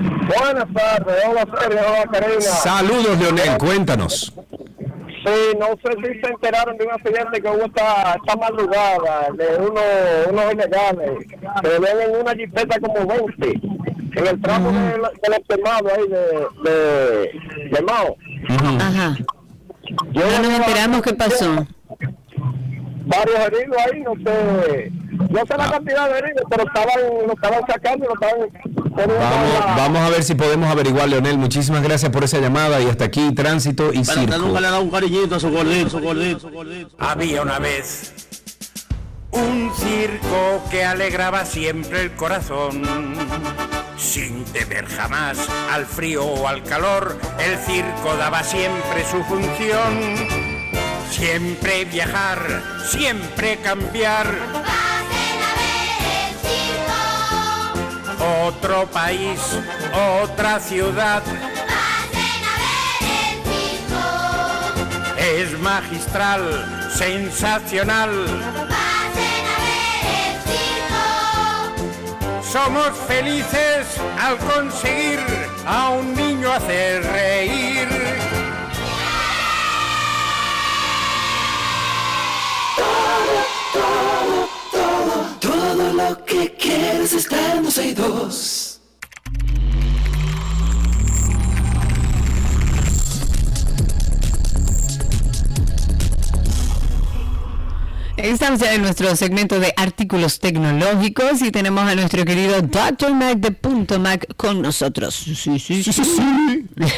[0.00, 2.40] Buenas tardes, hola Sergio, hola Karina.
[2.40, 3.58] Saludos, Leonel.
[3.58, 4.32] Cuéntanos.
[5.24, 9.56] Sí, no sé si se enteraron de un accidente que hubo esta, esta madrugada de
[9.56, 9.84] unos,
[10.30, 11.26] unos ilegales
[11.62, 13.60] que ven en una jipeta como 20
[14.16, 18.16] en el tramo del, del extremado ahí de, de, de Mao.
[18.48, 19.16] Ajá.
[20.12, 21.66] No nos enteramos qué pasó.
[23.08, 24.92] Varios heridos ahí, no sé,
[25.30, 28.48] no sé la cantidad de heridos, pero estaban, lo estaban sacando, lo estaban
[28.98, 31.38] Vamos, a- vamos a ver si podemos averiguar, Leonel.
[31.38, 34.38] Muchísimas gracias por esa llamada y hasta aquí tránsito y Pero circo.
[34.38, 36.96] nunca le ha dado un cariñito a su gordito, su gordito, su gordito.
[36.98, 38.12] Había una vez
[39.30, 42.82] un circo que alegraba siempre el corazón.
[43.96, 45.38] Sin temer jamás
[45.72, 50.57] al frío o al calor, el circo daba siempre su función.
[51.18, 54.26] Siempre viajar, siempre cambiar.
[58.46, 59.40] Otro país,
[60.22, 61.24] otra ciudad.
[65.18, 68.10] Es magistral, sensacional.
[72.42, 73.86] Somos felices
[74.20, 75.18] al conseguir
[75.66, 77.97] a un niño hacer reír.
[85.88, 88.80] Todo lo que quieres está en 12 y 2.
[98.16, 103.14] Estamos ya en nuestro segmento de artículos tecnológicos y tenemos a nuestro querido Dr.
[103.14, 105.14] Mac de Punto Mac con nosotros.
[105.14, 105.82] Sí, sí, sí.
[105.84, 106.02] sí,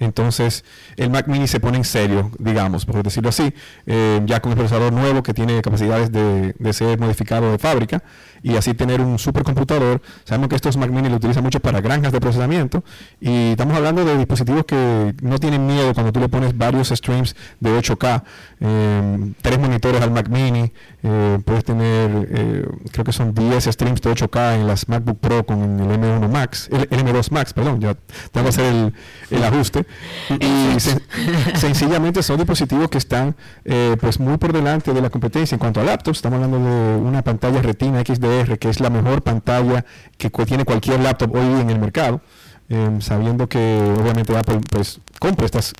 [0.00, 0.64] Entonces,
[0.96, 3.52] el Mac Mini se pone en serio, digamos, por decirlo así,
[3.86, 8.02] eh, ya con el procesador nuevo que tiene capacidades de, ser modificado de fábrica
[8.42, 10.00] y así tener un supercomputador.
[10.24, 12.82] Sabemos que estos Mac Mini lo utilizan mucho para granjas de procesamiento
[13.20, 17.36] y estamos hablando de dispositivos que no tienen miedo cuando tú le pones varios streams
[17.60, 18.22] de 8K,
[18.60, 20.72] eh, tres monitores al Mac Mini,
[21.02, 25.44] eh, puedes tener, eh, creo que son 10 streams de 8K en las MacBook Pro
[25.44, 27.94] con el M1 Max, el, el M2 Max, perdón, ya
[28.32, 28.92] tengo que hacer
[29.30, 29.84] el ajuste.
[30.30, 31.00] Y sen-
[31.56, 33.34] sencillamente son dispositivos que están
[33.64, 36.18] eh, pues muy por delante de la competencia en cuanto a laptops.
[36.18, 39.84] Estamos hablando de una pantalla Retina XDR, que es la mejor pantalla
[40.18, 42.20] que tiene cualquier laptop hoy en el mercado,
[42.68, 43.58] eh, sabiendo que
[44.00, 45.72] obviamente Apple pues compra estas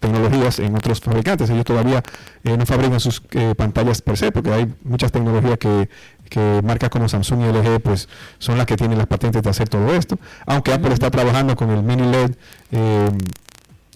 [0.00, 1.48] tecnologías en otros fabricantes.
[1.50, 2.02] Ellos todavía
[2.44, 5.88] eh, no fabrican sus eh, pantallas per se, porque hay muchas tecnologías que,
[6.28, 8.08] que marcas como Samsung y LG pues
[8.38, 10.18] son las que tienen las patentes de hacer todo esto.
[10.46, 12.32] Aunque Apple está trabajando con el mini LED
[12.72, 13.10] eh,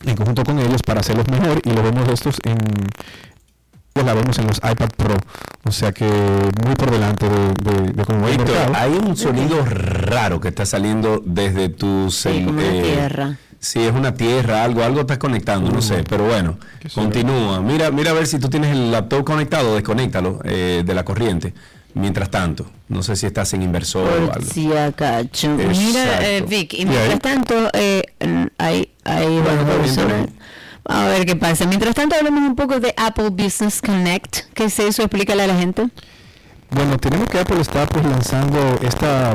[0.04, 2.56] en conjunto con ellos para hacerlos mejor y lo vemos estos en
[3.92, 5.16] pues la vemos en los iPad Pro,
[5.64, 8.72] o sea que muy por delante de, de, de Víctor, mercado.
[8.76, 13.38] hay un sonido raro que está saliendo desde tu cel- como una eh, tierra.
[13.58, 16.58] Sí, es una tierra, algo, algo estás conectando, no sé, pero bueno,
[16.94, 17.60] continúa.
[17.60, 21.54] Mira, mira a ver si tú tienes el laptop conectado, desconéctalo eh, de la corriente.
[21.94, 24.44] Mientras tanto, no sé si estás en inversor o algo.
[24.52, 25.48] Si acaso.
[25.56, 26.42] Mira, eh.
[26.46, 28.02] Vic, y mientras tanto, eh,
[28.58, 30.28] hay, hay bueno, personas-
[30.84, 31.66] A ver qué pasa.
[31.66, 34.52] Mientras tanto, hablemos un poco de Apple Business Connect.
[34.54, 35.02] ¿Qué es eso?
[35.02, 35.88] Explícale a la gente.
[36.70, 39.34] Bueno, tenemos que Apple está pues lanzando esta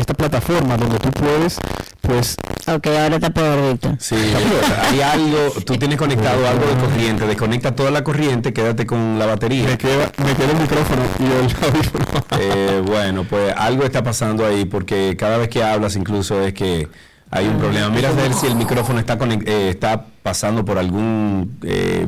[0.00, 1.58] esta plataforma donde tú puedes
[2.00, 2.36] pues
[2.66, 7.74] ok ahora está peor Víctor Sí, hay algo, tú tienes conectado algo de corriente, desconecta
[7.74, 9.64] toda la corriente, quédate con la batería.
[9.64, 12.04] me queda, me queda el micrófono y el audífono.
[12.38, 16.88] Eh, bueno, pues algo está pasando ahí porque cada vez que hablas incluso es que
[17.30, 17.90] hay un problema.
[17.90, 22.06] Mira a ver si el micrófono está eh, está pasando por algún eh,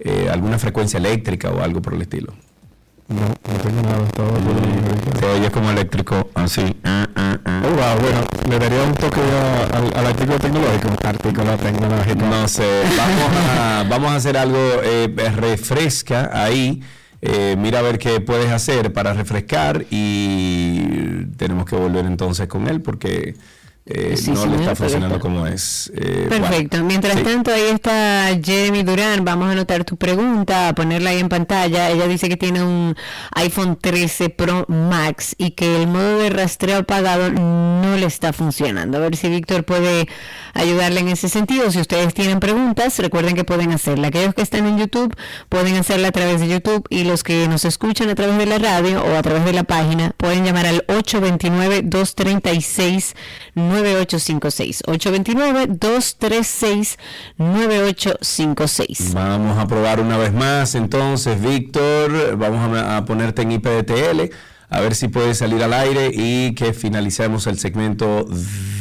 [0.00, 2.34] eh, alguna frecuencia eléctrica o algo por el estilo.
[3.08, 6.76] No, no tengo nada, estaba por Se oye como eléctrico, así.
[6.82, 7.62] ah, ah, ah.
[7.64, 9.20] Oh, wow, bueno, le daría un toque
[9.72, 10.88] al, al artículo tecnológico.
[11.04, 12.26] Artículo tecnológico.
[12.26, 16.82] No sé, vamos a, vamos a hacer algo, eh, refresca ahí,
[17.22, 22.66] eh, mira a ver qué puedes hacer para refrescar y tenemos que volver entonces con
[22.66, 23.36] él porque
[23.86, 25.92] eh, Sí, no señor, le está funcionando está- como es.
[25.94, 26.76] Eh, Perfecto.
[26.78, 27.22] bueno, Mientras sí.
[27.22, 29.24] tanto, ahí está Jeremy Durán.
[29.24, 31.90] Vamos a anotar tu pregunta, a ponerla ahí en pantalla.
[31.90, 32.96] Ella dice que tiene un
[33.36, 38.98] iPhone 13 Pro Max y que el modo de rastreo apagado no le está funcionando.
[38.98, 40.08] A ver si Víctor puede
[40.52, 41.70] ayudarle en ese sentido.
[41.70, 44.08] Si ustedes tienen preguntas, recuerden que pueden hacerla.
[44.08, 45.14] Aquellos que están en YouTube
[45.48, 48.58] pueden hacerla a través de YouTube y los que nos escuchan a través de la
[48.58, 50.84] radio o a través de la página pueden llamar al
[53.76, 54.82] 829-236-9856.
[57.38, 59.12] 829-236-9856.
[59.12, 64.30] Vamos a probar una vez más entonces, Víctor, vamos a, a ponerte en IPDTL,
[64.68, 68.75] a ver si puedes salir al aire y que finalicemos el segmento de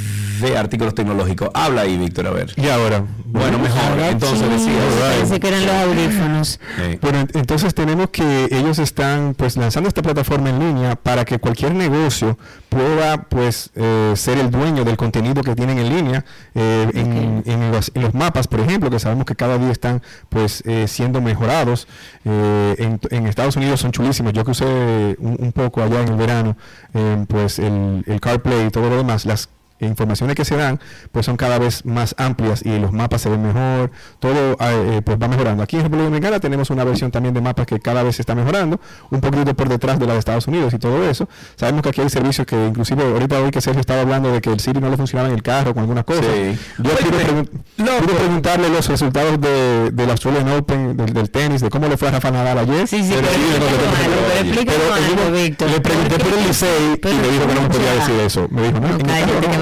[0.58, 1.50] artículos tecnológicos.
[1.54, 2.54] Habla ahí, Víctor, a ver.
[2.56, 3.04] Y ahora.
[3.26, 3.82] Bueno, mejor.
[4.10, 6.60] Entonces que eran los audífonos.
[7.02, 11.40] Bueno, ent- entonces tenemos que ellos están pues lanzando esta plataforma en línea para que
[11.40, 12.38] cualquier negocio
[12.70, 17.72] pueda pues eh, ser el dueño del contenido que tienen en línea eh, en, en
[17.72, 21.22] los, en los mapas, por ejemplo, que sabemos que cada día están pues eh, siendo
[21.22, 21.88] mejorados.
[22.26, 24.34] Eh, en, en Estados Unidos son chulísimos.
[24.34, 24.66] Yo que usé
[25.20, 26.58] un, un poco allá en el verano,
[26.94, 29.50] eh, pues el, el CarPlay y todo lo demás, las
[29.80, 30.80] informaciones que se dan
[31.12, 35.02] pues son cada vez más amplias y los mapas se ven mejor todo eh, eh,
[35.04, 35.64] pues va mejorando.
[35.64, 38.36] Aquí en República Dominicana tenemos una versión también de mapas que cada vez se está
[38.36, 38.80] mejorando
[39.12, 41.28] un poquito por detrás de la de Estados Unidos y todo eso.
[41.56, 44.52] Sabemos que aquí hay servicios que inclusive ahorita hoy que Sergio estaba hablando de que
[44.52, 46.58] el Siri no le funcionaba en el carro con algunas cosas Sí.
[46.78, 51.70] yo quiero, pregun- quiero preguntarle los resultados de, del Australian Open del, del tenis de
[51.70, 52.88] cómo le fue a Rafa Nadal ayer.
[52.88, 53.28] Sí, sí, Pero
[55.58, 58.48] pero le pregunté por el Licey y me dijo que no me podía decir eso.
[58.50, 58.88] Me dijo no,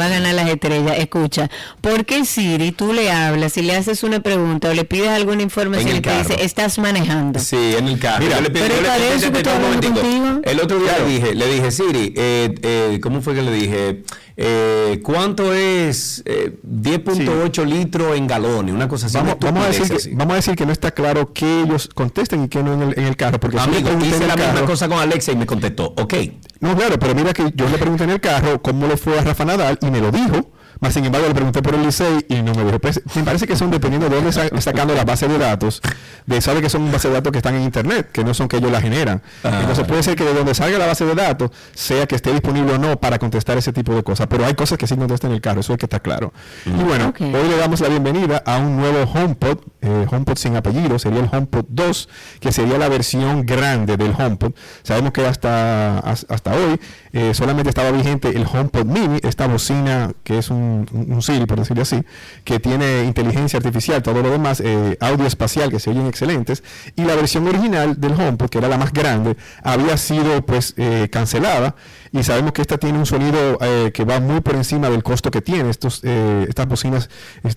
[0.03, 0.97] va a ganar las estrellas.
[0.99, 1.49] Escucha,
[1.81, 5.41] ¿por qué Siri tú le hablas y le haces una pregunta o le pides alguna
[5.41, 7.39] información y te dice, estás manejando?
[7.39, 8.23] Sí, en el carro.
[8.23, 10.41] Mira, Yo le pedí- pero yo le- eso que un.
[10.43, 14.03] El otro día le dije, le dije, Siri, eh, eh, ¿cómo fue que le dije?
[14.35, 18.73] Eh, ¿Cuánto es eh, 10.8 litros en galones?
[18.73, 19.17] Una cosa así.
[19.17, 20.11] Vamos, a decir que, así.
[20.13, 22.99] vamos a decir que no está claro que ellos contesten y que no en el,
[22.99, 23.39] en el carro.
[23.39, 26.13] Porque si Amigo, pregunté hice la misma cosa con Alexa y me contestó, ok.
[26.61, 29.23] No, claro, pero mira que yo le pregunté en el carro cómo le fue a
[29.23, 30.51] Rafa Nadal y me lo dijo.
[30.79, 32.79] Más sin embargo, le pregunté por el Licey y no me dijo.
[32.79, 35.81] Pues, me parece que son dependiendo de dónde sa- sacando la base de datos.
[36.25, 38.57] De sabe que son bases de datos que están en internet, que no son que
[38.57, 39.21] ellos la generan.
[39.43, 39.59] Ah.
[39.61, 42.73] Entonces puede ser que de donde salga la base de datos sea que esté disponible
[42.73, 44.27] o no para contestar ese tipo de cosas.
[44.27, 46.33] Pero hay cosas que sí contestan en el carro, eso es que está claro.
[46.65, 47.21] Y bueno, Ok.
[47.21, 51.29] hoy le damos la bienvenida a un nuevo HomePod, eh, HomePod sin apellido, sería el
[51.31, 52.09] HomePod 2,
[52.39, 54.53] que sería la versión grande del HomePod.
[54.83, 56.79] Sabemos que hasta, has- hasta hoy
[57.11, 61.59] eh, solamente estaba vigente el HomePod Mini, esta bocina que es un, un, Siri, por
[61.59, 62.03] decirlo así,
[62.43, 66.63] que tiene inteligencia artificial, todo lo demás, eh, audio espacial, que se oyen excelentes,
[66.95, 71.09] y la versión original del HomePod, que era la más grande, había sido pues eh,
[71.11, 71.75] cancelada,
[72.13, 75.31] y sabemos que esta tiene un sonido eh, que va muy por encima del costo
[75.31, 75.71] que tiene.
[75.71, 77.09] Estos, eh, estas bocinas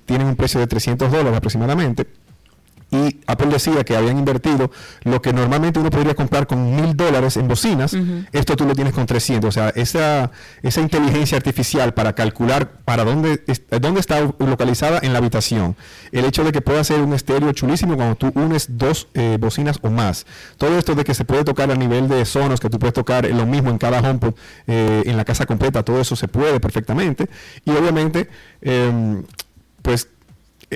[0.06, 2.06] tienen un precio de 300 dólares aproximadamente.
[2.88, 4.70] Y Apple decía que habían invertido
[5.02, 7.96] lo que normalmente uno podría comprar con mil dólares en bocinas,
[8.32, 9.48] esto tú lo tienes con 300.
[9.48, 10.30] O sea, esa,
[10.62, 13.42] esa inteligencia artificial para calcular para dónde,
[13.80, 15.76] dónde está localizada en la habitación.
[16.12, 19.78] El hecho de que pueda ser un estéreo chulísimo cuando tú unes dos eh, bocinas
[19.82, 20.24] o más.
[20.56, 23.28] Todo esto de que se puede tocar a nivel de sonos, que tú puedes tocar
[23.28, 24.34] lo mismo en cada HomePod,
[24.68, 27.28] eh, en la casa completa, todo eso se puede perfectamente.
[27.64, 28.28] Y obviamente,
[28.60, 29.24] em,
[29.82, 30.08] pues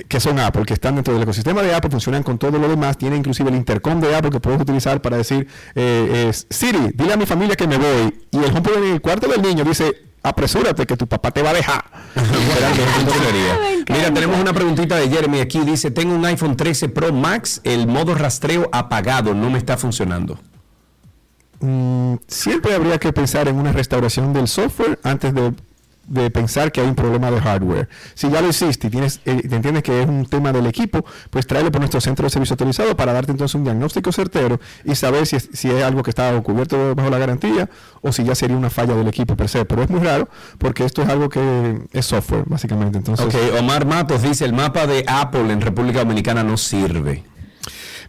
[0.07, 2.97] que son Apple, que están dentro del ecosistema de Apple, funcionan con todo lo demás,
[2.97, 7.13] tiene inclusive el intercom de Apple que puedes utilizar para decir, eh, eh, Siri, dile
[7.13, 8.27] a mi familia que me voy.
[8.31, 11.49] Y el HomePod en el cuarto del niño dice, apresúrate que tu papá te va
[11.49, 11.83] a dejar.
[13.89, 15.59] Mira, tenemos una preguntita de Jeremy aquí.
[15.59, 20.39] Dice, tengo un iPhone 13 Pro Max, el modo rastreo apagado, no me está funcionando.
[21.59, 25.53] Mm, siempre habría que pensar en una restauración del software antes de
[26.07, 27.87] de pensar que hay un problema de hardware.
[28.15, 31.05] Si ya lo hiciste y tienes, eh, te entiendes que es un tema del equipo,
[31.29, 34.95] pues tráelo por nuestro centro de servicio autorizado para darte entonces un diagnóstico certero y
[34.95, 37.69] saber si es, si es algo que está cubierto bajo la garantía
[38.01, 39.65] o si ya sería una falla del equipo per se.
[39.65, 42.97] Pero es muy raro porque esto es algo que es software, básicamente.
[42.97, 47.23] Entonces, Ok, Omar Matos dice, el mapa de Apple en República Dominicana no sirve.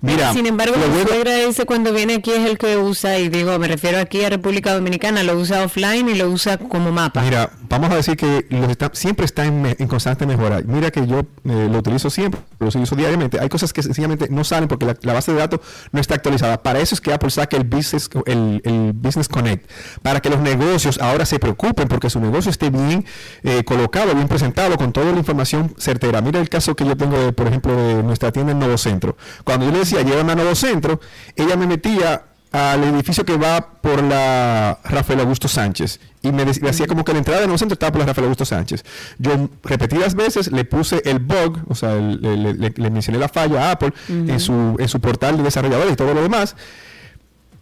[0.03, 3.19] Mira, Sin embargo, lo el bueno- suegra ese cuando viene aquí es el que usa,
[3.19, 6.91] y digo, me refiero aquí a República Dominicana, lo usa offline y lo usa como
[6.91, 7.23] mapa.
[7.23, 10.61] Mira, vamos a decir que los está- siempre está en, me- en constante mejora.
[10.66, 13.39] Mira que yo eh, lo utilizo siempre, lo utilizo diariamente.
[13.41, 15.61] Hay cosas que sencillamente no salen porque la, la base de datos
[15.93, 16.62] no está actualizada.
[16.62, 19.70] Para eso es que Apple saca el Business, el, el Business Connect,
[20.03, 23.05] para que los negocios ahora se preocupen porque su negocio esté bien
[23.45, 26.20] eh, colocado, bien presentado, con toda la información certera.
[26.20, 29.16] Mira el caso que yo tengo, de, por ejemplo, de nuestra tienda en Nuevo Centro.
[29.45, 30.98] Cuando yo le decía, llévame a Nuevo Centro,
[31.36, 36.69] ella me metía al edificio que va por la Rafael Augusto Sánchez y me dec-
[36.69, 38.85] hacía como que la entrada de nuevo centro estaba por la Rafael Augusto Sánchez.
[39.19, 43.19] Yo repetidas veces le puse el bug, o sea, el- le, le- le- le mencioné
[43.19, 46.55] la falla a Apple en, su, en su portal de desarrolladores y todo lo demás.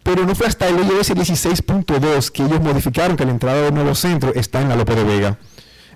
[0.03, 3.93] Pero no fue hasta el iOS 16.2 que ellos modificaron que la entrada del nuevo
[3.95, 5.37] centro está en la Lope de Vega.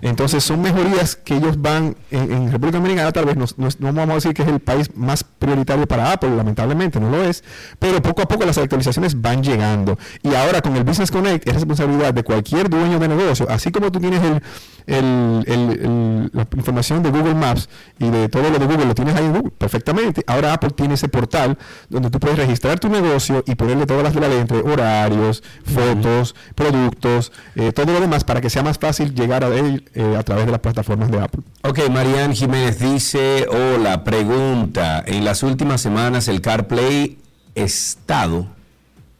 [0.02, 4.10] Entonces son mejorías que ellos van en, en República Dominicana, tal vez no, no vamos
[4.10, 7.42] a decir que es el país más prioritario para Apple, lamentablemente no lo es,
[7.78, 9.98] pero poco a poco las actualizaciones van llegando.
[10.22, 13.90] Y ahora con el Business Connect es responsabilidad de cualquier dueño de negocio, así como
[13.90, 14.42] tú tienes el,
[14.86, 17.68] el- el- el- la información de Google Maps
[17.98, 20.22] y de todo lo de Google, lo tienes ahí en Google perfectamente.
[20.26, 21.58] Ahora Apple tiene ese portal
[21.88, 25.42] donde tú puedes registrar tu negocio y ponerle todas las de la ley entre horarios,
[25.64, 30.16] fotos, productos, eh, todo lo demás para que sea más fácil llegar a él eh,
[30.16, 31.42] a través de las plataformas de Apple.
[31.62, 37.18] Ok, Marian Jiménez dice, hola, pregunta, en las últimas semanas el CarPlay
[37.54, 38.46] estado,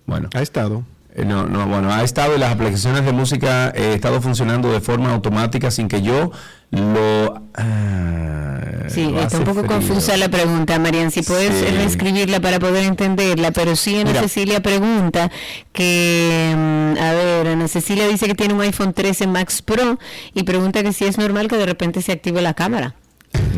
[0.06, 0.84] bueno, ha estado,
[1.14, 4.80] eh, no, no, bueno, ha estado y las aplicaciones de música eh, estado funcionando de
[4.80, 6.30] forma automática sin que yo
[6.70, 7.43] lo...
[7.55, 8.43] ah,
[8.88, 9.72] Sí, lo está un poco frío.
[9.72, 11.10] confusa la pregunta, Marian.
[11.10, 11.66] Si puedes Sí.
[11.74, 14.22] reescribirla para poder entenderla, pero sí, Ana Mira.
[14.22, 15.30] Cecilia pregunta
[15.72, 19.98] que, mm, a ver, Ana Cecilia dice que tiene un iPhone 13 Max Pro
[20.34, 22.94] y pregunta que si es normal que de repente se active la cámara.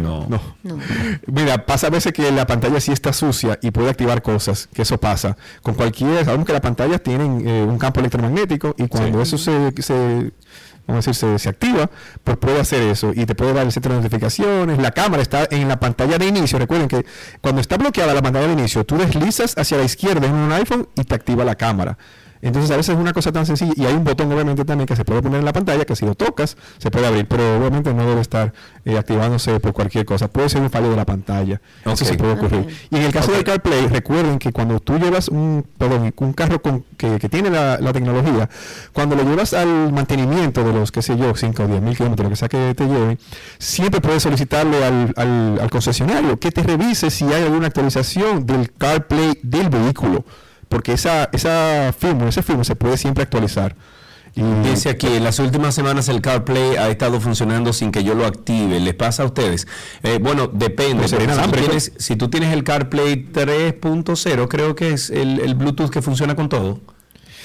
[0.00, 0.26] No.
[0.28, 0.40] No.
[1.26, 4.82] Mira, pasa a veces que la pantalla sí está sucia y puede activar cosas, que
[4.82, 5.36] eso pasa.
[5.62, 9.72] Con cualquier, sabemos que las pantallas tienen eh, un campo electromagnético y cuando eso se,
[9.80, 10.32] se
[10.88, 11.90] vamos a decir, se, activa,
[12.24, 14.78] pues puede hacer eso y te puede dar el centro de notificaciones.
[14.78, 16.58] La cámara está en la pantalla de inicio.
[16.58, 17.04] Recuerden que
[17.40, 20.88] cuando está bloqueada la pantalla de inicio, tú deslizas hacia la izquierda en un iPhone
[20.96, 21.98] y te activa la cámara.
[22.42, 24.94] Entonces a veces es una cosa tan sencilla y hay un botón obviamente también que
[24.96, 27.92] se puede poner en la pantalla que si lo tocas se puede abrir, pero obviamente
[27.94, 28.52] no debe estar
[28.84, 30.28] eh, activándose por cualquier cosa.
[30.28, 31.60] Puede ser un fallo de la pantalla.
[31.84, 31.96] Eso Ok.
[31.98, 32.66] se puede ocurrir.
[32.90, 36.60] Y en el caso del CarPlay, recuerden que cuando tú llevas un, perdón, un carro
[36.62, 38.48] con, que, que tiene la, la tecnología,
[38.92, 42.24] cuando lo llevas al mantenimiento de los, qué sé yo, 5 o 10 mil kilómetros,
[42.24, 43.18] lo que sea que te lleve,
[43.58, 48.72] siempre puedes solicitarle al, al, al concesionario que te revise si hay alguna actualización del
[48.72, 50.24] CarPlay del vehículo.
[50.68, 53.74] Porque esa, esa firmware, ese firmware se puede siempre actualizar.
[54.34, 58.14] Y Dice aquí, en las últimas semanas el CarPlay ha estado funcionando sin que yo
[58.14, 58.78] lo active.
[58.78, 59.66] ¿Les pasa a ustedes?
[60.02, 61.08] Eh, bueno, depende.
[61.08, 65.54] Pues si, tú tienes, si tú tienes el CarPlay 3.0, creo que es el, el
[65.54, 66.80] Bluetooth que funciona con todo.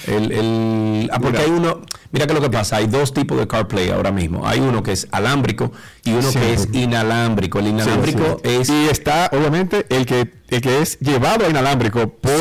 [0.06, 1.50] El, el- ah, porque Mira.
[1.50, 1.80] hay uno,
[2.12, 4.46] mira que lo que pasa, hay dos tipos de CarPlay ahora mismo.
[4.46, 5.72] Hay uno que es alámbrico
[6.04, 7.58] y uno que es inalámbrico.
[7.58, 8.68] El Sí, inalámbrico es...
[8.68, 12.32] Y está, obviamente, el que, el que es llevado a inalámbrico por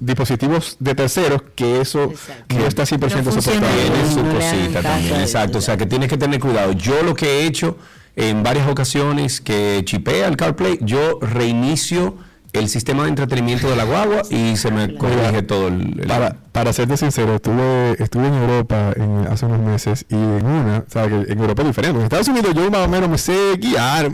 [0.00, 2.12] dispositivos de terceros, que eso
[2.54, 3.32] no está 100% soportado.
[3.32, 5.58] Tiene su no cosita también, exacto.
[5.58, 6.72] O sea que tienes que tener cuidado.
[6.72, 7.76] Yo lo que he hecho
[8.14, 12.16] en varias ocasiones que chipea el CarPlay, yo reinicio
[12.58, 16.00] el sistema de entretenimiento de la guagua y se me corrige todo el...
[16.00, 20.46] el- Para, para serte sincero, estuve, estuve en Europa en- hace unos meses y en
[20.46, 21.98] una, o sea, que en Europa es diferente.
[21.98, 24.10] En Estados Unidos yo más o menos me sé guiar,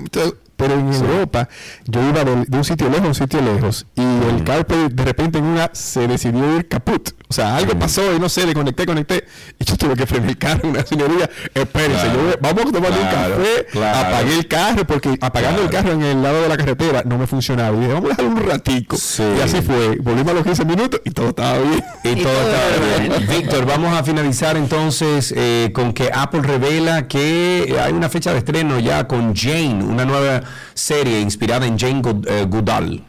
[0.63, 1.49] pero en Europa
[1.87, 5.05] yo iba de, de un sitio lejos a un sitio lejos y el CarPlay de
[5.05, 7.11] repente en una se decidió ir caput.
[7.29, 9.25] O sea, algo pasó y no sé, le conecté, conecté
[9.59, 10.69] y yo tuve que frenar el carro.
[10.69, 12.31] Una señoría, espérense, Claro.
[12.31, 13.99] yo vamos a tomar un Claro, café, claro.
[13.99, 17.27] apagué el carro porque apagando el carro en el lado de la carretera no me
[17.27, 17.75] funcionaba.
[17.77, 18.97] Y dije, vamos a dejarlo un ratico.
[19.39, 19.97] Y así fue.
[20.01, 21.83] Volvimos a los 15 minutos y todo estaba bien.
[22.05, 23.27] Y todo está bien.
[23.29, 28.39] Víctor, vamos a finalizar entonces eh, con que Apple revela que hay una fecha de
[28.39, 30.43] estreno ya con Jane, una nueva
[30.75, 33.05] serie inspirada en Jane eh, Goodall.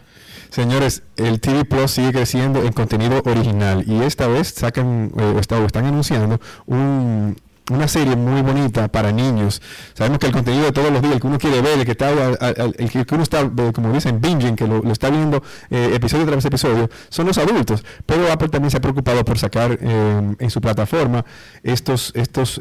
[0.49, 5.57] Señores, el TV Plus sigue creciendo en contenido original y esta vez sacan eh, está-
[5.59, 7.35] o están anunciando un-
[7.71, 9.61] una serie muy bonita para niños.
[9.93, 11.91] Sabemos que el contenido de todos los días, el que uno quiere ver, el que
[11.93, 16.89] está, que uno está, eh, como dicen, binging, que lo, está viendo episodio tras episodio,
[17.07, 17.85] son los adultos.
[18.05, 21.23] Pero Apple también se ha preocupado por sacar eh, en su plataforma
[21.63, 22.59] estos, estos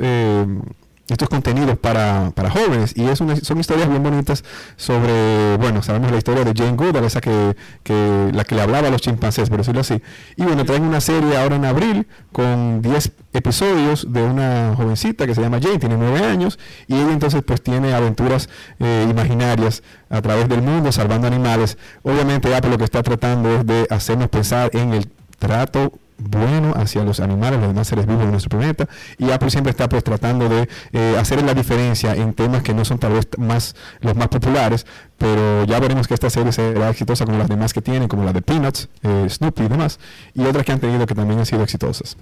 [1.09, 4.45] estos contenidos para, para jóvenes y es una- son historias bien bonitas
[4.77, 8.89] sobre, bueno, sabemos la historia de Jane Goodall, esa que, que la que le hablaba
[8.89, 10.01] a los chimpancés, por decirlo así.
[10.37, 15.35] Y bueno, traen una serie ahora en abril con 10 episodios de una jovencita que
[15.35, 18.49] se llama Jane, tiene 9 años y ella entonces pues tiene aventuras
[18.79, 21.79] eh, imaginarias a través del mundo salvando animales.
[22.03, 25.09] Obviamente Apple lo que está tratando es de hacernos pensar en el
[25.39, 25.93] trato
[26.29, 28.89] bueno hacia los animales, los demás seres vivos de nuestro planeta
[29.19, 32.85] y Apple siempre está pues tratando de eh, hacer la diferencia en temas que no
[32.85, 34.87] son tal vez más los más populares,
[35.19, 38.33] pero ya veremos que esta serie será exitosa como las demás que tienen, como la
[38.33, 39.99] de Peanuts, eh, Snoopy y demás,
[40.35, 42.17] y otras que han tenido que también han sido exitosas.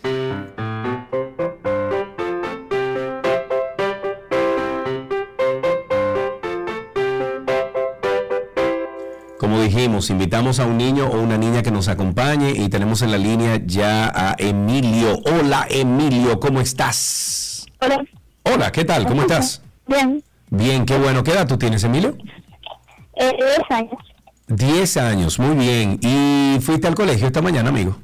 [9.42, 13.10] Como dijimos, invitamos a un niño o una niña que nos acompañe y tenemos en
[13.10, 15.20] la línea ya a Emilio.
[15.26, 17.66] Hola Emilio, ¿cómo estás?
[17.80, 18.06] Hola.
[18.44, 19.06] Hola, ¿qué tal?
[19.06, 19.62] ¿Cómo estás?
[19.88, 20.24] Bien.
[20.50, 21.24] Bien, qué bueno.
[21.24, 22.18] ¿Qué edad tú tienes, Emilio?
[23.16, 23.98] Eh, 10 años.
[24.48, 26.00] 10 años, muy bien.
[26.02, 27.98] ¿Y fuiste al colegio esta mañana, amigo?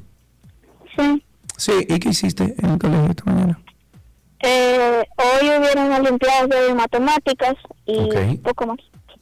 [0.95, 1.23] Sí.
[1.57, 3.59] Sí, ¿y qué hiciste en el colegio esta mañana?
[4.39, 7.55] Eh, hoy hubieron olimpiadas de matemáticas
[7.85, 8.15] y Ok.
[8.43, 8.77] poco más.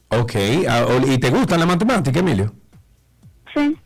[0.08, 0.32] Ok,
[0.68, 2.52] ah, ¿y te gustan las matemáticas, Emilio?
[3.54, 3.76] Sí.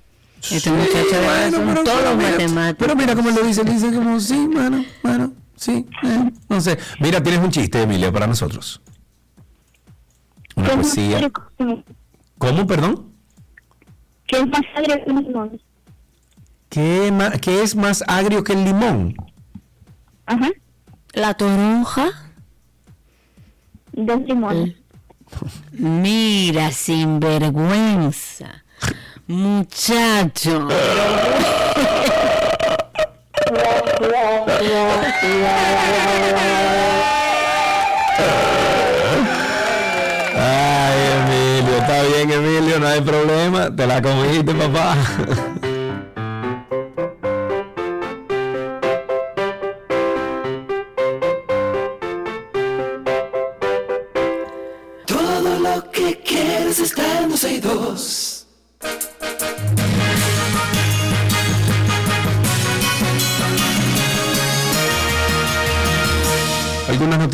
[0.57, 2.75] Este muchacho de verdad son pero- pero mira.
[2.77, 6.79] Pero mira cómo lo dice, dice como, sí, bueno, bueno, sí, eh, no sé.
[7.01, 8.81] Mira, tienes un chiste, Emilio, para nosotros.
[10.57, 11.31] Una poesía.
[12.39, 13.13] ¿Cómo, perdón?
[14.27, 15.61] ¿Qué es más agrio que un limón?
[16.69, 19.15] ¿Qué, ma- qué es más agrio que el limón?
[20.27, 20.49] Ajá.
[21.13, 22.09] La toronja.
[23.93, 24.77] Dos limones.
[25.73, 28.65] Mira, sinvergüenza.
[29.27, 30.69] Muchacho.
[40.37, 43.71] Ay, Emilio, está bien, Emilio, no hay problema.
[43.75, 44.97] Te la comiste, papá.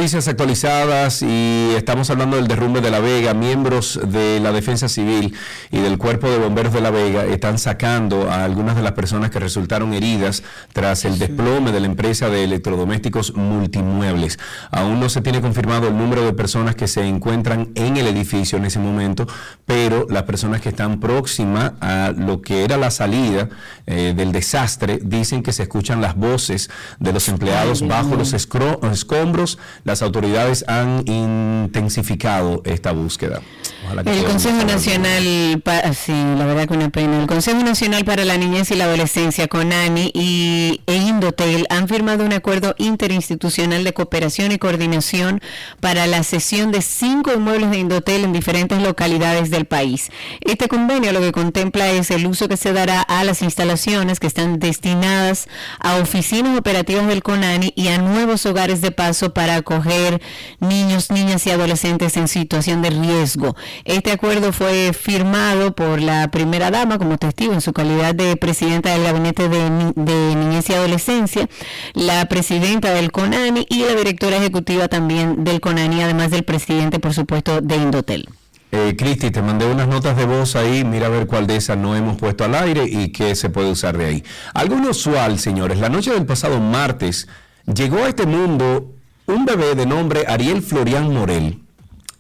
[0.07, 3.35] Noticias actualizadas y estamos hablando del derrumbe de La Vega.
[3.35, 5.35] Miembros de la Defensa Civil
[5.73, 9.33] y del Cuerpo de Bomberos de La Vega están sacando a algunas de las personas
[9.33, 14.39] que resultaron heridas tras el desplome de la empresa de electrodomésticos multimuebles.
[14.71, 18.59] Aún no se tiene confirmado el número de personas que se encuentran en el edificio
[18.59, 19.27] en ese momento,
[19.65, 23.49] pero las personas que están próximas a lo que era la salida
[23.87, 26.71] eh, del desastre dicen que se escuchan las voces
[27.01, 29.59] de los empleados bajo los escombros.
[29.83, 33.41] Las autoridades han intensificado esta búsqueda.
[33.87, 34.57] Ojalá que El Consejo.
[34.65, 37.21] Nacional, pa- sí, la verdad que una pena.
[37.21, 42.25] El Consejo Nacional para la Niñez y la Adolescencia, CONANI y e Indotel han firmado
[42.25, 45.41] un acuerdo interinstitucional de cooperación y coordinación
[45.81, 50.11] para la cesión de cinco inmuebles de Indotel en diferentes localidades del país.
[50.41, 54.27] Este convenio lo que contempla es el uso que se dará a las instalaciones que
[54.27, 55.49] están destinadas
[55.81, 60.21] a oficinas operativas del CONANI y a nuevos hogares de paso para acoger
[60.61, 63.55] niños, niñas y adolescentes en situación de riesgo.
[63.85, 68.93] Este acuerdo fue firmado por la primera dama como testigo en su calidad de presidenta
[68.93, 71.49] del Gabinete de, Ni- de Niñez y Adolescencia,
[71.95, 77.15] la presidenta del CONANI y la directora ejecutiva también del CONANI, además del presidente, por
[77.15, 78.29] supuesto, de Indotel.
[78.73, 81.79] Eh, Cristi, te mandé unas notas de voz ahí, mira a ver cuál de esas
[81.79, 84.25] no hemos puesto al aire y qué se puede usar de ahí.
[84.55, 87.29] Algo inusual, señores, la noche del pasado martes
[87.73, 88.91] llegó a este mundo
[89.27, 91.61] un bebé de nombre Ariel Florian Morel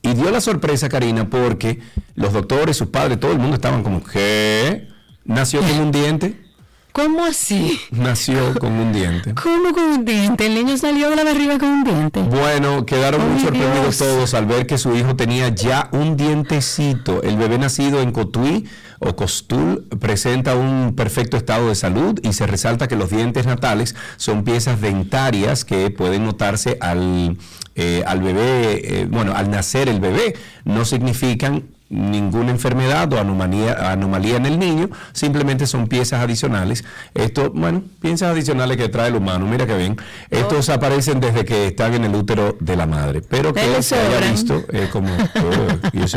[0.06, 1.80] y dio la sorpresa, Karina, porque
[2.14, 4.88] los doctores, sus padres, todo el mundo estaban como, ¿qué?
[5.24, 6.40] ¿Nació con un diente?
[6.92, 7.78] ¿Cómo así?
[7.90, 9.34] Nació con un diente.
[9.42, 10.46] ¿Cómo con un diente?
[10.46, 12.22] El niño salió de la barriga con un diente.
[12.22, 13.98] Bueno, quedaron muy sorprendidos Dios.
[13.98, 17.22] todos al ver que su hijo tenía ya un dientecito.
[17.22, 18.66] El bebé nacido en Cotuí
[18.98, 23.94] o Costul presenta un perfecto estado de salud y se resalta que los dientes natales
[24.16, 27.36] son piezas dentarias que pueden notarse al,
[27.74, 30.34] eh, al bebé, eh, bueno, al nacer el bebé.
[30.64, 36.84] No significan ninguna enfermedad o anomalía, anomalía en el niño, simplemente son piezas adicionales.
[37.14, 39.96] Esto, bueno, piezas adicionales que trae el humano, mira que bien.
[40.30, 44.10] Estos aparecen desde que están en el útero de la madre, pero que se haya
[44.10, 44.32] sobran.
[44.32, 46.16] visto eh, como, oh, y ese.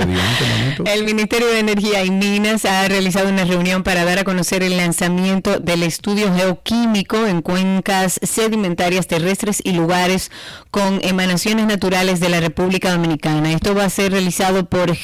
[0.86, 4.78] El Ministerio de Energía y Minas ha realizado una reunión para dar a conocer el
[4.78, 10.32] lanzamiento del estudio geoquímico en cuencas sedimentarias terrestres y lugares
[10.72, 13.52] con emanaciones naturales de la República Dominicana.
[13.52, 14.96] Esto va a ser realizado por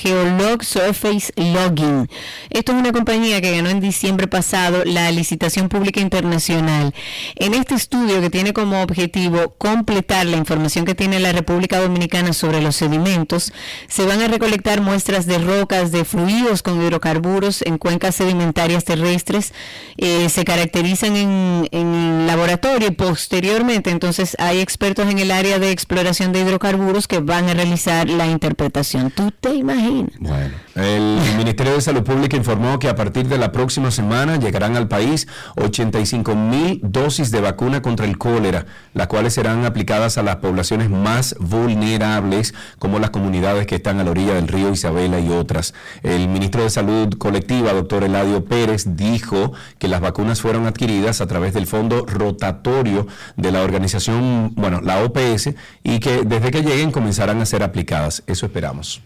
[0.63, 2.09] Surface Logging.
[2.49, 6.93] Esto es una compañía que ganó en diciembre pasado la licitación pública internacional.
[7.35, 12.33] En este estudio que tiene como objetivo completar la información que tiene la República Dominicana
[12.33, 13.53] sobre los sedimentos,
[13.87, 19.53] se van a recolectar muestras de rocas, de fluidos con hidrocarburos en cuencas sedimentarias terrestres,
[19.97, 25.71] eh, se caracterizan en, en laboratorio y posteriormente entonces hay expertos en el área de
[25.71, 29.11] exploración de hidrocarburos que van a realizar la interpretación.
[29.11, 30.11] ¿Tú te imaginas?
[30.19, 30.44] Bueno,
[30.75, 34.87] el Ministerio de Salud Pública informó que a partir de la próxima semana llegarán al
[34.87, 40.37] país 85 mil dosis de vacuna contra el cólera, las cuales serán aplicadas a las
[40.37, 45.29] poblaciones más vulnerables, como las comunidades que están a la orilla del río Isabela y
[45.29, 45.73] otras.
[46.03, 51.27] El ministro de Salud Colectiva, doctor Eladio Pérez, dijo que las vacunas fueron adquiridas a
[51.27, 53.07] través del fondo rotatorio
[53.37, 55.51] de la organización, bueno, la OPS,
[55.83, 58.23] y que desde que lleguen comenzarán a ser aplicadas.
[58.27, 59.01] Eso esperamos.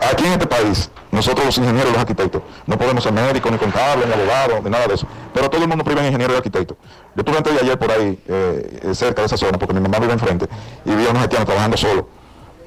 [0.00, 3.58] Aquí en este país, nosotros los ingenieros y los arquitectos, no podemos ser médicos, ni
[3.58, 5.06] contables, ni abogados, ni nada de eso.
[5.34, 6.76] Pero todo el mundo priva en ingeniero y arquitecto.
[7.14, 9.80] Yo estuve antes de ayer por ahí, eh, eh, cerca de esa zona, porque mi
[9.80, 10.46] mamá vive enfrente,
[10.84, 12.08] y vi a unos haitianos trabajando solo.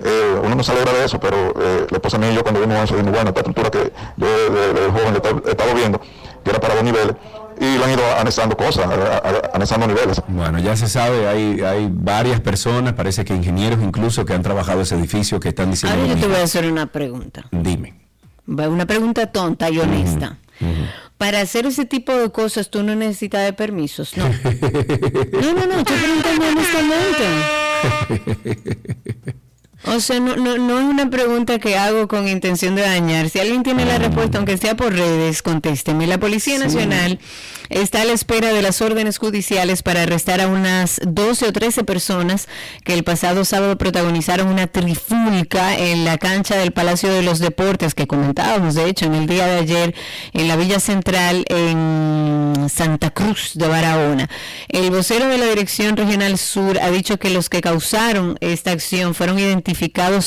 [0.04, 2.60] Eh, uno no se alegra de eso, pero eh, la esposa mía y yo cuando
[2.60, 6.02] vimos eso, dijimos, bueno, esta estructura que yo de, joven he estado viendo,
[6.44, 7.16] que era para dos niveles,
[7.60, 8.88] y le han ido anexando cosas,
[9.54, 10.22] anexando niveles.
[10.28, 14.82] Bueno, ya se sabe, hay, hay varias personas, parece que ingenieros incluso que han trabajado
[14.82, 17.46] ese edificio que están diciendo Ahora lo yo te voy a hacer una pregunta.
[17.52, 17.94] Dime.
[18.48, 20.38] Una pregunta tonta y honesta.
[21.18, 24.26] Para hacer ese tipo de cosas tú no necesitas de permisos, ¿no?
[25.42, 27.24] No, no, no, estoy preguntando honestamente.
[29.84, 33.30] O sea, no, no, no es una pregunta que hago con intención de dañar.
[33.30, 36.08] Si alguien tiene la respuesta, aunque sea por redes, contésteme.
[36.08, 37.20] La Policía Nacional
[37.70, 41.84] está a la espera de las órdenes judiciales para arrestar a unas 12 o 13
[41.84, 42.48] personas
[42.84, 47.94] que el pasado sábado protagonizaron una trifulca en la cancha del Palacio de los Deportes
[47.94, 49.96] que comentábamos, de hecho, en el día de ayer
[50.34, 54.30] en la Villa Central en Santa Cruz de Barahona.
[54.68, 59.14] El vocero de la Dirección Regional Sur ha dicho que los que causaron esta acción
[59.14, 59.65] fueron identificados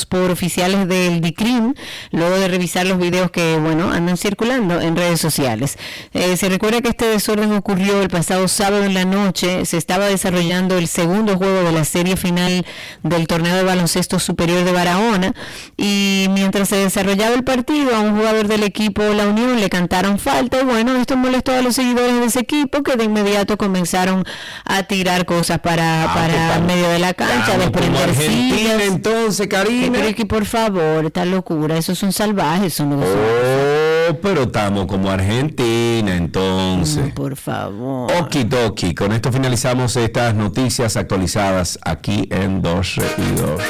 [0.09, 1.73] por oficiales del DICRIM
[2.11, 5.77] luego de revisar los videos que, bueno, andan circulando en redes sociales.
[6.13, 9.65] Eh, se recuerda que este desorden ocurrió el pasado sábado en la noche.
[9.65, 12.65] Se estaba desarrollando el segundo juego de la serie final
[13.03, 15.33] del torneo de baloncesto superior de Barahona
[15.77, 20.19] y mientras se desarrollaba el partido a un jugador del equipo La Unión le cantaron
[20.19, 24.23] falta y bueno, esto molestó a los seguidores de ese equipo que de inmediato comenzaron
[24.65, 29.28] a tirar cosas para, para medio de la cancha, desprender sillas.
[29.29, 29.99] Entonces, Karina.
[29.99, 35.11] Pero que por favor, esta locura, esos son salvajes, son los Oh, pero estamos como
[35.11, 37.13] Argentina, entonces.
[37.13, 38.11] por favor.
[38.11, 43.61] Okidoki, con esto finalizamos estas noticias actualizadas aquí en 2 y 2.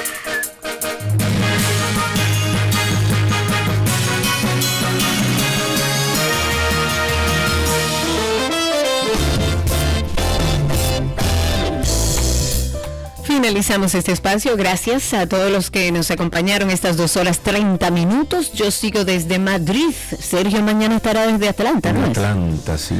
[13.50, 14.56] Finalizamos este espacio.
[14.58, 18.54] Gracias a todos los que nos acompañaron estas dos horas 30 minutos.
[18.54, 19.92] Yo sigo desde Madrid.
[20.20, 22.06] Sergio mañana estará desde Atlanta, ¿no?
[22.06, 22.94] Atlanta, sí.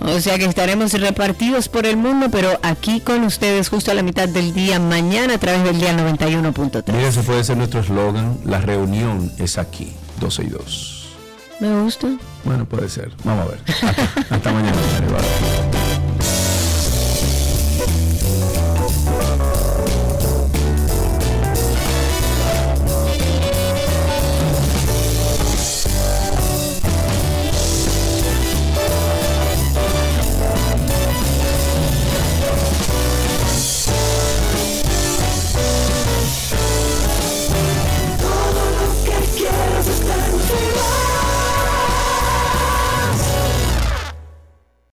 [0.00, 4.02] O sea que estaremos repartidos por el mundo, pero aquí con ustedes justo a la
[4.02, 6.92] mitad del día, mañana a través del día 91.3.
[6.92, 8.40] Mira, ese puede ser nuestro eslogan.
[8.44, 11.06] La reunión es aquí, 12 y 2.
[11.60, 12.08] Me gusta.
[12.42, 13.12] Bueno, puede ser.
[13.22, 13.60] Vamos a ver.
[13.68, 14.76] Hasta, hasta mañana.